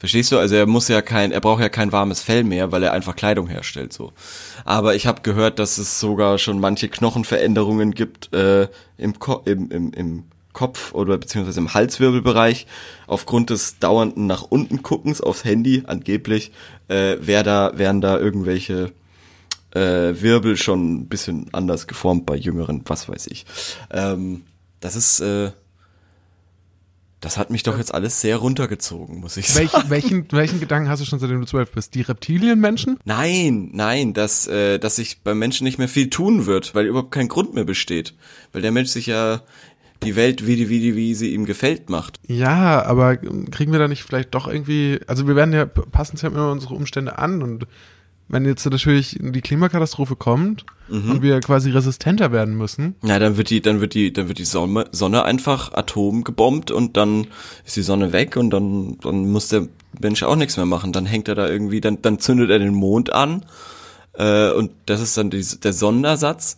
Verstehst 0.00 0.32
du? 0.32 0.38
Also 0.38 0.56
er 0.56 0.66
muss 0.66 0.88
ja 0.88 1.02
kein, 1.02 1.30
er 1.30 1.42
braucht 1.42 1.60
ja 1.60 1.68
kein 1.68 1.92
warmes 1.92 2.22
Fell 2.22 2.42
mehr, 2.42 2.72
weil 2.72 2.82
er 2.82 2.94
einfach 2.94 3.14
Kleidung 3.14 3.48
herstellt 3.48 3.92
so. 3.92 4.12
Aber 4.64 4.94
ich 4.94 5.06
habe 5.06 5.20
gehört, 5.20 5.58
dass 5.58 5.76
es 5.76 6.00
sogar 6.00 6.38
schon 6.38 6.58
manche 6.58 6.88
Knochenveränderungen 6.88 7.92
gibt 7.92 8.32
äh, 8.32 8.68
im, 8.96 9.18
Ko 9.18 9.42
im, 9.44 9.70
im, 9.70 9.92
im 9.92 10.24
Kopf 10.54 10.94
oder 10.94 11.18
beziehungsweise 11.18 11.60
im 11.60 11.74
Halswirbelbereich 11.74 12.66
aufgrund 13.06 13.50
des 13.50 13.78
dauernden 13.78 14.26
nach 14.26 14.42
unten 14.42 14.82
guckens 14.82 15.20
aufs 15.20 15.44
Handy 15.44 15.84
angeblich 15.86 16.50
äh, 16.88 17.16
wär 17.20 17.42
da 17.42 17.72
wären 17.74 18.00
da 18.00 18.18
irgendwelche 18.18 18.92
äh, 19.74 19.80
Wirbel 20.20 20.56
schon 20.56 20.94
ein 20.94 21.08
bisschen 21.08 21.48
anders 21.52 21.86
geformt 21.86 22.24
bei 22.24 22.36
Jüngeren, 22.36 22.82
was 22.86 23.06
weiß 23.06 23.26
ich. 23.26 23.44
Ähm, 23.90 24.44
das 24.80 24.96
ist 24.96 25.20
äh, 25.20 25.52
Das 27.20 27.36
hat 27.36 27.50
mich 27.50 27.62
doch 27.62 27.76
jetzt 27.76 27.92
alles 27.92 28.20
sehr 28.20 28.38
runtergezogen, 28.38 29.20
muss 29.20 29.36
ich 29.36 29.54
Welch, 29.54 29.70
sagen. 29.70 29.90
welchen, 29.90 30.32
welchen 30.32 30.58
Gedanken 30.58 30.88
hast 30.88 31.00
du 31.00 31.04
schon, 31.04 31.18
seitdem 31.18 31.40
du 31.40 31.46
zwölf 31.46 31.70
bist? 31.70 31.94
Die 31.94 32.00
Reptilienmenschen? 32.00 32.98
Nein, 33.04 33.68
nein, 33.72 34.14
dass, 34.14 34.46
äh, 34.46 34.78
dass 34.78 34.96
sich 34.96 35.22
beim 35.22 35.38
Menschen 35.38 35.64
nicht 35.64 35.78
mehr 35.78 35.88
viel 35.88 36.08
tun 36.08 36.46
wird, 36.46 36.74
weil 36.74 36.86
überhaupt 36.86 37.10
kein 37.10 37.28
Grund 37.28 37.54
mehr 37.54 37.64
besteht. 37.64 38.14
Weil 38.52 38.62
der 38.62 38.72
Mensch 38.72 38.88
sich 38.88 39.06
ja 39.06 39.42
die 40.02 40.16
Welt, 40.16 40.46
wie, 40.46 40.56
die, 40.56 40.70
wie, 40.70 40.80
die, 40.80 40.96
wie 40.96 41.14
sie 41.14 41.34
ihm 41.34 41.44
gefällt, 41.44 41.90
macht. 41.90 42.18
Ja, 42.26 42.82
aber 42.86 43.18
kriegen 43.18 43.72
wir 43.72 43.78
da 43.78 43.86
nicht 43.88 44.02
vielleicht 44.02 44.34
doch 44.34 44.48
irgendwie, 44.48 45.00
also 45.06 45.28
wir 45.28 45.36
werden 45.36 45.52
ja, 45.52 45.66
passen 45.66 46.12
uns 46.12 46.22
ja 46.22 46.30
immer 46.30 46.50
unsere 46.50 46.74
Umstände 46.74 47.18
an 47.18 47.42
und 47.42 47.66
wenn 48.30 48.44
jetzt 48.44 48.64
natürlich 48.64 49.18
die 49.20 49.40
Klimakatastrophe 49.40 50.16
kommt 50.16 50.64
und 50.88 51.22
wir 51.22 51.38
quasi 51.40 51.70
resistenter 51.70 52.32
werden 52.32 52.56
müssen, 52.56 52.94
Na, 53.02 53.18
dann 53.18 53.36
wird 53.36 53.50
die, 53.50 53.60
dann 53.60 53.80
wird 53.80 53.94
die, 53.94 54.12
dann 54.12 54.28
wird 54.28 54.38
die 54.38 54.44
Sonne, 54.44 54.86
Sonne 54.92 55.24
einfach 55.24 55.72
atomgebombt 55.72 56.70
und 56.70 56.96
dann 56.96 57.26
ist 57.64 57.76
die 57.76 57.82
Sonne 57.82 58.12
weg 58.12 58.36
und 58.36 58.50
dann, 58.50 58.98
dann 59.02 59.30
muss 59.30 59.48
der 59.48 59.68
Mensch 60.00 60.22
auch 60.22 60.36
nichts 60.36 60.56
mehr 60.56 60.66
machen. 60.66 60.92
Dann 60.92 61.06
hängt 61.06 61.28
er 61.28 61.34
da 61.34 61.48
irgendwie, 61.48 61.80
dann, 61.80 62.02
dann 62.02 62.18
zündet 62.18 62.50
er 62.50 62.58
den 62.58 62.74
Mond 62.74 63.12
an 63.12 63.44
äh, 64.14 64.50
und 64.50 64.70
das 64.86 65.00
ist 65.00 65.16
dann 65.16 65.30
die, 65.30 65.44
der 65.62 65.72
Sondersatz 65.72 66.56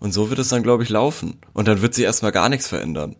und 0.00 0.12
so 0.12 0.30
wird 0.30 0.40
es 0.40 0.48
dann, 0.48 0.64
glaube 0.64 0.82
ich, 0.82 0.88
laufen. 0.88 1.38
Und 1.52 1.68
dann 1.68 1.82
wird 1.82 1.94
sich 1.94 2.04
erstmal 2.04 2.32
gar 2.32 2.48
nichts 2.48 2.66
verändern. 2.66 3.14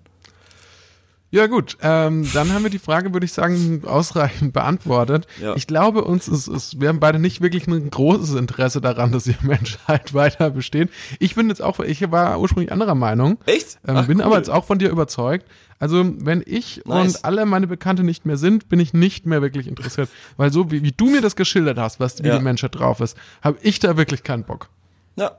Ja 1.35 1.47
gut, 1.47 1.79
ähm, 1.81 2.29
dann 2.35 2.53
haben 2.53 2.63
wir 2.63 2.69
die 2.71 2.79
Frage, 2.79 3.15
würde 3.15 3.25
ich 3.25 3.33
sagen, 3.33 3.83
ausreichend 3.87 4.53
beantwortet. 4.53 5.27
Ja. 5.41 5.57
Ich 5.57 5.67
glaube, 5.67 6.05
uns 6.05 6.29
ist, 6.29 6.47
ist, 6.47 6.79
wir 6.79 6.91
haben 6.91 7.01
beide 7.01 7.19
nicht 7.19 7.41
wirklich 7.41 7.67
ein 7.67 7.89
großes 7.89 8.35
Interesse 8.35 8.83
daran, 8.83 9.13
dass 9.13 9.25
die 9.25 9.35
Menschheit 9.43 10.13
weiter 10.13 10.51
besteht. 10.51 10.91
Ich 11.21 11.35
bin 11.35 11.49
jetzt 11.49 11.63
auch, 11.63 11.81
ich 11.81 12.11
war 12.11 12.39
ursprünglich 12.39 12.71
anderer 12.71 12.95
Meinung. 12.95 13.39
Echt? 13.47 13.79
Ähm, 13.89 13.97
Ach, 13.97 14.07
bin 14.07 14.19
cool. 14.19 14.25
aber 14.25 14.37
jetzt 14.37 14.51
auch 14.51 14.67
von 14.67 14.79
dir 14.79 14.91
überzeugt. 14.91 15.47
Also, 15.79 16.05
wenn 16.19 16.43
ich 16.45 16.83
Nice. 16.85 17.17
und 17.17 17.25
alle 17.25 17.47
meine 17.47 17.67
Bekannte 17.67 18.05
nicht 18.05 18.27
mehr 18.27 18.37
sind, 18.37 18.69
bin 18.69 18.79
ich 18.79 18.93
nicht 18.93 19.25
mehr 19.25 19.41
wirklich 19.41 19.67
interessiert. 19.69 20.11
Weil 20.37 20.53
so 20.53 20.71
wie, 20.71 20.83
wie 20.83 20.93
du 20.93 21.07
mir 21.09 21.23
das 21.23 21.35
geschildert 21.35 21.79
hast, 21.79 21.99
was 21.99 22.23
wie 22.23 22.29
Ja. 22.29 22.37
die 22.37 22.45
Menschheit 22.45 22.75
drauf 22.75 23.01
ist, 23.01 23.17
habe 23.43 23.57
ich 23.63 23.79
da 23.81 23.97
wirklich 23.97 24.23
keinen 24.23 24.45
Bock. 24.45 24.69
Ja, 25.17 25.33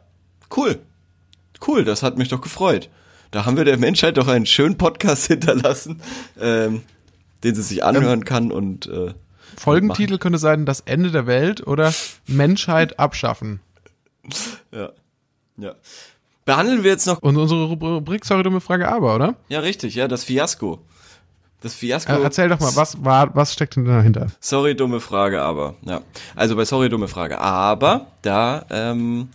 cool. 0.57 0.79
Cool, 1.65 1.83
das 1.85 2.01
hat 2.01 2.17
mich 2.17 2.29
doch 2.29 2.41
gefreut. 2.41 2.89
Da 3.33 3.45
haben 3.45 3.57
wir 3.57 3.65
der 3.65 3.79
Menschheit 3.79 4.17
doch 4.17 4.27
einen 4.27 4.45
schönen 4.45 4.77
Podcast 4.77 5.25
hinterlassen, 5.27 6.01
ähm, 6.39 6.83
den 7.43 7.55
sie 7.55 7.63
sich 7.63 7.83
anhören 7.83 8.23
kann 8.23 8.51
und 8.51 8.85
äh, 8.85 9.13
Folgentitel 9.57 10.19
könnte 10.19 10.37
sein, 10.37 10.65
das 10.65 10.81
Ende 10.81 11.09
der 11.09 11.25
Welt 11.25 11.65
oder 11.65 11.93
Menschheit 12.27 12.99
abschaffen. 12.99 13.59
ja. 14.71 14.91
ja. 15.57 15.73
Behandeln 16.45 16.83
wir 16.83 16.91
jetzt 16.91 17.07
noch. 17.07 17.21
Und 17.23 17.37
unsere 17.37 17.65
Rubrik, 17.65 18.23
sorry, 18.23 18.43
dumme 18.43 18.61
Frage, 18.61 18.87
aber, 18.87 19.15
oder? 19.15 19.35
Ja, 19.49 19.61
richtig, 19.61 19.95
ja, 19.95 20.07
das 20.07 20.23
Fiasko. 20.23 20.79
Das 21.61 21.73
Fiasko. 21.73 22.13
Äh, 22.13 22.21
erzähl 22.21 22.49
doch 22.49 22.59
mal, 22.59 22.75
was 22.75 23.03
war, 23.03 23.35
was 23.35 23.53
steckt 23.53 23.77
denn 23.77 23.85
dahinter? 23.85 24.27
Sorry, 24.41 24.75
dumme 24.75 24.99
Frage, 24.99 25.41
aber. 25.41 25.75
Ja. 25.81 26.01
Also 26.35 26.55
bei 26.55 26.65
Sorry, 26.65 26.89
dumme 26.89 27.07
Frage, 27.07 27.39
aber 27.39 28.07
da 28.21 28.65
ähm, 28.69 29.29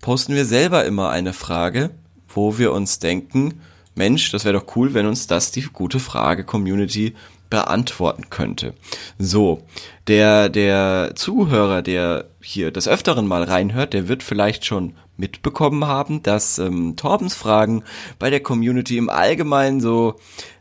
posten 0.00 0.34
wir 0.34 0.46
selber 0.46 0.86
immer 0.86 1.10
eine 1.10 1.34
Frage, 1.34 1.90
wo 2.36 2.58
wir 2.58 2.72
uns 2.72 2.98
denken, 2.98 3.60
Mensch, 3.94 4.30
das 4.30 4.44
wäre 4.44 4.58
doch 4.60 4.76
cool, 4.76 4.94
wenn 4.94 5.06
uns 5.06 5.26
das 5.26 5.50
die 5.50 5.62
gute 5.62 5.98
Frage 5.98 6.44
Community 6.44 7.14
beantworten 7.48 8.28
könnte. 8.28 8.74
So, 9.18 9.62
der, 10.06 10.48
der 10.48 11.12
Zuhörer, 11.14 11.82
der 11.82 12.26
hier 12.40 12.70
des 12.70 12.88
Öfteren 12.88 13.26
mal 13.26 13.44
reinhört, 13.44 13.94
der 13.94 14.08
wird 14.08 14.22
vielleicht 14.22 14.64
schon 14.66 14.94
mitbekommen 15.16 15.86
haben, 15.86 16.22
dass 16.22 16.58
ähm, 16.58 16.94
Torbens 16.96 17.34
Fragen 17.34 17.82
bei 18.18 18.28
der 18.28 18.40
Community 18.40 18.98
im 18.98 19.08
Allgemeinen 19.08 19.80
so, 19.80 20.16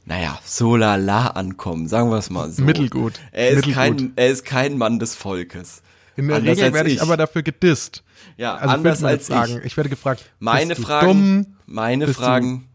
naja, 0.06 0.40
so 0.46 0.78
lala 0.78 1.28
ankommen, 1.28 1.88
sagen 1.88 2.10
wir 2.10 2.18
es 2.18 2.30
mal 2.30 2.50
so. 2.52 2.64
Mittelgut. 2.64 3.20
Er 3.32 3.50
ist, 3.50 3.56
Mittelgut. 3.68 3.76
kein, 3.76 4.14
er 4.16 4.28
ist 4.30 4.46
kein 4.46 4.78
Mann 4.78 5.00
des 5.00 5.16
Volkes. 5.16 5.82
In 6.16 6.28
der 6.28 6.38
Anders 6.38 6.58
Regel 6.58 6.74
werde 6.74 6.90
ich, 6.90 6.96
ich. 6.96 7.02
aber 7.02 7.18
dafür 7.18 7.44
gedisst. 7.44 8.04
Ja, 8.38 8.56
Also 8.56 8.74
anders 8.74 9.04
als 9.04 9.28
Fragen. 9.28 9.58
ich. 9.60 9.66
Ich. 9.66 9.78
werde 9.78 9.90
gefragt, 9.90 10.26
Meine 10.40 10.76
Fragen, 10.76 11.08
dumm? 11.08 11.46
meine 11.66 12.06
Bist 12.08 12.20
Fragen, 12.20 12.68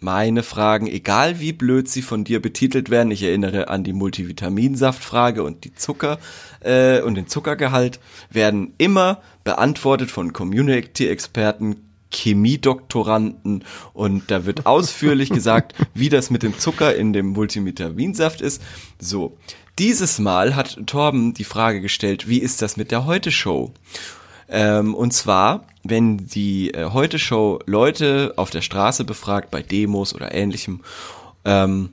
meine 0.00 0.42
Fragen, 0.42 0.86
egal 0.86 1.40
wie 1.40 1.52
blöd 1.54 1.88
sie 1.88 2.02
von 2.02 2.24
dir 2.24 2.40
betitelt 2.42 2.90
werden, 2.90 3.10
ich 3.10 3.22
erinnere 3.22 3.68
an 3.68 3.82
die 3.82 3.94
Multivitaminsaftfrage 3.94 5.42
und 5.42 5.64
die 5.64 5.74
Zucker 5.74 6.18
äh, 6.60 7.00
und 7.00 7.14
den 7.14 7.28
Zuckergehalt, 7.28 7.98
werden 8.30 8.74
immer 8.78 9.22
beantwortet 9.42 10.10
von 10.10 10.32
Community-Experten, 10.34 11.76
Chemiedoktoranden 12.12 13.64
und 13.92 14.30
da 14.30 14.44
wird 14.46 14.66
ausführlich 14.66 15.30
gesagt, 15.30 15.74
wie 15.94 16.08
das 16.08 16.30
mit 16.30 16.42
dem 16.42 16.58
Zucker 16.58 16.94
in 16.94 17.12
dem 17.12 17.28
Multivitaminsaft 17.28 18.40
ist. 18.40 18.62
So, 18.98 19.36
dieses 19.78 20.18
Mal 20.18 20.54
hat 20.56 20.78
Torben 20.86 21.34
die 21.34 21.44
Frage 21.44 21.80
gestellt, 21.80 22.28
wie 22.28 22.38
ist 22.38 22.62
das 22.62 22.76
mit 22.76 22.90
der 22.90 23.06
Heute-Show? 23.06 23.72
Ähm, 24.48 24.94
und 24.94 25.12
zwar, 25.12 25.66
wenn 25.82 26.26
die 26.26 26.72
äh, 26.72 26.90
Heute-Show 26.92 27.60
Leute 27.66 28.34
auf 28.36 28.50
der 28.50 28.62
Straße 28.62 29.04
befragt, 29.04 29.50
bei 29.50 29.62
Demos 29.62 30.14
oder 30.14 30.32
ähnlichem, 30.34 30.82
ähm, 31.44 31.90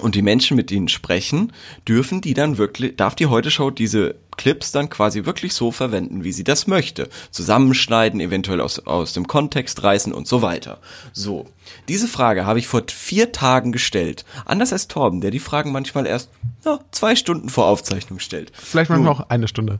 und 0.00 0.14
die 0.14 0.22
Menschen 0.22 0.56
mit 0.56 0.70
ihnen 0.70 0.88
sprechen, 0.88 1.52
dürfen 1.86 2.22
die 2.22 2.32
dann 2.32 2.56
wirklich, 2.56 2.96
darf 2.96 3.14
die 3.14 3.26
Heute-Show 3.26 3.70
diese 3.70 4.14
Clips 4.38 4.72
dann 4.72 4.88
quasi 4.88 5.26
wirklich 5.26 5.52
so 5.52 5.70
verwenden, 5.70 6.24
wie 6.24 6.32
sie 6.32 6.44
das 6.44 6.66
möchte. 6.66 7.10
Zusammenschneiden, 7.30 8.18
eventuell 8.20 8.62
aus, 8.62 8.78
aus 8.80 9.12
dem 9.12 9.26
Kontext 9.26 9.82
reißen 9.82 10.14
und 10.14 10.26
so 10.26 10.40
weiter. 10.40 10.78
So. 11.12 11.46
Diese 11.88 12.08
Frage 12.08 12.46
habe 12.46 12.58
ich 12.58 12.66
vor 12.66 12.82
vier 12.90 13.32
Tagen 13.32 13.70
gestellt. 13.70 14.24
Anders 14.46 14.72
als 14.72 14.88
Torben, 14.88 15.20
der 15.20 15.30
die 15.30 15.38
Fragen 15.38 15.72
manchmal 15.72 16.06
erst 16.06 16.30
ja, 16.64 16.80
zwei 16.90 17.14
Stunden 17.14 17.50
vor 17.50 17.66
Aufzeichnung 17.66 18.18
stellt. 18.18 18.50
Vielleicht 18.54 18.88
manchmal 18.88 19.12
auch 19.12 19.28
eine 19.28 19.46
Stunde. 19.46 19.78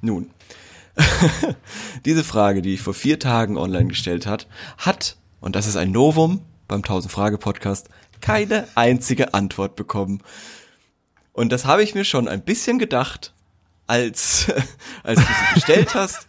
Nun, 0.00 0.28
diese 2.04 2.24
Frage, 2.24 2.62
die 2.62 2.74
ich 2.74 2.82
vor 2.82 2.94
vier 2.94 3.18
Tagen 3.18 3.56
online 3.56 3.88
gestellt 3.88 4.26
hat, 4.26 4.46
hat, 4.78 5.16
und 5.40 5.56
das 5.56 5.66
ist 5.66 5.76
ein 5.76 5.90
Novum 5.90 6.42
beim 6.68 6.80
1000 6.80 7.10
Frage 7.12 7.38
Podcast, 7.38 7.88
keine 8.20 8.66
einzige 8.74 9.34
Antwort 9.34 9.76
bekommen. 9.76 10.22
Und 11.32 11.50
das 11.50 11.64
habe 11.64 11.82
ich 11.82 11.94
mir 11.94 12.04
schon 12.04 12.28
ein 12.28 12.42
bisschen 12.42 12.78
gedacht, 12.78 13.34
als, 13.86 14.52
als 15.02 15.20
du 15.20 15.26
sie 15.26 15.54
gestellt 15.54 15.94
hast. 15.94 16.26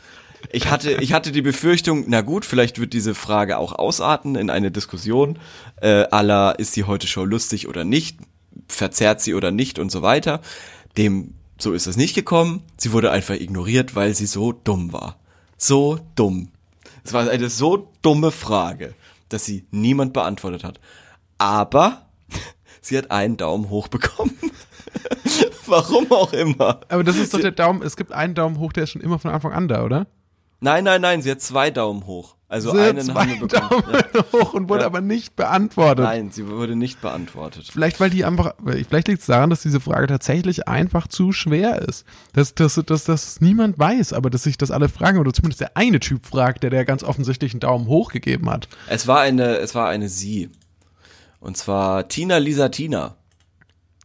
Ich 0.51 0.69
hatte, 0.69 0.91
ich 0.95 1.13
hatte 1.13 1.31
die 1.31 1.41
Befürchtung, 1.41 2.05
na 2.07 2.21
gut, 2.21 2.45
vielleicht 2.45 2.79
wird 2.79 2.93
diese 2.93 3.15
Frage 3.15 3.57
auch 3.57 3.71
ausarten 3.73 4.35
in 4.35 4.49
eine 4.49 4.71
Diskussion, 4.71 5.39
äh, 5.81 6.05
aller 6.11 6.59
ist 6.59 6.75
die 6.75 6.83
heute 6.83 7.07
Show 7.07 7.23
lustig 7.23 7.67
oder 7.67 7.85
nicht, 7.85 8.17
verzerrt 8.67 9.21
sie 9.21 9.33
oder 9.33 9.51
nicht 9.51 9.79
und 9.79 9.91
so 9.91 10.01
weiter. 10.01 10.41
Dem, 10.97 11.35
so 11.57 11.73
ist 11.73 11.87
es 11.87 11.97
nicht 11.97 12.15
gekommen. 12.15 12.63
Sie 12.77 12.91
wurde 12.91 13.11
einfach 13.11 13.35
ignoriert, 13.35 13.95
weil 13.95 14.13
sie 14.15 14.25
so 14.25 14.51
dumm 14.51 14.91
war. 14.93 15.17
So 15.57 15.99
dumm. 16.15 16.49
Es 17.03 17.13
war 17.13 17.29
eine 17.29 17.49
so 17.49 17.91
dumme 18.01 18.31
Frage, 18.31 18.93
dass 19.29 19.45
sie 19.45 19.65
niemand 19.71 20.13
beantwortet 20.13 20.63
hat. 20.63 20.79
Aber 21.37 22.07
sie 22.81 22.97
hat 22.97 23.11
einen 23.11 23.37
Daumen 23.37 23.69
hoch 23.69 23.87
bekommen. 23.87 24.37
Warum 25.65 26.11
auch 26.11 26.33
immer. 26.33 26.81
Aber 26.89 27.03
das 27.03 27.15
ist 27.17 27.33
doch 27.33 27.39
der 27.39 27.51
Daumen, 27.51 27.81
es 27.81 27.95
gibt 27.97 28.11
einen 28.11 28.35
Daumen 28.35 28.59
hoch, 28.59 28.73
der 28.73 28.83
ist 28.83 28.91
schon 28.91 29.01
immer 29.01 29.19
von 29.19 29.31
Anfang 29.31 29.53
an 29.53 29.67
da, 29.67 29.83
oder? 29.83 30.07
Nein, 30.59 30.83
nein, 30.83 31.01
nein, 31.01 31.21
sie 31.21 31.31
hat 31.31 31.41
zwei 31.41 31.71
Daumen 31.71 32.05
hoch. 32.05 32.35
Also 32.53 32.71
Sie 32.71 32.79
hat 32.79 32.89
einen 32.91 33.01
zwei 33.01 33.21
haben 33.21 33.29
wir 33.41 33.47
bekommen. 33.47 33.83
Daumen 33.83 34.03
Ja. 34.13 34.23
hoch 34.31 34.53
und 34.53 34.69
wurde 34.69 34.81
Ja. 34.81 34.85
aber 34.85 35.01
nicht 35.01 35.35
beantwortet. 35.35 36.05
Nein, 36.05 36.29
sie 36.31 36.47
wurde 36.47 36.75
nicht 36.75 37.01
beantwortet. 37.01 37.67
Vielleicht, 37.71 37.99
weil 37.99 38.11
die 38.11 38.25
einfach, 38.25 38.53
vielleicht 38.63 39.07
liegt 39.07 39.21
es 39.21 39.25
daran, 39.25 39.49
dass 39.49 39.63
diese 39.63 39.79
Frage 39.79 40.05
tatsächlich 40.05 40.67
einfach 40.67 41.07
zu 41.07 41.31
schwer 41.31 41.81
ist. 41.81 42.05
Dass, 42.33 42.53
dass, 42.53 42.75
dass, 42.75 43.05
dass 43.05 43.41
niemand 43.41 43.79
weiß, 43.79 44.13
aber 44.13 44.29
dass 44.29 44.43
sich 44.43 44.57
das 44.59 44.69
alle 44.69 44.87
fragen, 44.87 45.17
oder 45.17 45.33
zumindest 45.33 45.61
der 45.61 45.75
eine 45.75 45.99
Typ 45.99 46.27
fragt, 46.27 46.61
der 46.61 46.69
der 46.69 46.85
ganz 46.85 47.03
offensichtlich 47.03 47.53
einen 47.53 47.59
Daumen 47.61 47.87
hoch 47.87 48.11
gegeben 48.11 48.49
hat. 48.51 48.67
Es 48.87 49.07
war 49.07 49.21
eine, 49.21 49.57
es 49.57 49.73
war 49.73 49.89
eine 49.89 50.07
sie. 50.07 50.51
Und 51.39 51.57
zwar 51.57 52.07
Tina 52.07 52.37
Lisa 52.37 52.69
Tina. 52.69 53.15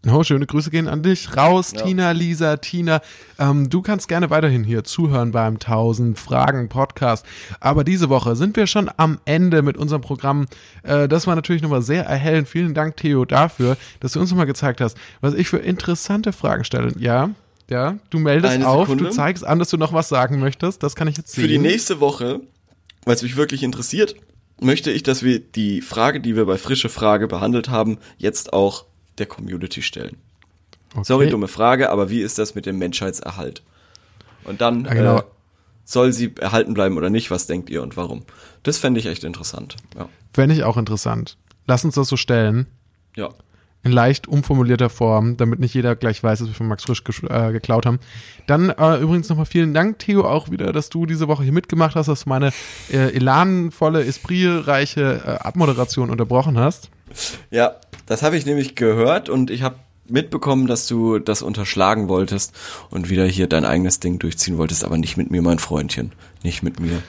Oh, 0.07 0.23
schöne 0.23 0.47
Grüße 0.47 0.71
gehen 0.71 0.87
an 0.87 1.03
dich. 1.03 1.37
Raus, 1.37 1.73
Ja. 1.75 1.83
Tina, 1.83 2.11
Lisa, 2.13 2.57
Tina. 2.59 3.01
Ähm, 3.39 3.69
du 3.69 3.83
kannst 3.83 4.07
gerne 4.09 4.31
weiterhin 4.31 4.63
hier 4.63 4.85
zuhören 4.85 5.33
beim 5.33 5.55
1000 5.59 6.17
Fragen 6.19 6.69
Podcast. 6.69 7.27
Aber 7.59 7.83
diese 7.83 8.09
Woche 8.09 8.37
sind 8.37 8.57
wir 8.57 8.69
schon 8.69 8.89
am 8.97 9.19
Ende 9.25 9.61
mit 9.63 9.77
unserem 9.77 10.01
Programm. 10.01 10.47
Äh, 10.85 11.09
das 11.09 11.27
war 11.27 11.35
natürlich 11.35 11.63
nochmal 11.63 11.83
sehr 11.83 12.05
erhellend. 12.07 12.49
Vielen 12.49 12.75
Dank, 12.75 12.97
Theo, 12.97 13.25
dafür, 13.25 13.77
dass 13.99 14.13
du 14.13 14.21
uns 14.21 14.31
nochmal 14.31 14.47
gezeigt 14.47 14.81
hast, 14.81 14.97
was 15.21 15.35
ich 15.35 15.49
für 15.49 15.59
interessante 15.59 16.33
Fragen 16.33 16.63
stelle. 16.65 16.93
Ja, 16.99 17.31
ja, 17.69 17.97
du 18.11 18.19
meldest 18.21 18.55
Eine 18.55 18.69
auf, 18.69 18.87
Sekunde. 18.87 19.05
du 19.05 19.11
zeigst 19.11 19.45
an, 19.45 19.59
dass 19.59 19.69
du 19.69 19.77
noch 19.77 19.93
was 19.93 20.09
sagen 20.09 20.39
möchtest. 20.39 20.83
Das 20.85 20.95
kann 20.95 21.09
ich 21.09 21.17
jetzt 21.17 21.33
sehen. 21.33 21.43
Für 21.43 21.49
die 21.49 21.59
nächste 21.59 21.99
Woche, 22.01 22.41
weil 23.05 23.15
es 23.17 23.23
mich 23.23 23.37
wirklich 23.37 23.63
interessiert, 23.65 24.15
möchte 24.61 24.91
ich, 24.93 25.03
dass 25.03 25.23
wir 25.25 25.41
die 25.41 25.83
Frage, 25.83 26.21
die 26.21 26.35
wir 26.37 26.47
bei 26.47 26.57
Frische 26.57 26.89
Frage 26.89 27.27
behandelt 27.27 27.69
haben, 27.69 27.99
jetzt 28.17 28.53
auch 28.53 28.87
der 29.19 29.27
Community 29.27 29.83
stellen. 29.83 30.17
Okay. 30.95 31.05
Sorry, 31.05 31.29
dumme 31.29 31.49
Frage, 31.49 31.91
aber 31.91 32.09
wie 32.11 32.21
ist 32.21 32.39
das 32.39 32.55
mit 32.55 32.65
dem 32.67 32.79
Menschheitserhalt? 32.79 33.63
Und 34.45 34.61
dann 34.61 34.85
Ja, 34.87 34.95
genau. 34.95 35.19
äh, 35.19 35.23
soll 35.85 36.13
sie 36.13 36.35
erhalten 36.37 36.75
bleiben 36.75 36.97
oder 36.97 37.11
nicht? 37.11 37.31
Was 37.31 37.47
denkt 37.47 37.69
ihr 37.71 37.83
und 37.83 37.97
warum? 37.97 38.23
Das 38.63 38.79
fände 38.79 39.01
ich 39.01 39.07
echt 39.07 39.25
interessant. 39.25 39.77
Ja. 39.97 40.09
Fände 40.33 40.55
ich 40.55 40.65
auch 40.65 40.77
interessant. 40.77 41.37
Lass 41.67 41.85
uns 41.85 41.95
das 41.95 42.09
so 42.09 42.17
stellen. 42.17 42.67
ja. 43.17 43.29
in 43.85 43.93
leicht 43.93 44.27
umformulierter 44.27 44.91
Form, 44.91 45.37
damit 45.37 45.61
nicht 45.61 45.73
jeder 45.73 45.95
gleich 45.95 46.23
weiß, 46.23 46.41
dass 46.41 46.49
wir 46.49 46.55
von 46.55 46.67
Max 46.67 46.85
Frisch 46.85 47.03
äh, 47.29 47.53
geklaut 47.53 47.87
haben. 47.87 48.01
Dann 48.47 48.71
äh, 48.71 48.97
übrigens 48.99 49.29
nochmal 49.29 49.47
vielen 49.47 49.73
Dank, 49.73 49.99
Theo, 50.01 50.25
auch 50.27 50.51
wieder, 50.51 50.73
dass 50.73 50.89
du 50.89 51.07
diese 51.07 51.29
Woche 51.29 51.45
hier 51.45 51.53
mitgemacht 51.53 51.95
hast, 51.95 52.09
dass 52.09 52.25
du 52.25 52.29
meine 52.29 52.51
äh, 52.91 53.15
elanvolle, 53.15 54.05
espritreiche 54.05 55.23
äh, 55.25 55.31
Abmoderation 55.47 56.11
unterbrochen 56.11 56.59
hast. 56.59 56.91
Ja, 57.51 57.77
das 58.09 58.23
habe 58.23 58.37
ich 58.37 58.47
nämlich 58.47 58.75
gehört 58.75 59.29
und 59.29 59.51
ich 59.51 59.63
habe 59.63 59.77
mitbekommen, 60.09 60.67
dass 60.67 60.87
du 60.87 61.19
das 61.19 61.43
unterschlagen 61.43 62.09
wolltest 62.09 62.55
und 62.91 63.11
wieder 63.11 63.27
hier 63.27 63.47
dein 63.47 63.65
eigenes 63.65 64.01
Ding 64.01 64.19
durchziehen 64.19 64.59
wolltest, 64.59 64.85
aber 64.85 64.97
nicht 64.97 65.17
mit 65.17 65.31
mir, 65.31 65.43
mein 65.43 65.59
Freundchen. 65.59 66.13
Nicht 66.43 66.63
mit 66.63 66.81
mir. 66.81 67.03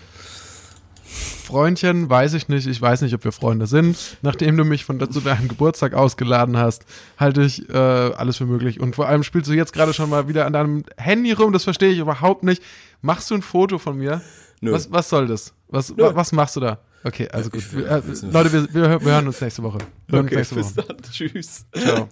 Freundchen, 1.49 2.09
weiß 2.09 2.35
ich 2.35 2.47
nicht. 2.47 2.67
Ich 2.67 2.79
weiß 2.79 3.01
nicht, 3.01 3.15
ob 3.15 3.23
wir 3.23 3.31
Freunde 3.31 3.65
sind. 3.65 4.17
Nachdem 4.21 4.55
du 4.55 4.65
mich 4.65 4.85
von 4.85 4.99
zu 5.11 5.19
deinem 5.19 5.47
Geburtstag 5.47 5.93
ausgeladen 5.95 6.57
hast, 6.57 6.85
halte 7.17 7.41
ich 7.41 7.67
äh, 7.69 7.73
alles 7.73 8.37
für 8.37 8.45
möglich. 8.45 8.79
Und 8.79 8.95
vor 8.95 9.07
allem 9.07 9.23
spielst 9.23 9.49
du 9.49 9.53
jetzt 9.53 9.73
gerade 9.73 9.93
schon 9.93 10.11
mal 10.11 10.27
wieder 10.27 10.45
an 10.45 10.53
deinem 10.53 10.83
Handy 10.97 11.31
rum. 11.31 11.51
Das 11.51 11.63
verstehe 11.63 11.89
ich 11.89 11.97
überhaupt 11.97 12.43
nicht. 12.43 12.61
Machst 13.01 13.31
du 13.31 13.35
ein 13.35 13.41
Foto 13.41 13.79
von 13.79 13.97
mir? 13.97 14.21
Nö. 14.61 14.73
Was, 14.73 14.91
was 14.91 15.09
soll 15.09 15.27
das? 15.27 15.53
Was, 15.69 15.97
wa, 15.97 16.13
was 16.13 16.33
machst 16.33 16.55
du 16.57 16.59
da? 16.59 16.79
Okay, 17.03 17.29
also 17.31 17.49
gut. 17.49 17.73
Will, 17.73 17.85
äh, 17.85 18.01
Leute, 18.31 18.51
wir, 18.73 18.73
wir, 18.73 19.11
hören 19.11 19.27
uns 19.27 19.39
nächste 19.39 19.63
Woche. 19.63 19.79
Wir 20.07 20.19
okay, 20.19 20.35
nächste 20.35 20.55
Woche. 20.57 20.73
bis 20.73 20.85
dann. 20.85 20.97
Tschüss. 21.11 21.65
Ciao. 21.73 22.09